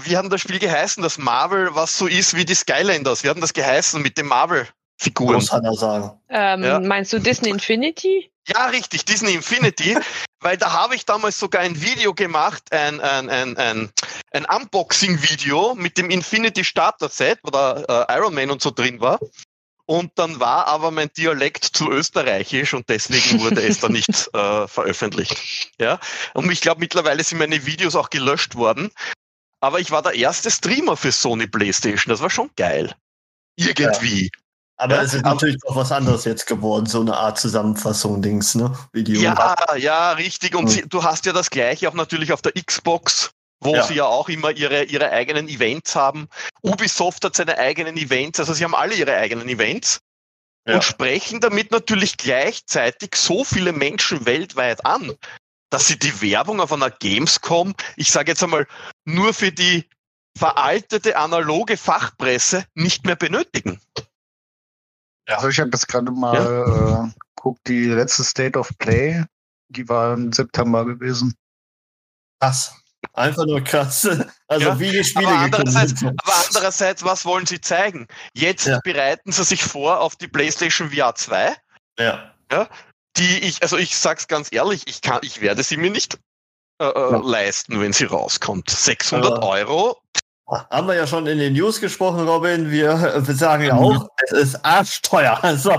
wie 0.04 0.15
haben 0.15 0.30
das 0.30 0.41
Spiel 0.41 0.60
geheißen? 0.60 1.02
Das 1.02 1.17
Marvel, 1.17 1.74
was 1.74 1.98
so 1.98 2.08
ist 2.08 2.36
wie 2.36 2.46
die 2.46 2.54
Skylanders. 2.54 3.24
Wie 3.24 3.30
haben 3.30 3.41
das 3.41 3.54
geheißen 3.54 4.02
mit 4.02 4.17
den 4.17 4.28
Marvel-Figuren? 4.28 5.36
Muss 5.36 5.52
er 5.52 5.74
sagen. 5.74 6.12
Ähm, 6.30 6.63
ja. 6.63 6.80
Meinst 6.80 7.12
du 7.12 7.20
Disney 7.20 7.50
Infinity? 7.50 8.32
Ja, 8.48 8.67
richtig, 8.67 9.06
Disney 9.06 9.34
Infinity, 9.34 9.98
weil 10.39 10.58
da 10.58 10.72
habe 10.72 10.96
ich 10.96 11.06
damals 11.06 11.39
sogar 11.39 11.62
ein 11.62 11.82
Video 11.82 12.13
gemacht, 12.13 12.63
ein, 12.72 13.00
ein, 13.02 13.30
ein, 13.30 13.58
ein, 13.58 13.89
ein 14.32 14.46
Unboxing-Video 14.46 15.76
mit 15.76 15.98
dem 15.98 16.10
Infinity 16.10 16.63
Starter 16.63 17.10
Set, 17.10 17.39
wo 17.44 17.50
da 17.50 18.06
äh, 18.08 18.17
Iron 18.17 18.34
Man 18.34 18.52
und 18.52 18.62
so 18.62 18.72
drin 18.72 19.02
war. 19.02 19.20
Und 19.91 20.13
dann 20.15 20.39
war 20.39 20.67
aber 20.67 20.89
mein 20.89 21.12
Dialekt 21.17 21.65
zu 21.65 21.91
österreichisch 21.91 22.73
und 22.73 22.88
deswegen 22.88 23.41
wurde 23.41 23.62
es 23.62 23.82
dann 23.82 23.91
nicht 23.91 24.08
äh, 24.34 24.65
veröffentlicht. 24.65 25.73
Ja? 25.82 25.99
Und 26.34 26.49
ich 26.49 26.62
glaube, 26.62 26.80
mittlerweile 26.80 27.21
sind 27.25 27.39
meine 27.39 27.65
Videos 27.65 27.97
auch 27.97 28.10
gelöscht 28.10 28.56
worden. 28.56 28.89
Aber 29.60 29.82
ich 29.82 29.91
war 29.91 30.01
der 30.01 30.13
erste 30.13 30.49
Streamer 30.49 30.95
für 30.95 31.12
Sony 31.12 31.45
PlayStation. 31.45 32.10
Das 32.10 32.21
war 32.21 32.30
schon 32.30 32.49
geil. 32.56 32.95
Irgendwie. 33.58 34.23
Ja. 34.23 34.30
Aber 34.77 34.95
ja, 34.95 35.01
es 35.01 35.13
ist 35.13 35.25
natürlich 35.25 35.58
auch 35.67 35.75
was 35.75 35.91
anderes 35.91 36.23
jetzt 36.23 36.47
geworden, 36.47 36.86
so 36.86 37.01
eine 37.01 37.17
Art 37.17 37.38
Zusammenfassung, 37.38 38.21
Dings, 38.21 38.56
ne? 38.56 38.73
Video. 38.93 39.19
Ja, 39.19 39.75
ja, 39.75 40.13
richtig. 40.13 40.56
Und 40.56 40.73
mhm. 40.73 40.88
du 40.88 41.04
hast 41.04 41.25
ja 41.25 41.34
das 41.34 41.49
gleiche 41.49 41.89
auch 41.89 41.95
natürlich 41.95 42.32
auf 42.32 42.41
der 42.41 42.54
Xbox 42.54 43.32
wo 43.62 43.76
ja. 43.76 43.84
sie 43.84 43.95
ja 43.95 44.06
auch 44.06 44.28
immer 44.28 44.52
ihre, 44.52 44.84
ihre 44.84 45.12
eigenen 45.12 45.47
Events 45.47 45.95
haben. 45.95 46.28
Ubisoft 46.63 47.24
hat 47.24 47.36
seine 47.36 47.58
eigenen 47.58 47.95
Events, 47.95 48.39
also 48.39 48.54
sie 48.54 48.63
haben 48.63 48.76
alle 48.76 48.95
ihre 48.95 49.15
eigenen 49.15 49.47
Events 49.47 50.02
ja. 50.67 50.76
und 50.76 50.84
sprechen 50.84 51.39
damit 51.39 51.71
natürlich 51.71 52.17
gleichzeitig 52.17 53.15
so 53.15 53.43
viele 53.43 53.71
Menschen 53.71 54.26
weltweit 54.26 54.86
an, 54.86 55.13
dass 55.69 55.88
sie 55.88 55.97
die 55.97 56.21
Werbung 56.21 56.60
auf 56.60 56.74
einer 56.74 56.89
Gamescom, 56.89 57.76
ich 57.95 58.12
sage 58.12 58.32
jetzt 58.32 58.43
einmal, 58.43 58.67
nur 59.06 59.34
für 59.34 59.52
die 59.52 59.88
veraltete 60.38 61.17
analoge 61.17 61.78
Fachpresse 61.78 62.65
nicht 62.74 63.06
mehr 63.06 63.15
benötigen. 63.15 63.80
Ja. 65.28 65.36
Also 65.36 65.50
ich 65.50 65.60
habe 65.60 65.69
jetzt 65.71 65.88
gerade 65.88 66.12
mal 66.12 66.36
ja. 66.36 67.06
äh, 67.06 67.10
guckt, 67.36 67.67
die 67.67 67.86
letzte 67.86 68.24
State 68.24 68.58
of 68.58 68.71
Play, 68.80 69.24
die 69.69 69.88
war 69.88 70.13
im 70.13 70.34
September 70.34 70.86
gewesen. 70.86 71.36
Was? 72.39 72.81
Einfach 73.13 73.45
nur 73.45 73.61
krass. 73.61 74.07
Also 74.47 74.67
ja, 74.67 74.79
wie 74.79 74.91
die 74.91 75.03
Spiele 75.03 75.27
aber 75.27 75.39
andererseits, 75.39 76.03
aber 76.03 76.33
andererseits, 76.47 77.03
was 77.03 77.25
wollen 77.25 77.45
sie 77.45 77.59
zeigen? 77.59 78.07
Jetzt 78.33 78.67
ja. 78.67 78.79
bereiten 78.83 79.31
sie 79.31 79.43
sich 79.43 79.63
vor 79.63 79.99
auf 79.99 80.15
die 80.15 80.27
PlayStation 80.27 80.91
VR 80.91 81.15
2. 81.15 81.55
Ja. 81.99 82.33
ja. 82.51 82.69
Die 83.17 83.39
ich, 83.39 83.61
also 83.61 83.77
ich 83.77 83.97
sag's 83.97 84.27
ganz 84.27 84.49
ehrlich, 84.51 84.83
ich 84.87 85.01
kann, 85.01 85.19
ich 85.23 85.41
werde 85.41 85.63
sie 85.63 85.77
mir 85.77 85.91
nicht 85.91 86.19
äh, 86.79 86.85
äh 86.85 87.11
ja. 87.11 87.17
leisten, 87.17 87.79
wenn 87.81 87.93
sie 87.93 88.05
rauskommt. 88.05 88.69
600 88.69 89.33
aber 89.33 89.47
Euro. 89.47 89.97
Haben 90.69 90.87
wir 90.87 90.95
ja 90.95 91.07
schon 91.07 91.27
in 91.27 91.37
den 91.37 91.53
News 91.53 91.79
gesprochen, 91.79 92.27
Robin. 92.27 92.71
Wir, 92.71 93.25
wir 93.25 93.35
sagen 93.35 93.63
ja 93.63 93.75
auch, 93.75 94.07
es 94.25 94.31
ist 94.31 94.65
arschteuer. 94.65 95.39
Also. 95.43 95.71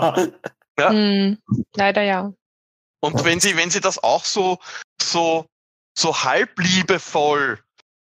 Ja. 0.79 0.89
Hm, 0.89 1.39
leider 1.77 2.03
ja. 2.03 2.33
Und 3.01 3.25
wenn 3.25 3.41
sie, 3.41 3.57
wenn 3.57 3.71
sie 3.71 3.81
das 3.81 4.03
auch 4.03 4.25
so, 4.25 4.59
so 5.01 5.45
so 5.97 6.25
halbliebevoll 6.25 7.59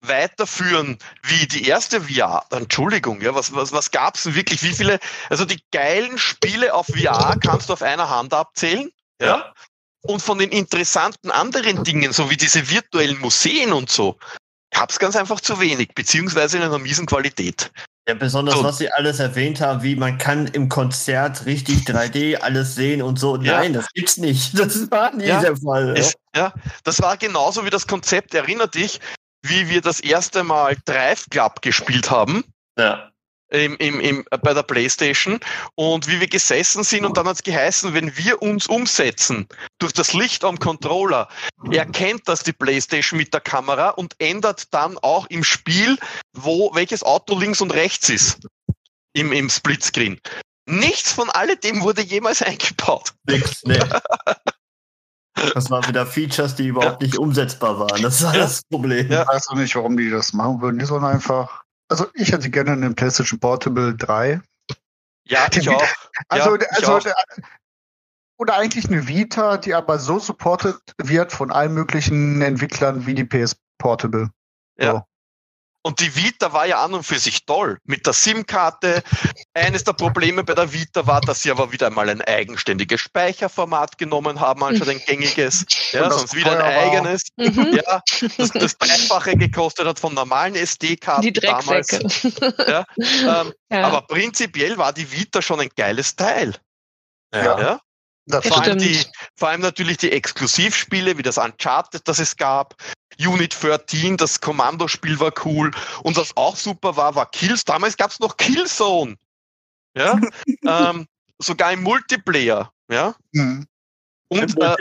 weiterführen 0.01 0.97
wie 1.23 1.47
die 1.47 1.67
erste 1.67 2.01
VR, 2.01 2.45
Entschuldigung, 2.49 3.21
ja, 3.21 3.35
was, 3.35 3.53
was, 3.53 3.71
was 3.71 3.91
gab's 3.91 4.23
denn 4.23 4.35
wirklich? 4.35 4.63
Wie 4.63 4.73
viele, 4.73 4.99
also 5.29 5.45
die 5.45 5.61
geilen 5.71 6.17
Spiele 6.17 6.73
auf 6.73 6.87
VR 6.87 7.37
kannst 7.39 7.69
du 7.69 7.73
auf 7.73 7.83
einer 7.83 8.09
Hand 8.09 8.33
abzählen, 8.33 8.91
ja? 9.21 9.27
ja. 9.27 9.53
Und 10.03 10.19
von 10.19 10.39
den 10.39 10.49
interessanten 10.49 11.29
anderen 11.29 11.83
Dingen, 11.83 12.11
so 12.11 12.31
wie 12.31 12.37
diese 12.37 12.71
virtuellen 12.71 13.19
Museen 13.19 13.71
und 13.71 13.91
so, 13.91 14.17
gab's 14.71 14.97
ganz 14.97 15.15
einfach 15.15 15.39
zu 15.39 15.59
wenig, 15.59 15.89
beziehungsweise 15.93 16.57
in 16.57 16.63
einer 16.63 16.79
miesen 16.79 17.05
Qualität. 17.05 17.71
Ja, 18.07 18.15
besonders 18.15 18.55
so. 18.55 18.63
was 18.63 18.79
Sie 18.79 18.91
alles 18.91 19.19
erwähnt 19.19 19.61
haben, 19.61 19.83
wie 19.83 19.95
man 19.95 20.17
kann 20.17 20.47
im 20.47 20.69
Konzert 20.69 21.45
richtig 21.45 21.83
3D 21.87 22.37
alles 22.37 22.75
sehen 22.75 23.01
und 23.01 23.19
so. 23.19 23.37
Ja. 23.37 23.59
Nein, 23.59 23.73
das 23.73 23.87
gibt's 23.93 24.17
nicht. 24.17 24.53
Das 24.57 24.89
war 24.89 25.13
nie 25.15 25.25
ja. 25.25 25.39
der 25.39 25.55
Fall. 25.57 25.95
Es, 25.95 26.15
ja, 26.35 26.53
das 26.83 27.01
war 27.01 27.17
genauso 27.17 27.63
wie 27.65 27.69
das 27.69 27.85
Konzept. 27.85 28.33
Erinnert 28.33 28.73
dich, 28.73 28.99
wie 29.43 29.69
wir 29.69 29.81
das 29.81 29.99
erste 29.99 30.43
Mal 30.43 30.75
Drive 30.85 31.27
Club 31.29 31.61
gespielt 31.61 32.09
haben. 32.09 32.43
Ja 32.77 33.10
im, 33.51 33.75
im, 33.77 33.99
im, 33.99 34.25
bei 34.41 34.53
der 34.53 34.63
Playstation 34.63 35.39
und 35.75 36.07
wie 36.07 36.19
wir 36.19 36.27
gesessen 36.27 36.83
sind 36.83 37.05
und 37.05 37.17
dann 37.17 37.27
hat 37.27 37.35
es 37.35 37.43
geheißen, 37.43 37.93
wenn 37.93 38.15
wir 38.17 38.41
uns 38.41 38.67
umsetzen 38.67 39.47
durch 39.79 39.93
das 39.93 40.13
Licht 40.13 40.43
am 40.43 40.57
Controller, 40.57 41.27
erkennt 41.71 42.27
das 42.27 42.43
die 42.43 42.53
Playstation 42.53 43.17
mit 43.17 43.33
der 43.33 43.41
Kamera 43.41 43.89
und 43.89 44.15
ändert 44.19 44.73
dann 44.73 44.97
auch 44.99 45.27
im 45.27 45.43
Spiel, 45.43 45.97
wo 46.33 46.73
welches 46.73 47.03
Auto 47.03 47.37
links 47.37 47.61
und 47.61 47.73
rechts 47.73 48.09
ist 48.09 48.39
im, 49.13 49.31
im 49.31 49.49
Splitscreen. 49.49 50.19
Nichts 50.67 51.11
von 51.11 51.29
alledem 51.29 51.81
wurde 51.81 52.01
jemals 52.01 52.41
eingebaut. 52.41 53.13
Nix, 53.27 53.63
nee. 53.63 53.79
Das 55.53 55.69
waren 55.69 55.87
wieder 55.87 56.05
Features, 56.05 56.55
die 56.55 56.67
überhaupt 56.67 57.01
ja. 57.01 57.07
nicht 57.07 57.17
umsetzbar 57.17 57.79
waren. 57.79 58.01
Das 58.01 58.23
war 58.23 58.33
ja. 58.33 58.41
das 58.41 58.63
Problem. 58.63 59.11
Ja. 59.11 59.23
Ich 59.23 59.27
weiß 59.27 59.47
auch 59.49 59.55
nicht, 59.55 59.75
warum 59.75 59.97
die 59.97 60.09
das 60.09 60.33
machen 60.33 60.61
würden. 60.61 60.77
Die 60.77 60.85
sollen 60.85 61.03
einfach 61.03 61.63
also 61.91 62.07
ich 62.13 62.31
hätte 62.31 62.49
gerne 62.49 62.71
einen 62.71 62.95
PlayStation 62.95 63.39
Portable 63.39 63.95
3. 63.95 64.41
Ja, 65.27 65.47
ich 65.53 65.69
auch. 65.69 65.83
Also, 66.29 66.55
ja, 66.55 66.67
also 66.71 66.97
auch. 66.97 67.05
oder 68.37 68.55
eigentlich 68.55 68.87
eine 68.87 69.07
Vita, 69.07 69.57
die 69.57 69.73
aber 69.73 69.99
so 69.99 70.17
supported 70.17 70.77
wird 70.97 71.31
von 71.31 71.51
allen 71.51 71.73
möglichen 71.73 72.41
Entwicklern 72.41 73.05
wie 73.05 73.13
die 73.13 73.25
PS 73.25 73.57
Portable. 73.77 74.31
Ja. 74.77 74.91
So. 74.91 75.03
Und 75.83 75.99
die 75.99 76.15
Vita 76.15 76.53
war 76.53 76.67
ja 76.67 76.83
an 76.83 76.93
und 76.93 77.03
für 77.03 77.17
sich 77.17 77.45
toll. 77.45 77.79
Mit 77.85 78.05
der 78.05 78.13
SIM-Karte. 78.13 79.01
Eines 79.55 79.83
der 79.83 79.93
Probleme 79.93 80.43
bei 80.43 80.53
der 80.53 80.71
Vita 80.71 81.07
war, 81.07 81.21
dass 81.21 81.41
sie 81.41 81.49
aber 81.49 81.71
wieder 81.71 81.87
einmal 81.87 82.07
ein 82.07 82.21
eigenständiges 82.21 83.01
Speicherformat 83.01 83.97
genommen 83.97 84.39
haben, 84.39 84.63
anstatt 84.63 84.89
ein 84.89 85.01
gängiges. 85.05 85.65
Ja, 85.91 86.09
sonst 86.09 86.35
wieder 86.35 86.51
ein 86.51 86.61
eigenes. 86.61 87.23
Mhm. 87.35 87.73
Ja, 87.73 88.01
das, 88.37 88.51
das 88.51 88.77
Dreifache 88.77 89.35
gekostet 89.35 89.85
hat 89.85 89.99
von 89.99 90.13
normalen 90.13 90.55
SD-Karten 90.55 91.33
damals. 91.33 91.91
Ja, 91.91 92.85
ähm, 92.97 93.53
ja. 93.71 93.87
Aber 93.87 94.03
prinzipiell 94.03 94.77
war 94.77 94.93
die 94.93 95.11
Vita 95.11 95.41
schon 95.41 95.59
ein 95.59 95.69
geiles 95.75 96.15
Teil. 96.15 96.55
Ja. 97.33 97.59
ja? 97.59 98.41
Vor 98.41 98.61
allem, 98.61 98.77
die, 98.77 99.03
vor 99.35 99.49
allem 99.49 99.61
natürlich 99.61 99.97
die 99.97 100.11
Exklusivspiele, 100.11 101.17
wie 101.17 101.23
das 101.23 101.37
Uncharted, 101.37 102.07
das 102.07 102.19
es 102.19 102.37
gab. 102.37 102.75
Unit 103.19 103.55
13, 103.61 104.17
das 104.17 104.39
Kommandospiel 104.39 105.19
war 105.19 105.33
cool. 105.45 105.71
Und 106.03 106.17
was 106.17 106.35
auch 106.35 106.55
super 106.55 106.95
war, 106.95 107.15
war 107.15 107.29
Kills. 107.31 107.65
Damals 107.65 107.97
gab 107.97 108.11
es 108.11 108.19
noch 108.19 108.37
Killzone. 108.37 109.17
Ja? 109.95 110.19
ähm, 110.65 111.07
sogar 111.39 111.73
im 111.73 111.83
Multiplayer, 111.83 112.71
ja. 112.89 113.15
Mhm. 113.31 113.67
Und 114.29 114.61
äh, 114.61 114.75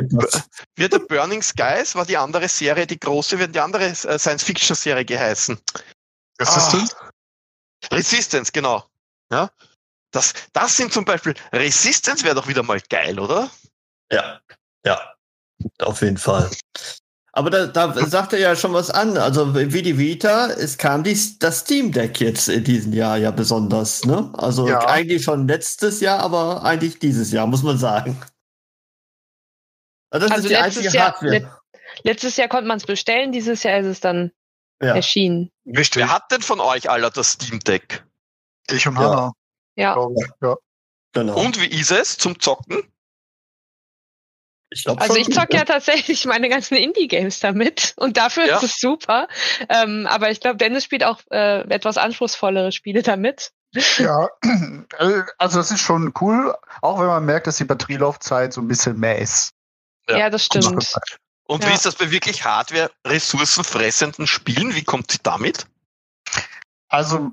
wird 0.76 0.92
der 0.92 1.00
Burning 1.00 1.42
Skies, 1.42 1.96
war 1.96 2.06
die 2.06 2.16
andere 2.16 2.48
Serie, 2.48 2.86
die 2.86 3.00
große, 3.00 3.36
wird 3.40 3.52
die 3.52 3.58
andere 3.58 3.86
äh, 3.86 3.94
Science-Fiction-Serie 4.18 5.04
geheißen. 5.04 5.58
Resistance? 6.40 6.94
Ah, 6.96 7.10
Resistance, 7.92 8.52
genau. 8.52 8.88
Ja. 9.32 9.50
Das, 10.12 10.34
das 10.52 10.76
sind 10.76 10.92
zum 10.92 11.04
Beispiel, 11.04 11.34
Resistance 11.52 12.24
wäre 12.24 12.36
doch 12.36 12.46
wieder 12.46 12.62
mal 12.62 12.80
geil, 12.88 13.18
oder? 13.18 13.50
Ja, 14.12 14.40
ja, 14.84 15.14
auf 15.80 16.02
jeden 16.02 16.18
Fall. 16.18 16.50
Aber 17.32 17.50
da, 17.50 17.66
da 17.66 17.92
sagt 18.06 18.32
er 18.32 18.40
ja 18.40 18.56
schon 18.56 18.72
was 18.72 18.90
an. 18.90 19.16
Also 19.16 19.54
wie 19.54 19.82
die 19.82 19.98
Vita, 19.98 20.48
es 20.48 20.78
kam 20.78 21.04
dies, 21.04 21.38
das 21.38 21.60
Steam 21.60 21.92
Deck 21.92 22.20
jetzt 22.20 22.48
in 22.48 22.64
diesem 22.64 22.92
Jahr 22.92 23.18
ja 23.18 23.30
besonders. 23.30 24.04
Ne? 24.04 24.30
Also 24.36 24.68
ja. 24.68 24.86
eigentlich 24.88 25.22
schon 25.22 25.46
letztes 25.46 26.00
Jahr, 26.00 26.20
aber 26.20 26.64
eigentlich 26.64 26.98
dieses 26.98 27.30
Jahr, 27.30 27.46
muss 27.46 27.62
man 27.62 27.78
sagen. 27.78 28.20
Also, 30.10 30.26
das 30.26 30.36
also 30.36 30.48
ist 30.48 30.56
die 30.56 30.62
letztes, 30.62 30.92
Jahr, 30.92 31.16
let, 31.20 31.46
letztes 32.02 32.36
Jahr 32.36 32.48
konnte 32.48 32.66
man 32.66 32.78
es 32.78 32.86
bestellen, 32.86 33.30
dieses 33.30 33.62
Jahr 33.62 33.78
ist 33.78 33.86
es 33.86 34.00
dann 34.00 34.32
ja. 34.82 34.96
erschienen. 34.96 35.52
Wer 35.64 36.12
hat 36.12 36.32
denn 36.32 36.42
von 36.42 36.58
euch 36.58 36.90
alle 36.90 37.10
das 37.12 37.32
Steam 37.32 37.60
Deck? 37.60 38.04
Ich 38.68 38.88
und 38.88 38.98
Hanna. 38.98 39.32
Ja. 39.76 39.96
ja. 40.42 40.56
Genau. 41.12 41.40
Und 41.40 41.60
wie 41.60 41.66
ist 41.66 41.92
es 41.92 42.16
zum 42.16 42.38
Zocken? 42.40 42.82
Ich 44.72 44.88
also 44.88 45.16
ich 45.16 45.32
zocke 45.32 45.56
ja 45.56 45.64
tatsächlich 45.64 46.24
meine 46.26 46.48
ganzen 46.48 46.76
Indie-Games 46.76 47.40
damit 47.40 47.94
und 47.96 48.16
dafür 48.16 48.46
ja. 48.46 48.56
ist 48.56 48.62
es 48.62 48.78
super. 48.78 49.26
Ähm, 49.68 50.06
aber 50.08 50.30
ich 50.30 50.40
glaube, 50.40 50.58
Dennis 50.58 50.84
spielt 50.84 51.04
auch 51.04 51.20
äh, 51.30 51.62
etwas 51.68 51.98
anspruchsvollere 51.98 52.72
Spiele 52.72 53.02
damit. 53.02 53.52
Ja, 53.98 54.28
also 55.38 55.58
das 55.58 55.70
ist 55.70 55.80
schon 55.80 56.12
cool, 56.20 56.56
auch 56.82 56.98
wenn 56.98 57.06
man 57.06 57.24
merkt, 57.24 57.46
dass 57.46 57.56
die 57.56 57.64
Batterielaufzeit 57.64 58.52
so 58.52 58.60
ein 58.60 58.66
bisschen 58.66 58.98
mehr 58.98 59.18
ist. 59.18 59.52
Ja, 60.08 60.18
ja 60.18 60.30
das 60.30 60.44
stimmt. 60.44 60.66
Und 61.44 61.64
ja. 61.64 61.70
wie 61.70 61.74
ist 61.74 61.86
das 61.86 61.94
bei 61.94 62.10
wirklich 62.10 62.44
Hardware-ressourcenfressenden 62.44 64.26
Spielen? 64.26 64.74
Wie 64.74 64.82
kommt 64.82 65.12
sie 65.12 65.18
damit? 65.22 65.66
Also 66.88 67.30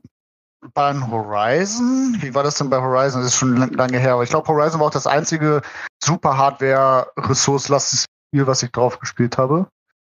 beim 0.73 1.12
Horizon, 1.12 2.17
wie 2.21 2.34
war 2.34 2.43
das 2.43 2.56
denn 2.56 2.69
bei 2.69 2.82
Horizon? 2.82 3.21
Das 3.21 3.34
ist 3.34 3.38
schon 3.38 3.56
lange 3.73 3.97
her, 3.97 4.13
aber 4.13 4.23
ich 4.23 4.30
glaube, 4.30 4.47
Horizon 4.47 4.80
war 4.80 4.88
auch 4.88 4.91
das 4.91 5.08
einzige 5.08 5.62
super 6.03 6.38
Hardware-ressourcelastige 6.38 8.06
Spiel, 8.30 8.47
was 8.47 8.63
ich 8.63 8.71
drauf 8.71 8.99
gespielt 8.99 9.38
habe. 9.38 9.67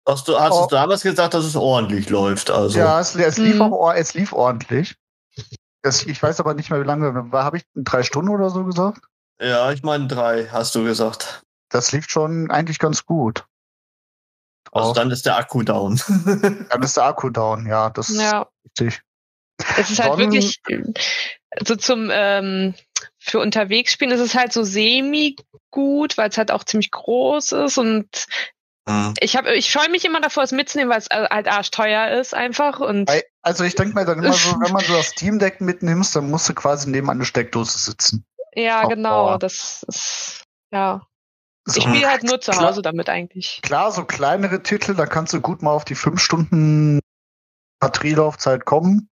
Hast 0.07 0.27
du, 0.27 0.39
hast 0.39 0.53
oh. 0.53 0.67
du 0.67 0.75
damals 0.75 1.03
gesagt, 1.03 1.33
dass 1.33 1.45
es 1.45 1.55
ordentlich 1.55 2.09
läuft? 2.09 2.49
Also. 2.49 2.79
Ja, 2.79 2.99
es, 2.99 3.15
es 3.15 3.37
lief 3.37 3.55
mhm. 3.55 3.61
auch 3.61 3.93
es 3.93 4.13
lief 4.13 4.33
ordentlich. 4.33 4.95
Das, 5.83 6.03
ich 6.03 6.21
weiß 6.21 6.39
aber 6.39 6.53
nicht 6.53 6.69
mehr, 6.69 6.79
wie 6.81 6.85
lange. 6.85 7.31
Habe 7.31 7.57
ich 7.57 7.63
drei 7.75 8.03
Stunden 8.03 8.29
oder 8.29 8.49
so 8.49 8.63
gesagt? 8.63 9.01
Ja, 9.39 9.71
ich 9.71 9.83
meine 9.83 10.07
drei, 10.07 10.47
hast 10.47 10.75
du 10.75 10.83
gesagt. 10.83 11.43
Das 11.69 11.91
lief 11.91 12.09
schon 12.09 12.51
eigentlich 12.51 12.79
ganz 12.79 13.05
gut. 13.05 13.45
Also 14.71 14.93
dann 14.93 15.11
ist 15.11 15.25
der 15.25 15.37
Akku 15.37 15.63
down. 15.63 15.99
dann 16.69 16.83
ist 16.83 16.97
der 16.97 17.05
Akku 17.05 17.29
down, 17.29 17.65
ja, 17.65 17.89
das 17.89 18.09
ja. 18.09 18.41
ist 18.41 18.79
richtig. 18.79 19.01
Es 19.78 19.89
ist 19.89 20.02
halt 20.02 20.17
wirklich 20.17 20.62
so 21.65 21.76
zum 21.76 22.10
ähm, 22.12 22.74
für 23.17 23.39
unterwegs 23.39 23.93
spielen 23.93 24.12
ist 24.12 24.19
es 24.19 24.36
halt 24.36 24.54
so 24.54 24.63
semi 24.63 25.36
gut, 25.69 26.17
weil 26.17 26.30
es 26.30 26.38
halt 26.38 26.52
auch 26.52 26.63
ziemlich 26.63 26.91
groß 26.91 27.52
ist 27.54 27.78
und 27.78 28.26
mhm. 28.88 29.13
ich 29.19 29.36
habe 29.36 29.54
ich 29.54 29.69
scheue 29.69 29.89
mich 29.89 30.06
immer 30.06 30.21
davor, 30.21 30.43
es 30.43 30.52
mitzunehmen, 30.52 30.91
weil 30.91 31.00
es 31.00 31.10
halt 31.10 31.47
arschteuer 31.47 32.19
ist 32.19 32.34
einfach 32.34 32.80
und 32.80 33.10
also 33.41 33.63
ich 33.63 33.76
denke 33.76 33.95
mal 33.95 34.06
dann 34.06 34.19
immer 34.19 34.34
so, 34.34 34.52
wenn 34.62 34.71
man 34.71 34.84
so 34.84 34.93
das 34.93 35.08
Steam 35.08 35.39
Deck 35.39 35.62
mitnimmst, 35.62 36.15
dann 36.15 36.30
musst 36.30 36.47
du 36.50 36.54
quasi 36.54 36.89
neben 36.89 37.10
einer 37.10 37.26
Steckdose 37.26 37.78
sitzen. 37.78 38.26
Ja, 38.54 38.84
Auf 38.84 38.89
genau, 38.89 39.28
Power. 39.28 39.39
das 39.39 39.84
ist 39.88 40.43
ja 40.71 41.02
so, 41.65 41.78
ich 41.78 41.84
spiele 41.84 42.10
halt 42.10 42.24
nur 42.24 42.41
zu 42.41 42.54
Hause 42.54 42.82
damit 42.82 43.08
eigentlich. 43.08 43.60
Klar, 43.62 43.91
so 43.91 44.04
kleinere 44.04 44.63
Titel, 44.63 44.95
da 44.95 45.06
kannst 45.06 45.34
du 45.34 45.41
gut 45.41 45.62
mal 45.62 45.71
auf 45.71 45.86
die 45.86 45.95
fünf 45.95 46.19
Stunden 46.19 47.00
Batterielaufzeit 47.80 48.65
kommen. 48.65 49.11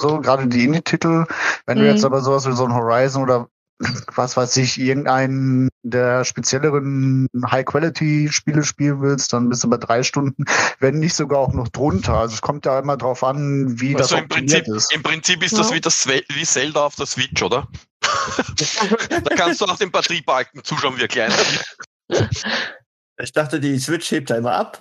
So, 0.00 0.20
gerade 0.20 0.46
die 0.46 0.64
Indie-Titel. 0.64 1.26
Wenn 1.66 1.78
mhm. 1.78 1.82
du 1.82 1.88
jetzt 1.88 2.00
mhm. 2.00 2.06
aber 2.06 2.20
sowas 2.20 2.46
wie 2.46 2.54
so 2.54 2.64
ein 2.64 2.74
Horizon 2.74 3.22
oder 3.22 3.48
was 4.14 4.36
weiß 4.36 4.56
ich, 4.58 4.78
irgendeinen 4.78 5.68
der 5.82 6.24
spezielleren 6.24 7.28
High-Quality-Spiele 7.46 8.64
spielen 8.64 9.00
willst, 9.00 9.32
dann 9.32 9.48
bist 9.48 9.64
du 9.64 9.70
bei 9.70 9.76
drei 9.76 10.02
Stunden, 10.02 10.44
wenn 10.80 10.98
nicht 10.98 11.14
sogar 11.14 11.38
auch 11.38 11.52
noch 11.52 11.68
drunter. 11.68 12.14
Also 12.14 12.34
es 12.34 12.42
kommt 12.42 12.66
ja 12.66 12.78
immer 12.78 12.96
drauf 12.96 13.22
an, 13.24 13.80
wie 13.80 13.94
also 13.96 14.14
das 14.16 14.22
im 14.22 14.28
Prinzip, 14.28 14.68
ist. 14.68 14.92
Im 14.92 15.02
Prinzip 15.02 15.42
ist 15.42 15.52
ja. 15.52 15.58
das 15.58 15.72
wie, 15.72 15.80
das 15.80 16.06
wie 16.06 16.44
Zelda 16.44 16.84
auf 16.84 16.96
der 16.96 17.06
Switch, 17.06 17.42
oder? 17.42 17.68
da 18.00 19.34
kannst 19.36 19.60
du 19.60 19.64
auf 19.66 19.78
den 19.78 19.90
Batteriebalken 19.90 20.64
zuschauen, 20.64 20.96
wie 20.96 21.02
er 21.02 21.08
klein. 21.08 21.32
Ich 23.20 23.32
dachte, 23.32 23.58
die 23.58 23.78
Switch 23.78 24.10
hebt 24.10 24.30
da 24.30 24.36
immer 24.36 24.54
ab. 24.54 24.78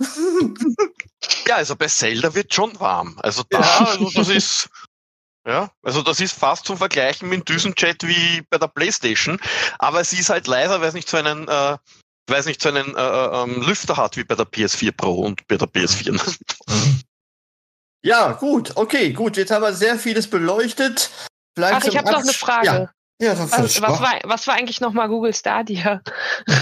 ja, 1.47 1.56
also 1.56 1.75
bei 1.75 1.88
Zelda 1.88 2.34
wird 2.36 2.53
schon 2.53 2.80
warm. 2.80 3.17
Also 3.23 3.43
da, 3.49 3.60
also 3.60 4.12
das 4.13 4.30
ist, 4.30 4.69
ja, 5.48 5.72
also 5.82 6.02
das 6.02 6.20
ist 6.20 6.38
fast 6.38 6.66
zum 6.66 6.78
Vergleichen 6.78 7.30
mit 7.30 7.48
Düsenjet 7.48 8.06
wie 8.06 8.44
bei 8.50 8.58
der 8.58 8.68
Playstation, 8.68 9.40
aber 9.80 10.02
es 10.02 10.12
ist 10.12 10.30
halt 10.30 10.46
leiser, 10.48 10.82
weil 10.82 10.90
es 10.90 10.94
nicht 10.94 11.10
so 11.10 11.18
einen, 11.18 11.48
äh, 11.48 11.78
weil 12.28 12.40
es 12.40 12.46
nicht 12.46 12.62
so 12.62 12.70
einen 12.70 12.96
äh, 12.96 13.00
äh 13.00 13.44
ähm, 13.44 13.62
Lüfter 13.62 13.96
hat 13.96 14.18
wie 14.18 14.26
bei 14.26 14.36
der 14.36 14.46
PS4 14.46 14.92
Pro 14.92 15.22
und 15.22 15.48
bei 15.48 15.56
der 15.56 15.68
PS4. 15.68 16.20
Ja, 18.04 18.34
gut, 18.34 18.74
okay, 18.76 19.12
gut. 19.12 19.38
Jetzt 19.38 19.52
haben 19.52 19.64
wir 19.64 19.74
sehr 19.74 19.98
vieles 19.98 20.30
beleuchtet. 20.30 21.10
Vielleicht 21.56 21.76
Ach, 21.76 21.84
ich 21.86 21.98
habe 21.98 22.12
noch 22.12 22.22
eine 22.22 22.34
Frage. 22.34 22.66
Ja. 22.68 22.90
Ja, 23.20 23.36
was, 23.40 23.52
was, 23.52 23.82
war, 23.82 24.20
was 24.26 24.46
war 24.46 24.54
eigentlich 24.54 24.80
nochmal 24.80 25.08
Google 25.08 25.34
Stadia? 25.34 26.02
das, 26.46 26.62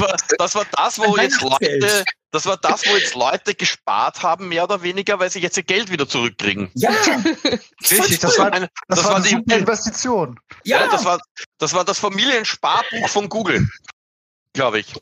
war, 0.00 0.16
das 0.38 0.54
war 0.56 0.64
das, 0.72 0.98
wo 0.98 1.16
jetzt 1.16 1.40
Leute, 1.40 2.04
das 2.34 2.46
war 2.46 2.56
das, 2.56 2.84
wo 2.84 2.96
jetzt 2.96 3.14
Leute 3.14 3.54
gespart 3.54 4.24
haben, 4.24 4.48
mehr 4.48 4.64
oder 4.64 4.82
weniger, 4.82 5.20
weil 5.20 5.30
sie 5.30 5.38
jetzt 5.38 5.56
ihr 5.56 5.62
Geld 5.62 5.90
wieder 5.90 6.08
zurückkriegen. 6.08 6.68
Ja, 6.74 6.90
richtig. 6.90 8.18
Das 8.18 8.38
war, 8.38 8.52
eine, 8.52 8.68
das, 8.88 8.98
das 8.98 9.04
war, 9.04 9.12
war 9.12 9.20
die 9.20 9.34
Investition. 9.52 10.40
Ja. 10.64 10.80
ja, 10.80 10.88
das 10.88 11.04
war, 11.04 11.20
das 11.58 11.72
war 11.74 11.84
das 11.84 12.00
Familiensparbuch 12.00 13.08
von 13.08 13.28
Google, 13.28 13.68
glaube 14.52 14.80
ich. 14.80 14.94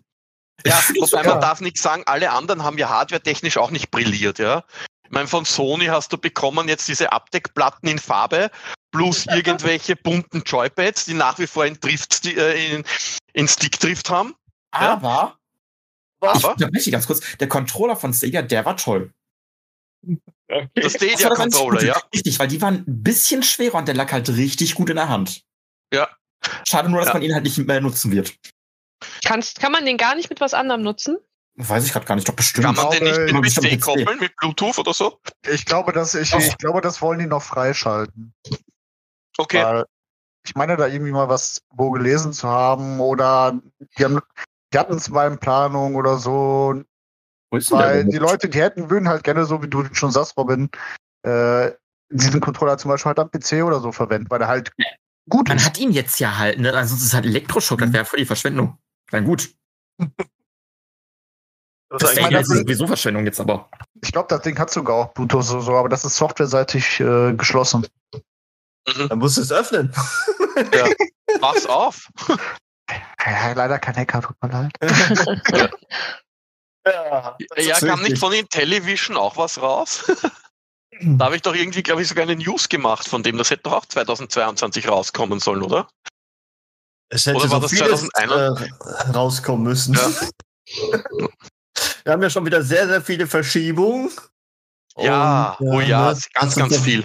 Ja, 0.67 0.79
wobei 1.01 1.23
man 1.23 1.41
darf 1.41 1.63
nicht 1.63 1.79
sagen, 1.79 2.03
alle 2.05 2.31
anderen 2.31 2.65
haben 2.65 2.77
ja 2.77 2.91
hardware-technisch 2.91 3.57
auch 3.57 3.71
nicht 3.71 3.91
brilliert, 3.91 4.39
ja. 4.39 4.65
Ich 5.05 5.11
meine, 5.11 5.27
von 5.27 5.47
Sony 5.47 5.87
hast 5.87 6.13
du 6.13 6.19
bekommen 6.19 6.69
jetzt 6.69 6.87
diese 6.87 7.13
Abdeckplatten 7.13 7.89
in 7.89 7.99
Farbe 7.99 8.51
plus 8.93 9.25
irgendwelche 9.35 9.97
bunten 9.97 10.43
Joypads, 10.45 11.07
die 11.07 11.15
nach 11.15 11.39
wie 11.39 11.47
vor 11.47 11.65
in 11.65 11.81
Drift, 11.81 12.27
äh, 12.27 12.75
in, 12.75 12.85
in 13.33 13.49
Stick-Drift 13.49 14.11
haben. 14.11 14.35
Aber, 14.71 15.09
ja. 15.09 15.39
Aber 16.23 16.57
ich 16.73 16.91
ganz 16.91 17.07
kurz, 17.07 17.37
der 17.39 17.49
Controller 17.49 17.97
von 17.97 18.13
Stadia, 18.13 18.43
der 18.43 18.65
war 18.65 18.77
toll. 18.77 19.13
Okay. 20.49 20.69
Das 20.75 20.95
Stadia-Controller, 20.95 21.83
ja. 21.83 22.01
Richtig, 22.13 22.39
weil 22.39 22.49
die 22.49 22.61
waren 22.61 22.85
ein 22.87 23.03
bisschen 23.03 23.43
schwerer 23.43 23.79
und 23.79 23.89
der 23.89 23.95
lag 23.95 24.13
halt 24.13 24.29
richtig 24.29 24.75
gut 24.75 24.91
in 24.91 24.97
der 24.97 25.09
Hand. 25.09 25.43
Ja. 25.93 26.09
Schade 26.67 26.91
nur, 26.91 27.01
dass 27.01 27.09
ja. 27.09 27.15
man 27.15 27.23
ihn 27.23 27.35
halt 27.35 27.45
nicht 27.45 27.59
mehr 27.59 27.81
nutzen 27.81 28.13
wird. 28.13 28.35
Kannst, 29.25 29.61
kann 29.61 29.73
man 29.73 29.85
den 29.85 29.97
gar 29.97 30.15
nicht 30.15 30.31
mit 30.31 30.41
was 30.41 30.55
anderem 30.55 30.83
nutzen? 30.83 31.19
Weiß 31.55 31.85
ich 31.85 31.93
gerade 31.93 32.07
gar 32.07 32.15
nicht, 32.15 32.29
doch 32.29 32.35
bestimmt. 32.35 32.65
Kann 32.65 32.75
man 32.75 32.91
den 32.91 33.05
nicht 33.05 33.61
mit 33.61 33.77
PC 33.77 33.81
koppeln, 33.81 34.19
mit 34.19 34.35
Bluetooth 34.37 34.79
oder 34.79 34.95
so? 34.95 35.21
Ich 35.49 35.65
glaube, 35.65 35.93
dass 35.93 36.15
ich, 36.15 36.33
ich 36.35 36.57
glaube, 36.59 36.81
das 36.81 37.03
wollen 37.03 37.19
die 37.19 37.27
noch 37.27 37.43
freischalten. 37.43 38.35
Okay. 39.37 39.63
Weil 39.63 39.85
ich 40.45 40.55
meine, 40.55 40.77
da 40.77 40.87
irgendwie 40.87 41.13
mal 41.13 41.29
was 41.29 41.63
wo 41.71 41.91
gelesen 41.91 42.33
zu 42.33 42.49
haben 42.49 43.01
oder 43.01 43.61
die, 43.99 44.05
haben, 44.05 44.21
die 44.73 44.79
hatten 44.79 44.95
es 44.95 45.09
mal 45.11 45.31
in 45.31 45.39
Planung 45.39 45.95
oder 45.95 46.19
so. 46.19 46.83
Weil 47.51 48.07
die 48.07 48.19
Leute, 48.19 48.49
die 48.49 48.61
hätten, 48.61 48.89
würden 48.89 49.09
halt 49.09 49.25
gerne, 49.25 49.45
so 49.45 49.63
wie 49.63 49.69
du 49.69 49.85
schon 49.93 50.11
sagst, 50.11 50.37
Robin, 50.39 50.71
äh, 51.23 51.71
diesen 52.11 52.41
Controller 52.41 52.79
zum 52.79 52.91
Beispiel 52.91 53.11
halt 53.11 53.19
am 53.19 53.31
PC 53.31 53.65
oder 53.65 53.81
so 53.81 53.93
verwenden, 53.93 54.31
weil 54.31 54.41
er 54.41 54.49
halt 54.49 54.73
gut 55.29 55.49
Man 55.49 55.59
ist. 55.59 55.67
hat 55.67 55.79
ihn 55.79 55.93
jetzt 55.93 56.19
ja 56.19 56.39
halt, 56.39 56.59
ne? 56.59 56.73
Also 56.73 56.95
es 56.95 57.03
ist 57.03 57.15
halt 57.15 57.27
Elektroschock, 57.27 57.79
das 57.79 57.89
mhm. 57.89 57.93
wäre 57.93 58.05
voll 58.05 58.21
die 58.21 58.27
Verschwendung. 58.27 58.79
Dann 59.11 59.25
gut. 59.25 59.55
Das, 61.99 62.15
das 62.15 62.49
ist, 62.49 62.51
ist 62.51 62.59
sowieso 62.61 62.87
Verschwendung 62.87 63.27
jetzt 63.27 63.39
aber. 63.39 63.69
Ich 64.03 64.13
glaube, 64.13 64.27
das 64.31 64.41
Ding 64.41 64.59
hat 64.59 64.71
sogar 64.71 64.97
auch 64.97 65.13
Bluetooth 65.13 65.51
oder 65.51 65.61
so, 65.61 65.77
aber 65.77 65.91
das 65.91 66.07
ist 66.07 66.17
softwareseitig 66.17 67.01
äh, 67.01 67.35
geschlossen. 67.35 67.87
Mhm. 68.89 69.09
Dann 69.11 69.19
musst 69.19 69.37
du 69.37 69.43
es 69.43 69.53
öffnen. 69.53 69.93
Ja. 70.73 70.89
Mach's 71.43 71.67
auf. 71.67 72.09
Ja, 73.25 73.53
leider 73.53 73.79
kein 73.79 73.97
Hacker, 73.97 74.23
tut 74.23 74.37
mir 74.43 74.49
leid. 74.49 74.73
ja, 76.87 77.37
ja 77.57 77.81
kam 77.81 78.03
nicht 78.03 78.19
von 78.19 78.33
Intellivision 78.33 79.17
auch 79.17 79.37
was 79.37 79.61
raus? 79.61 80.11
da 81.01 81.25
habe 81.25 81.37
ich 81.37 81.43
doch 81.43 81.55
irgendwie, 81.55 81.83
glaube 81.83 82.03
ich, 82.03 82.09
sogar 82.09 82.25
eine 82.25 82.37
News 82.37 82.69
gemacht 82.69 83.09
von 83.09 83.23
dem. 83.23 83.39
Das 83.39 83.51
hätte 83.51 83.65
doch 83.65 83.73
auch 83.73 83.87
2022 83.87 84.89
rauskommen 84.89 85.41
sollen, 85.41 85.63
oder? 85.63 85.89
Es 87.09 87.27
hätte 87.27 87.39
oder 87.39 87.51
war 87.51 87.69
so 87.69 87.77
das 87.77 88.01
2001? 88.11 88.61
Äh, 88.61 89.11
rauskommen 89.13 89.65
müssen. 89.65 89.95
Ja. 89.95 90.11
Wir 92.05 92.13
haben 92.13 92.23
ja 92.23 92.31
schon 92.31 92.45
wieder 92.47 92.63
sehr, 92.63 92.89
sehr 92.89 93.03
viele 93.03 93.27
Verschiebungen. 93.27 94.11
Ja, 94.97 95.57
Und, 95.59 95.69
oh 95.69 95.81
ja, 95.81 96.15
ganz, 96.35 96.57
ganz 96.57 96.79
viel. 96.81 97.05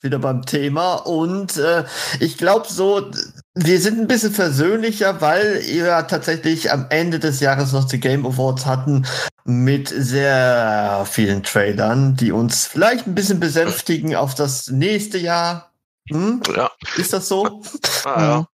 wieder 0.00 0.18
beim 0.18 0.44
Thema. 0.44 0.94
Und 0.94 1.56
äh, 1.56 1.84
ich 2.18 2.38
glaube 2.38 2.66
so, 2.68 3.10
wir 3.54 3.80
sind 3.80 3.98
ein 3.98 4.06
bisschen 4.06 4.32
versöhnlicher, 4.32 5.20
weil 5.20 5.62
wir 5.66 6.06
tatsächlich 6.06 6.70
am 6.70 6.86
Ende 6.90 7.18
des 7.18 7.40
Jahres 7.40 7.72
noch 7.72 7.84
die 7.84 7.98
Game 7.98 8.24
Awards 8.24 8.64
hatten 8.64 9.06
mit 9.44 9.88
sehr 9.88 11.06
vielen 11.10 11.42
Trailern, 11.42 12.16
die 12.16 12.30
uns 12.30 12.66
vielleicht 12.66 13.06
ein 13.06 13.14
bisschen 13.14 13.40
besänftigen 13.40 14.14
auf 14.14 14.34
das 14.34 14.68
nächste 14.68 15.18
Jahr. 15.18 15.72
Hm? 16.10 16.42
Ja. 16.54 16.70
Ist 16.96 17.12
das 17.12 17.28
so? 17.28 17.62
Ah, 18.04 18.22
ja. 18.22 18.46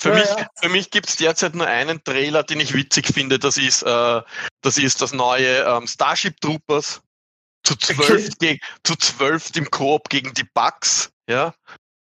Für, 0.00 0.08
ja, 0.10 0.14
mich, 0.14 0.28
ja. 0.28 0.48
für 0.60 0.68
mich 0.68 0.90
gibt 0.90 1.08
es 1.08 1.16
derzeit 1.16 1.54
nur 1.54 1.66
einen 1.66 2.02
Trailer, 2.02 2.42
den 2.42 2.58
ich 2.58 2.74
witzig 2.74 3.06
finde. 3.06 3.38
Das 3.38 3.56
ist, 3.56 3.82
äh, 3.82 4.22
das, 4.62 4.78
ist 4.78 5.02
das 5.02 5.12
neue 5.12 5.62
ähm, 5.64 5.86
Starship 5.86 6.40
Troopers 6.40 7.02
zu 7.62 7.76
zwölf, 7.76 8.38
gegen, 8.38 8.58
zu 8.82 8.96
zwölf 8.96 9.54
im 9.54 9.70
Koop 9.70 10.08
gegen 10.08 10.32
die 10.34 10.48
Bugs. 10.54 11.10
Ja, 11.28 11.54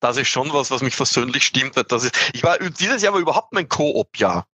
das 0.06 0.16
ist 0.18 0.28
schon 0.28 0.52
was, 0.52 0.70
was 0.70 0.82
mich 0.82 0.94
versöhnlich 0.94 1.44
stimmt. 1.44 1.74
Das 1.90 2.04
ist, 2.04 2.14
ich 2.32 2.42
war 2.42 2.58
dieses 2.58 3.02
Jahr 3.02 3.12
war 3.12 3.20
überhaupt 3.20 3.52
mein 3.52 3.68
Koop-Jahr. 3.68 4.46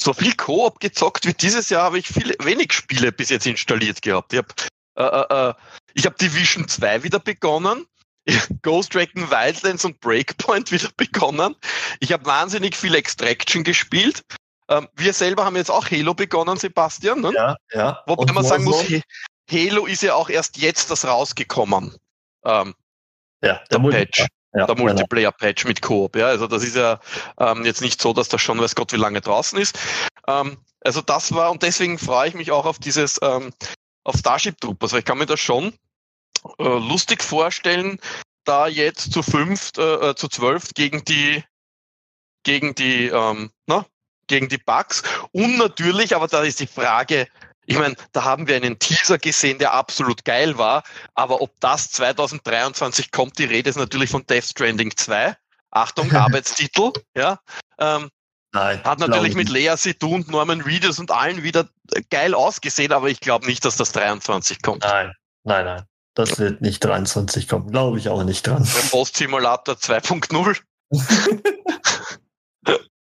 So 0.00 0.12
viel 0.12 0.34
Koop 0.34 0.80
gezockt 0.80 1.26
wie 1.26 1.34
dieses 1.34 1.68
Jahr 1.68 1.84
habe 1.84 1.98
ich 1.98 2.08
viel, 2.08 2.34
wenig 2.40 2.72
Spiele 2.72 3.12
bis 3.12 3.28
jetzt 3.28 3.46
installiert 3.46 4.02
gehabt. 4.02 4.32
Ich 4.32 4.38
habe 4.38 4.48
äh, 4.96 5.02
äh, 5.02 5.48
äh, 5.50 5.54
ich 5.94 6.06
hab 6.06 6.16
Division 6.18 6.68
2 6.68 7.02
wieder 7.02 7.18
begonnen. 7.18 7.86
Ghost 8.62 8.94
Recon 8.94 9.30
Wildlands 9.30 9.84
und 9.84 10.00
Breakpoint 10.00 10.72
wieder 10.72 10.90
begonnen. 10.96 11.56
Ich 12.00 12.12
habe 12.12 12.24
wahnsinnig 12.26 12.76
viel 12.76 12.94
Extraction 12.94 13.64
gespielt. 13.64 14.22
Ähm, 14.68 14.88
wir 14.94 15.12
selber 15.12 15.44
haben 15.44 15.56
jetzt 15.56 15.70
auch 15.70 15.90
Halo 15.90 16.14
begonnen, 16.14 16.56
Sebastian. 16.56 17.20
Ne? 17.20 17.32
Ja, 17.34 17.56
ja. 17.72 18.02
Wobei 18.06 18.22
und 18.22 18.34
man 18.34 18.44
sagen 18.44 18.64
muss, 18.64 18.84
Halo 19.50 19.86
ist 19.86 20.02
ja 20.02 20.14
auch 20.14 20.28
erst 20.28 20.58
jetzt 20.58 20.90
das 20.90 21.04
rausgekommen. 21.04 21.96
Ähm, 22.44 22.74
ja, 23.42 23.60
der, 23.70 23.78
der 23.78 23.90
Patch. 23.90 24.26
Ja, 24.52 24.66
der 24.66 24.74
genau. 24.74 24.88
Multiplayer-Patch 24.88 25.64
mit 25.64 25.80
Coop. 25.80 26.16
Ja, 26.16 26.26
also 26.26 26.46
das 26.46 26.64
ist 26.64 26.76
ja 26.76 26.98
ähm, 27.38 27.64
jetzt 27.64 27.80
nicht 27.80 28.00
so, 28.02 28.12
dass 28.12 28.28
das 28.28 28.40
schon 28.42 28.60
weiß 28.60 28.74
Gott 28.74 28.92
wie 28.92 28.96
lange 28.96 29.20
draußen 29.20 29.58
ist. 29.58 29.78
Ähm, 30.26 30.58
also 30.80 31.00
das 31.02 31.32
war 31.32 31.50
und 31.50 31.62
deswegen 31.62 31.98
freue 31.98 32.28
ich 32.28 32.34
mich 32.34 32.50
auch 32.50 32.66
auf 32.66 32.78
dieses 32.78 33.18
ähm, 33.22 33.52
auf 34.04 34.16
Starship 34.16 34.60
Troopers, 34.60 34.92
weil 34.92 35.00
ich 35.00 35.04
kann 35.04 35.18
mir 35.18 35.26
das 35.26 35.40
schon 35.40 35.72
äh, 36.58 36.64
lustig 36.64 37.22
vorstellen, 37.22 38.00
da 38.44 38.66
jetzt 38.66 39.12
zu 39.12 39.22
fünft, 39.22 39.78
äh, 39.78 40.10
äh, 40.10 40.14
zu 40.16 40.28
zwölf 40.28 40.70
gegen 40.74 41.04
die 41.04 41.44
gegen 42.42 42.74
die 42.74 43.06
ähm, 43.06 43.50
na, 43.66 43.86
gegen 44.26 44.48
die 44.48 44.58
Bugs 44.58 45.02
und 45.32 45.58
natürlich, 45.58 46.16
aber 46.16 46.26
da 46.26 46.42
ist 46.42 46.58
die 46.58 46.66
Frage, 46.66 47.28
ich 47.70 47.78
meine, 47.78 47.94
da 48.10 48.24
haben 48.24 48.48
wir 48.48 48.56
einen 48.56 48.80
Teaser 48.80 49.18
gesehen, 49.18 49.58
der 49.60 49.72
absolut 49.74 50.24
geil 50.24 50.58
war, 50.58 50.82
aber 51.14 51.40
ob 51.40 51.52
das 51.60 51.92
2023 51.92 53.12
kommt, 53.12 53.38
die 53.38 53.44
Rede 53.44 53.70
ist 53.70 53.76
natürlich 53.76 54.10
von 54.10 54.26
Death 54.26 54.46
Stranding 54.46 54.96
2. 54.96 55.36
Achtung, 55.70 56.12
Arbeitstitel, 56.14 56.90
ja. 57.16 57.38
Ähm, 57.78 58.10
Nein, 58.52 58.82
hat 58.82 58.98
natürlich 58.98 59.36
mit 59.36 59.48
Lea 59.48 59.76
Seydoux 59.76 60.16
und 60.16 60.28
Norman 60.28 60.60
Reedus 60.60 60.98
und 60.98 61.12
allen 61.12 61.44
wieder 61.44 61.68
geil 62.10 62.34
ausgesehen, 62.34 62.90
aber 62.90 63.08
ich 63.08 63.20
glaube 63.20 63.46
nicht, 63.46 63.64
dass 63.64 63.76
das 63.76 63.92
23 63.92 64.62
kommt. 64.62 64.82
Nein, 64.82 65.12
nein, 65.44 65.64
nein. 65.64 65.84
Das 66.14 66.40
wird 66.40 66.60
nicht 66.60 66.82
23 66.82 67.46
kommen. 67.46 67.70
Glaube 67.70 67.98
ich 67.98 68.08
auch 68.08 68.24
nicht 68.24 68.44
dran. 68.44 68.68
Der 68.74 68.88
Post 68.88 69.16
Simulator 69.16 69.76
2.0. 69.76 70.58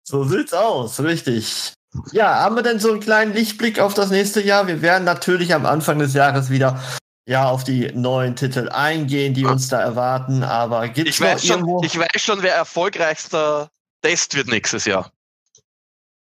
so 0.03 0.25
sieht's 0.25 0.53
aus, 0.53 0.99
richtig. 0.99 1.75
Ja, 2.13 2.37
haben 2.37 2.57
wir 2.57 2.63
denn 2.63 2.79
so 2.79 2.91
einen 2.91 3.01
kleinen 3.01 3.33
Lichtblick 3.33 3.81
auf 3.81 3.95
das 3.95 4.11
nächste 4.11 4.43
Jahr? 4.43 4.67
Wir 4.67 4.81
werden 4.83 5.05
natürlich 5.05 5.55
am 5.55 5.67
Anfang 5.67 5.99
des 5.99 6.15
Jahres 6.15 6.51
wieder 6.51 6.81
ja 7.27 7.49
auf 7.49 7.65
die 7.65 7.91
neuen 7.93 8.37
Titel 8.37 8.69
eingehen, 8.69 9.35
die 9.35 9.45
uns 9.45 9.69
da 9.69 9.81
erwarten. 9.81 10.43
Aber 10.43 10.89
gibt's 10.89 11.17
ich 11.17 11.21
weiß 11.21 11.45
schon, 11.45 11.61
irgendwo? 11.61 11.83
Ich 11.85 11.99
weiß 11.99 12.23
schon, 12.23 12.43
wer 12.43 12.55
erfolgreichster 12.55 13.71
Test 14.03 14.35
wird 14.35 14.49
nächstes 14.49 14.85
Jahr. 14.85 15.13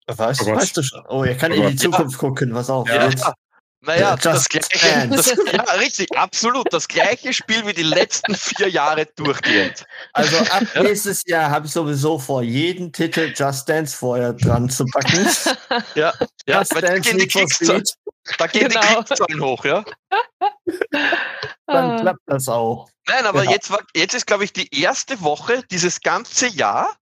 Weißt, 0.08 0.42
oh 0.44 0.56
weißt 0.56 0.78
du 0.78 0.84
schon? 0.84 1.04
Oh, 1.10 1.24
er 1.24 1.36
kann 1.36 1.52
oh 1.52 1.56
in 1.56 1.70
die 1.70 1.76
Zukunft 1.76 2.14
ja. 2.14 2.18
gucken, 2.18 2.54
was 2.54 2.70
auch 2.70 2.88
ja. 2.88 3.04
wird. 3.04 3.22
Naja, 3.82 4.16
äh, 4.16 4.18
das 4.18 4.50
gleiche, 4.50 5.08
das, 5.08 5.36
ja, 5.52 5.62
richtig, 5.74 6.18
absolut. 6.18 6.72
Das 6.74 6.88
gleiche 6.88 7.32
Spiel 7.32 7.66
wie 7.68 7.74
die 7.74 7.84
letzten 7.84 8.34
vier 8.36 8.70
Jahre 8.70 9.06
durchgehend. 9.16 9.86
Also 10.14 10.38
ab 10.38 10.64
ja? 10.74 10.84
nächstes 10.84 11.24
Jahr 11.28 11.52
habe 11.52 11.68
ich 11.68 11.74
sowieso 11.74 12.18
vor, 12.18 12.42
jeden 12.42 12.92
Titel 12.92 13.32
Just 13.36 13.70
Dance 13.70 13.96
vorher 13.96 14.34
dran 14.34 14.70
zu 14.70 14.86
packen. 14.86 15.28
Ja, 15.96 16.14
ja 16.48 16.60
Just 16.60 16.74
Dance 16.74 16.86
da 16.86 17.00
gehen 17.00 17.18
die 17.20 17.84
da 18.38 18.48
gehen 18.48 18.70
genau. 18.70 19.04
die 19.30 19.40
hoch, 19.40 19.64
ja. 19.64 19.86
Dann 21.66 22.02
klappt 22.02 22.22
das 22.26 22.48
auch. 22.48 22.90
Nein, 23.08 23.26
aber 23.26 23.44
ja. 23.44 23.52
jetzt, 23.52 23.72
war, 23.72 23.80
jetzt 23.96 24.14
ist, 24.14 24.28
glaube 24.28 24.44
ich, 24.44 24.54
die 24.54 24.82
erste 24.82 25.22
Woche 25.22 25.64
dieses 25.72 26.02
ganze 26.02 26.48
Jahr, 26.48 26.98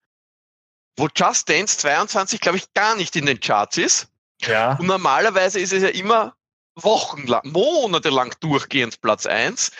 wo 0.98 1.08
Just 1.16 1.50
Dance 1.50 1.78
22, 1.78 2.42
glaube 2.42 2.58
ich, 2.58 2.74
gar 2.74 2.96
nicht 2.96 3.16
in 3.16 3.26
den 3.26 3.40
Charts 3.40 3.78
ist. 3.78 4.08
Ja. 4.42 4.74
Und 4.76 4.88
normalerweise 4.88 5.60
ist 5.60 5.72
es 5.72 5.84
ja 5.84 5.90
immer 5.90 6.36
wochenlang, 6.76 7.42
monatelang 7.44 8.34
durchgehend 8.40 9.02
Platz 9.02 9.26
1, 9.26 9.72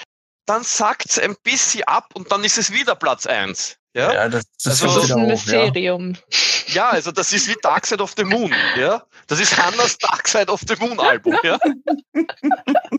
dann 0.46 0.64
sackt 0.64 1.10
es 1.10 1.20
ein 1.20 1.36
bisschen 1.44 1.84
ab 1.86 2.12
und 2.14 2.32
dann 2.32 2.44
ist 2.44 2.58
es 2.58 2.72
wieder 2.72 2.96
Platz 2.96 3.26
1. 3.26 3.78
Ja, 3.96 4.12
ja 4.12 4.30
das, 4.30 4.44
das, 4.64 4.82
also, 4.82 5.02
ist 5.02 5.12
ein 5.12 5.28
Mysterium. 5.28 6.18
Ja. 6.68 6.74
ja. 6.74 6.90
also 6.90 7.12
das 7.12 7.32
ist 7.32 7.48
wie 7.48 7.56
Dark 7.62 7.86
Side 7.86 8.02
of 8.02 8.14
the 8.18 8.24
Moon. 8.24 8.54
Ja, 8.76 9.04
das 9.28 9.40
ist 9.40 9.56
Hannas 9.56 9.98
Dark 10.00 10.28
Side 10.28 10.52
of 10.52 10.62
the 10.68 10.76
Moon 10.80 11.00
Album. 11.00 11.38
Ja? 11.44 11.60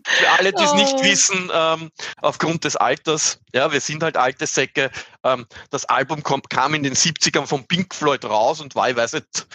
Für 0.05 0.29
alle, 0.37 0.53
die 0.53 0.63
es 0.63 0.71
oh. 0.71 0.75
nicht 0.75 1.03
wissen, 1.03 1.51
ähm, 1.53 1.91
aufgrund 2.21 2.63
des 2.63 2.77
Alters, 2.77 3.39
ja, 3.53 3.71
wir 3.71 3.81
sind 3.81 4.03
halt 4.03 4.15
alte 4.15 4.47
Säcke. 4.47 4.89
Ähm, 5.23 5.45
das 5.69 5.85
Album 5.85 6.23
kommt, 6.23 6.49
kam 6.49 6.73
in 6.73 6.83
den 6.83 6.93
70ern 6.93 7.45
von 7.45 7.67
Pink 7.67 7.93
Floyd 7.93 8.23
raus 8.23 8.61
und 8.61 8.75
war, 8.75 8.89
ich 8.89 8.95
weiß 8.95 9.13
nicht, 9.13 9.47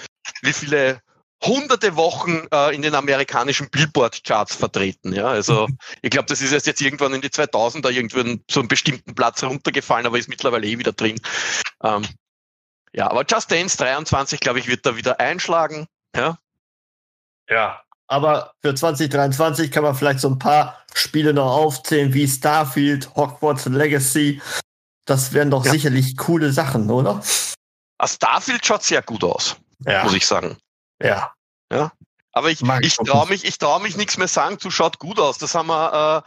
wie 0.43 0.53
viele 0.53 1.01
hunderte 1.43 1.97
Wochen 1.97 2.47
äh, 2.53 2.74
in 2.74 2.82
den 2.82 2.95
amerikanischen 2.95 3.70
Billboard-Charts 3.70 4.57
vertreten. 4.57 5.12
Ja, 5.14 5.28
also 5.28 5.66
mhm. 5.68 5.78
ich 6.03 6.11
glaube, 6.11 6.26
das 6.26 6.43
ist 6.43 6.53
erst 6.53 6.66
jetzt 6.66 6.82
irgendwann 6.82 7.14
in 7.14 7.20
die 7.20 7.28
2000er 7.28 7.91
irgendwann 7.91 8.43
zu 8.49 8.61
einem 8.61 8.68
bestimmten 8.68 9.14
Platz 9.14 9.43
runtergefallen, 9.43 10.07
aber 10.07 10.18
ist 10.18 10.28
mittlerweile 10.28 10.66
eh 10.66 10.78
wieder 10.78 10.93
drin. 10.93 11.20
Ähm, 11.82 12.07
ja, 12.93 13.11
aber 13.11 13.24
Just 13.26 13.51
Dance 13.51 13.76
23, 13.78 14.41
glaube 14.41 14.59
ich, 14.59 14.68
wird 14.68 14.84
da 14.84 14.97
wieder 14.97 15.20
einschlagen. 15.20 15.86
Ja. 16.14 16.38
Ja. 17.49 17.82
Aber 18.07 18.55
für 18.61 18.74
2023 18.74 19.70
kann 19.70 19.84
man 19.84 19.95
vielleicht 19.95 20.18
so 20.18 20.28
ein 20.28 20.38
paar 20.38 20.84
Spiele 20.95 21.32
noch 21.32 21.57
aufzählen, 21.57 22.12
wie 22.12 22.26
Starfield, 22.26 23.14
Hogwarts 23.14 23.66
Legacy. 23.66 24.43
Das 25.05 25.32
wären 25.32 25.51
doch 25.51 25.64
ja. 25.64 25.70
sicherlich 25.70 26.16
coole 26.16 26.53
Sachen, 26.53 26.91
oder? 26.91 27.22
Ah, 27.99 28.09
Starfield 28.09 28.66
schaut 28.66 28.82
sehr 28.82 29.03
gut 29.03 29.22
aus, 29.22 29.57
ja. 29.86 30.03
muss 30.03 30.14
ich 30.14 30.26
sagen. 30.26 30.57
Ja. 31.03 31.33
Ja. 31.73 31.93
Aber 32.33 32.51
ich, 32.51 32.63
ich 32.63 32.97
traue 32.97 33.29
mich, 33.29 33.45
ich 33.45 33.59
traue 33.59 33.83
mich 33.83 33.97
nichts 33.97 34.17
mehr 34.17 34.29
sagen 34.29 34.59
zu 34.59 34.71
schaut 34.71 34.99
gut 34.99 35.19
aus. 35.19 35.39
Das 35.39 35.55
haben 35.55 35.69
wir 35.69 36.25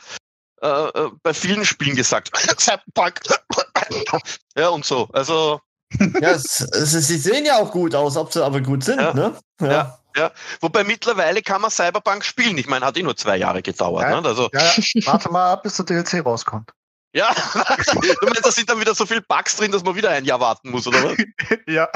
äh, 0.61 0.65
äh, 0.65 0.87
äh 0.87 1.09
bei 1.21 1.33
vielen 1.33 1.65
Spielen 1.65 1.95
gesagt. 1.95 2.31
ja, 4.57 4.69
und 4.69 4.85
so. 4.85 5.09
Also. 5.13 5.61
ja, 5.99 6.31
es, 6.31 6.59
es, 6.59 6.91
sie 6.91 7.17
sehen 7.17 7.45
ja 7.45 7.57
auch 7.57 7.71
gut 7.71 7.95
aus, 7.95 8.17
ob 8.17 8.33
sie 8.33 8.43
aber 8.43 8.61
gut 8.61 8.83
sind, 8.83 8.99
ja, 8.99 9.13
ne? 9.13 9.37
Ja. 9.61 9.67
ja. 9.67 9.99
ja. 10.15 10.31
Wobei 10.59 10.83
mittlerweile 10.83 11.41
kann 11.41 11.61
man 11.61 11.71
Cyberpunk 11.71 12.25
spielen. 12.25 12.57
Ich 12.57 12.67
meine, 12.67 12.85
hat 12.85 12.97
eh 12.97 13.03
nur 13.03 13.15
zwei 13.15 13.37
Jahre 13.37 13.61
gedauert. 13.61 14.03
Ja, 14.03 14.19
ne? 14.19 14.27
also, 14.27 14.49
ja, 14.51 14.73
warte 15.05 15.29
mal 15.29 15.53
ab, 15.53 15.63
bis 15.63 15.75
der 15.75 15.85
DLC 15.85 16.25
rauskommt. 16.25 16.71
Ja, 17.15 17.31
du 17.91 18.25
meinst, 18.25 18.43
da 18.43 18.51
sind 18.51 18.69
dann 18.69 18.79
wieder 18.79 18.95
so 18.95 19.05
viele 19.05 19.21
Bugs 19.21 19.55
drin, 19.55 19.71
dass 19.71 19.83
man 19.83 19.95
wieder 19.95 20.09
ein 20.09 20.25
Jahr 20.25 20.39
warten 20.39 20.71
muss, 20.71 20.87
oder 20.87 21.03
was? 21.03 21.17
ja. 21.67 21.87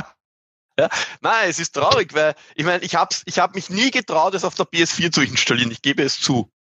Ja, 0.80 0.90
nein, 1.22 1.50
es 1.50 1.60
ist 1.60 1.74
traurig, 1.74 2.14
weil 2.14 2.36
ich 2.56 2.64
meine, 2.64 2.84
ich 2.84 2.96
habe 2.96 3.16
ich 3.26 3.40
hab 3.40 3.56
mich 3.56 3.70
nie 3.70 3.90
getraut, 3.90 4.36
es 4.36 4.44
auf 4.44 4.56
der 4.56 4.68
PS4 4.68 5.12
zu 5.12 5.22
installieren. 5.22 5.72
Ich 5.72 5.82
gebe 5.82 6.04
es 6.04 6.20
zu. 6.20 6.52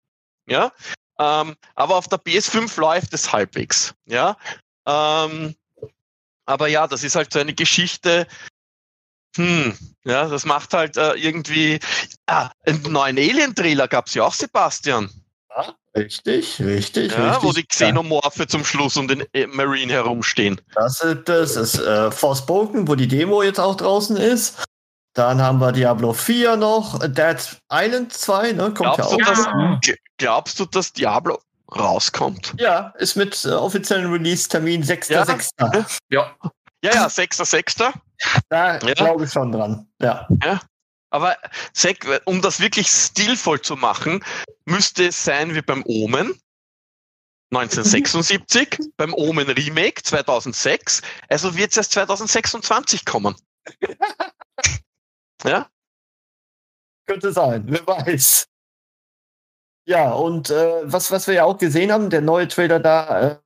Ja, 0.49 0.73
ähm, 1.19 1.57
aber 1.75 1.97
auf 1.97 2.09
der 2.09 2.19
PS5 2.19 2.81
läuft 2.81 3.13
es 3.13 3.33
halbwegs. 3.33 3.95
Ja, 4.07 4.37
ähm, 4.87 5.55
aber 6.47 6.69
ja, 6.69 6.87
das 6.87 7.03
ist 7.05 7.17
halt 7.17 7.33
so 7.33 7.41
eine 7.41 7.53
Geschichte. 7.53 8.27
Hm, 9.37 9.77
ja, 10.05 10.29
das 10.29 10.47
macht 10.47 10.73
halt 10.73 10.97
äh, 10.97 11.13
irgendwie. 11.15 11.79
Ah, 12.27 12.51
einen 12.65 12.83
neuen 12.83 13.19
Alien-Trailer 13.19 13.87
gab 13.89 14.07
es 14.07 14.15
ja 14.15 14.25
auch, 14.25 14.33
Sebastian. 14.33 15.11
Ja, 15.97 16.03
richtig, 16.03 16.61
richtig, 16.61 17.13
ja, 17.13 17.31
richtig. 17.31 17.43
Wo 17.43 17.53
die 17.53 17.67
Xenomorphe 17.67 18.41
ja. 18.41 18.49
zum 18.49 18.65
Schluss 18.65 18.97
um 18.97 19.09
den 19.09 19.25
äh, 19.33 19.47
Marine 19.47 19.93
herumstehen. 19.93 20.61
Das 20.75 21.01
ist, 21.01 21.29
das 21.29 21.57
ist 21.57 21.79
äh, 21.79 22.11
Forspoken, 22.11 22.89
wo 22.89 22.95
die 22.95 23.09
Demo 23.09 23.43
jetzt 23.43 23.59
auch 23.59 23.77
draußen 23.77 24.17
ist. 24.17 24.63
Dann 25.15 25.41
haben 25.41 25.61
wir 25.61 25.73
Diablo 25.73 26.13
4 26.13 26.57
noch, 26.57 26.99
Dead 26.99 27.39
Island 27.73 28.13
2, 28.13 28.53
ne? 28.53 28.75
Kommt 28.75 28.77
glaubst, 28.77 28.99
ja 28.99 29.07
auch. 29.07 29.17
Du, 29.17 29.91
dass, 29.91 29.97
glaubst 30.19 30.61
du, 30.61 30.67
dass 30.67 30.93
Diablo 30.93 31.39
rauskommt? 31.75 32.55
Ja, 32.59 32.93
ist 32.99 33.17
mit 33.17 33.45
äh, 33.47 33.53
offiziellen 33.53 34.13
Release-Termin 34.13 34.85
6.6. 34.85 35.51
Ja. 35.59 35.87
ja. 36.11 36.51
Ja, 36.83 36.93
ja, 36.93 37.07
6.6. 37.07 37.93
Da 38.49 38.79
ja. 38.79 38.95
glaube 38.95 39.25
ich 39.25 39.33
schon 39.33 39.51
dran. 39.51 39.89
Ja. 40.01 40.29
ja. 40.45 40.61
Aber 41.11 41.37
Zack, 41.73 42.07
um 42.25 42.43
das 42.43 42.61
wirklich 42.61 42.89
stilvoll 42.89 43.61
zu 43.61 43.77
machen, 43.77 44.25
müsste 44.65 45.09
es 45.09 45.25
sein 45.25 45.55
wie 45.55 45.63
beim 45.63 45.83
Omen. 45.87 46.39
1976, 47.53 48.91
beim 48.97 49.15
Omen 49.15 49.49
Remake 49.49 50.03
2006, 50.03 51.03
also 51.29 51.57
wird 51.57 51.71
es 51.71 51.77
erst 51.77 51.93
2026 51.93 53.05
kommen. 53.05 53.37
ja? 55.45 55.71
Könnte 57.07 57.33
sein, 57.33 57.65
wer 57.69 57.87
weiß. 57.87 58.49
Ja, 59.89 60.13
und 60.13 60.51
äh, 60.51 60.81
was, 60.83 61.13
was 61.13 61.29
wir 61.29 61.35
ja 61.35 61.45
auch 61.45 61.59
gesehen 61.59 61.93
haben, 61.93 62.11
der 62.11 62.21
neue 62.21 62.49
Trailer 62.49 62.81
da, 62.81 63.21
äh, 63.21 63.39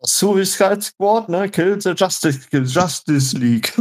Suicide 0.00 0.80
Squad, 0.80 1.28
ne? 1.28 1.50
Kill 1.50 1.80
the 1.80 1.90
Justice, 1.90 2.48
Justice 2.50 3.36
League. 3.36 3.72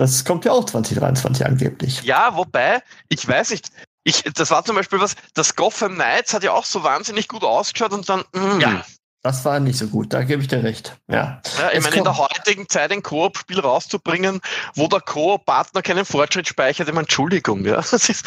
Das 0.00 0.24
kommt 0.24 0.46
ja 0.46 0.52
auch 0.52 0.64
2023 0.64 1.44
angeblich. 1.44 2.02
Ja, 2.04 2.34
wobei, 2.34 2.82
ich 3.10 3.28
weiß 3.28 3.50
nicht, 3.50 3.68
ich, 4.02 4.22
das 4.22 4.50
war 4.50 4.64
zum 4.64 4.74
Beispiel 4.74 4.98
was, 4.98 5.14
das 5.34 5.56
Gotham 5.56 5.96
Knights 5.96 6.32
hat 6.32 6.42
ja 6.42 6.52
auch 6.52 6.64
so 6.64 6.82
wahnsinnig 6.82 7.28
gut 7.28 7.44
ausgeschaut 7.44 7.92
und 7.92 8.08
dann. 8.08 8.24
Mm. 8.32 8.60
ja. 8.60 8.82
Das 9.22 9.44
war 9.44 9.60
nicht 9.60 9.76
so 9.76 9.88
gut, 9.88 10.14
da 10.14 10.22
gebe 10.22 10.40
ich 10.40 10.48
dir 10.48 10.64
recht. 10.64 10.96
Ja, 11.06 11.42
ja 11.58 11.72
ich 11.74 11.82
meine, 11.82 11.96
in 11.96 12.04
der 12.04 12.16
heutigen 12.16 12.66
Zeit 12.70 12.90
ein 12.92 13.02
Koop-Spiel 13.02 13.60
rauszubringen, 13.60 14.40
wo 14.74 14.86
der 14.86 15.02
Koop-Partner 15.02 15.82
keinen 15.82 16.06
Fortschritt 16.06 16.48
speichert, 16.48 16.88
ich 16.88 16.94
meine, 16.94 17.04
Entschuldigung, 17.04 17.66
ja. 17.66 17.76
Das 17.90 18.08
ist, 18.08 18.24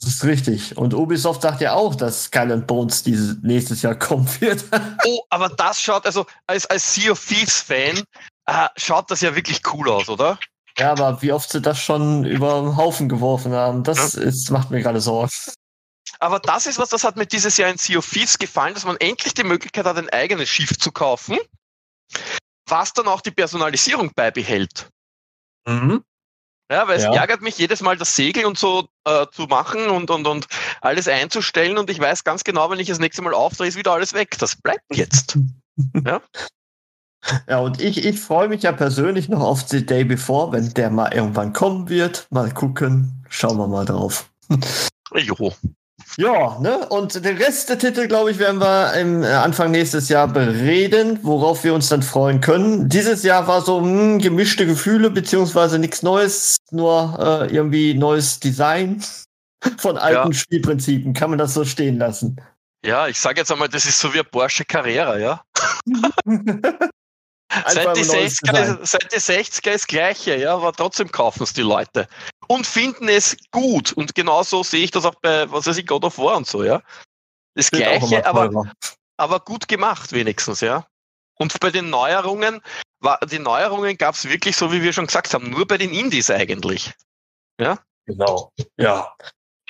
das 0.00 0.08
ist 0.08 0.22
richtig. 0.22 0.76
Und 0.76 0.94
Ubisoft 0.94 1.42
sagt 1.42 1.62
ja 1.62 1.72
auch, 1.72 1.96
dass 1.96 2.26
Skull 2.26 2.52
and 2.52 2.68
Bones 2.68 3.02
dieses 3.02 3.38
nächstes 3.42 3.82
Jahr 3.82 3.96
kommen 3.96 4.28
wird. 4.38 4.64
oh, 5.04 5.22
aber 5.30 5.48
das 5.48 5.82
schaut, 5.82 6.06
also 6.06 6.26
als, 6.46 6.64
als 6.66 6.94
Sea 6.94 7.10
of 7.10 7.26
Thieves-Fan, 7.26 8.04
äh, 8.46 8.68
schaut 8.76 9.10
das 9.10 9.20
ja 9.20 9.34
wirklich 9.34 9.62
cool 9.72 9.90
aus, 9.90 10.08
oder? 10.08 10.38
Ja, 10.78 10.92
aber 10.92 11.22
wie 11.22 11.32
oft 11.32 11.50
sie 11.50 11.60
das 11.60 11.78
schon 11.78 12.24
über 12.24 12.60
den 12.60 12.76
Haufen 12.76 13.08
geworfen 13.08 13.52
haben, 13.52 13.84
das 13.84 14.14
ja. 14.14 14.22
ist, 14.22 14.50
macht 14.50 14.70
mir 14.70 14.80
gerade 14.80 15.00
Sorgen. 15.00 15.30
Aber 16.18 16.38
das 16.38 16.66
ist 16.66 16.78
was, 16.78 16.88
das 16.88 17.04
hat 17.04 17.16
mir 17.16 17.26
dieses 17.26 17.56
Jahr 17.56 17.70
in 17.70 17.78
Sea 17.78 17.98
of 17.98 18.08
Thieves 18.08 18.38
gefallen, 18.38 18.74
dass 18.74 18.84
man 18.84 18.96
endlich 18.98 19.34
die 19.34 19.44
Möglichkeit 19.44 19.86
hat, 19.86 19.98
ein 19.98 20.08
eigenes 20.10 20.48
Schiff 20.48 20.78
zu 20.78 20.92
kaufen, 20.92 21.36
was 22.66 22.92
dann 22.92 23.08
auch 23.08 23.20
die 23.20 23.30
Personalisierung 23.30 24.12
beibehält. 24.14 24.88
Mhm. 25.66 26.04
Ja, 26.70 26.88
weil 26.88 26.96
es 26.96 27.04
ja. 27.04 27.12
ärgert 27.12 27.42
mich 27.42 27.58
jedes 27.58 27.82
Mal, 27.82 27.98
das 27.98 28.16
Segel 28.16 28.46
und 28.46 28.56
so 28.56 28.88
äh, 29.04 29.26
zu 29.30 29.42
machen 29.42 29.88
und, 29.88 30.10
und, 30.10 30.26
und 30.26 30.46
alles 30.80 31.06
einzustellen 31.06 31.76
und 31.76 31.90
ich 31.90 32.00
weiß 32.00 32.24
ganz 32.24 32.44
genau, 32.44 32.70
wenn 32.70 32.78
ich 32.78 32.88
das 32.88 32.98
nächste 32.98 33.20
Mal 33.20 33.34
aufdrehe, 33.34 33.68
ist 33.68 33.76
wieder 33.76 33.92
alles 33.92 34.14
weg. 34.14 34.38
Das 34.38 34.56
bleibt 34.56 34.84
jetzt. 34.90 35.36
ja? 36.06 36.22
Ja, 37.48 37.60
und 37.60 37.80
ich, 37.80 38.04
ich 38.04 38.20
freue 38.20 38.48
mich 38.48 38.62
ja 38.62 38.72
persönlich 38.72 39.28
noch 39.28 39.40
auf 39.40 39.68
The 39.68 39.84
Day 39.84 40.04
Before, 40.04 40.52
wenn 40.52 40.74
der 40.74 40.90
mal 40.90 41.12
irgendwann 41.12 41.52
kommen 41.52 41.88
wird. 41.88 42.26
Mal 42.30 42.50
gucken. 42.50 43.24
Schauen 43.28 43.58
wir 43.58 43.68
mal 43.68 43.84
drauf. 43.84 44.30
Jo. 45.14 45.52
Ja, 46.18 46.58
ne? 46.60 46.86
Und 46.88 47.24
den 47.24 47.36
Rest 47.38 47.70
der 47.70 47.78
Titel, 47.78 48.06
glaube 48.06 48.30
ich, 48.30 48.38
werden 48.38 48.60
wir 48.60 48.92
im 48.94 49.22
äh, 49.22 49.28
Anfang 49.28 49.70
nächstes 49.70 50.08
Jahr 50.08 50.28
bereden, 50.28 51.18
worauf 51.22 51.64
wir 51.64 51.72
uns 51.74 51.88
dann 51.88 52.02
freuen 52.02 52.40
können. 52.40 52.88
Dieses 52.88 53.22
Jahr 53.22 53.46
war 53.46 53.62
so 53.62 53.80
hm, 53.80 54.18
gemischte 54.18 54.66
Gefühle, 54.66 55.10
beziehungsweise 55.10 55.78
nichts 55.78 56.02
Neues, 56.02 56.56
nur 56.70 57.18
äh, 57.18 57.54
irgendwie 57.54 57.94
neues 57.94 58.40
Design 58.40 59.02
von 59.78 59.96
alten 59.96 60.32
ja. 60.32 60.38
Spielprinzipien. 60.38 61.14
Kann 61.14 61.30
man 61.30 61.38
das 61.38 61.54
so 61.54 61.64
stehen 61.64 61.98
lassen? 61.98 62.36
Ja, 62.84 63.06
ich 63.06 63.18
sage 63.18 63.40
jetzt 63.40 63.50
einmal, 63.50 63.68
das 63.68 63.86
ist 63.86 63.98
so 63.98 64.12
wie 64.12 64.18
ein 64.18 64.26
Porsche 64.30 64.64
Carrera, 64.64 65.16
ja? 65.16 65.42
Seit 67.66 67.96
die, 67.96 68.02
60er, 68.02 68.86
seit 68.86 69.12
die 69.12 69.18
60er 69.18 69.70
ist 69.72 69.88
gleiche, 69.88 70.36
ja, 70.36 70.54
aber 70.54 70.72
trotzdem 70.72 71.10
kaufen 71.10 71.42
es 71.42 71.52
die 71.52 71.62
Leute. 71.62 72.08
Und 72.46 72.66
finden 72.66 73.08
es 73.08 73.36
gut. 73.50 73.92
Und 73.92 74.14
genauso 74.14 74.62
sehe 74.62 74.84
ich 74.84 74.90
das 74.90 75.04
auch 75.04 75.14
bei, 75.16 75.50
was 75.50 75.66
weiß 75.66 75.76
ich, 75.76 75.86
God 75.86 76.04
of 76.04 76.18
War 76.18 76.36
und 76.36 76.46
so, 76.46 76.64
ja. 76.64 76.82
Das 77.54 77.66
Steht 77.66 77.80
gleiche, 77.80 78.24
aber, 78.26 78.72
aber 79.16 79.40
gut 79.40 79.68
gemacht 79.68 80.12
wenigstens, 80.12 80.60
ja. 80.60 80.86
Und 81.34 81.58
bei 81.60 81.70
den 81.70 81.90
Neuerungen, 81.90 82.62
war, 83.00 83.18
die 83.20 83.38
Neuerungen 83.38 83.98
gab 83.98 84.14
es 84.14 84.28
wirklich, 84.28 84.56
so 84.56 84.72
wie 84.72 84.82
wir 84.82 84.92
schon 84.92 85.06
gesagt 85.06 85.34
haben, 85.34 85.50
nur 85.50 85.66
bei 85.66 85.76
den 85.76 85.92
Indies 85.92 86.30
eigentlich. 86.30 86.92
Ja. 87.60 87.78
Genau. 88.06 88.50
Ja. 88.76 89.14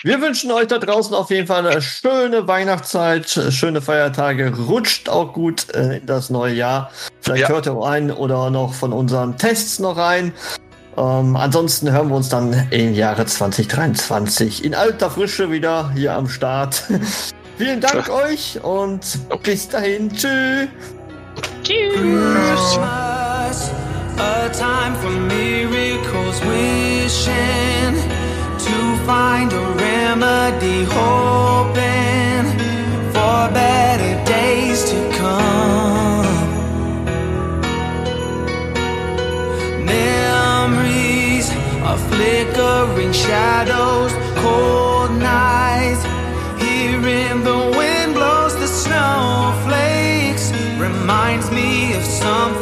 Wir 0.04 0.20
wünschen 0.20 0.50
euch 0.50 0.66
da 0.66 0.78
draußen 0.78 1.14
auf 1.14 1.30
jeden 1.30 1.46
Fall 1.46 1.64
eine 1.64 1.80
schöne 1.80 2.48
Weihnachtszeit, 2.48 3.28
schöne 3.50 3.80
Feiertage. 3.80 4.52
Rutscht 4.52 5.08
auch 5.08 5.32
gut 5.32 5.72
äh, 5.76 5.98
in 5.98 6.06
das 6.06 6.28
neue 6.28 6.54
Jahr. 6.54 6.90
Vielleicht 7.20 7.42
ja. 7.42 7.48
hört 7.50 7.66
ihr 7.66 7.74
auch 7.74 7.86
ein 7.86 8.10
oder 8.10 8.50
noch 8.50 8.74
von 8.74 8.92
unseren 8.92 9.38
Tests 9.38 9.78
noch 9.78 9.96
rein. 9.96 10.32
Ähm, 10.96 11.36
ansonsten 11.36 11.92
hören 11.92 12.08
wir 12.08 12.16
uns 12.16 12.28
dann 12.28 12.66
im 12.70 12.94
Jahre 12.94 13.26
2023 13.26 14.64
in 14.64 14.74
alter 14.74 15.08
Frische 15.08 15.52
wieder 15.52 15.92
hier 15.94 16.14
am 16.14 16.28
Start. 16.28 16.82
Vielen 17.56 17.80
Dank 17.80 18.08
ja. 18.08 18.14
euch 18.14 18.58
und 18.60 19.00
bis 19.44 19.68
dahin. 19.68 20.10
Tschüss. 20.12 20.68
Tschüss. 21.62 22.78
A 24.18 24.48
time 24.48 24.96
for 25.00 25.10
miracles 25.10 26.40
wishing 26.44 28.21
find 29.06 29.52
a 29.52 29.60
remedy, 29.86 30.84
hoping 30.84 32.44
for 33.12 33.48
better 33.52 34.24
days 34.24 34.84
to 34.90 34.98
come. 35.18 36.26
Memories 39.84 41.50
of 41.84 42.00
flickering 42.10 43.12
shadows, 43.12 44.12
cold 44.36 45.10
nights, 45.18 46.04
hearing 46.62 47.42
the 47.42 47.58
wind 47.76 48.14
blows 48.14 48.54
the 48.56 48.68
snowflakes, 48.68 50.52
reminds 50.78 51.50
me 51.50 51.94
of 51.94 52.04
something 52.04 52.61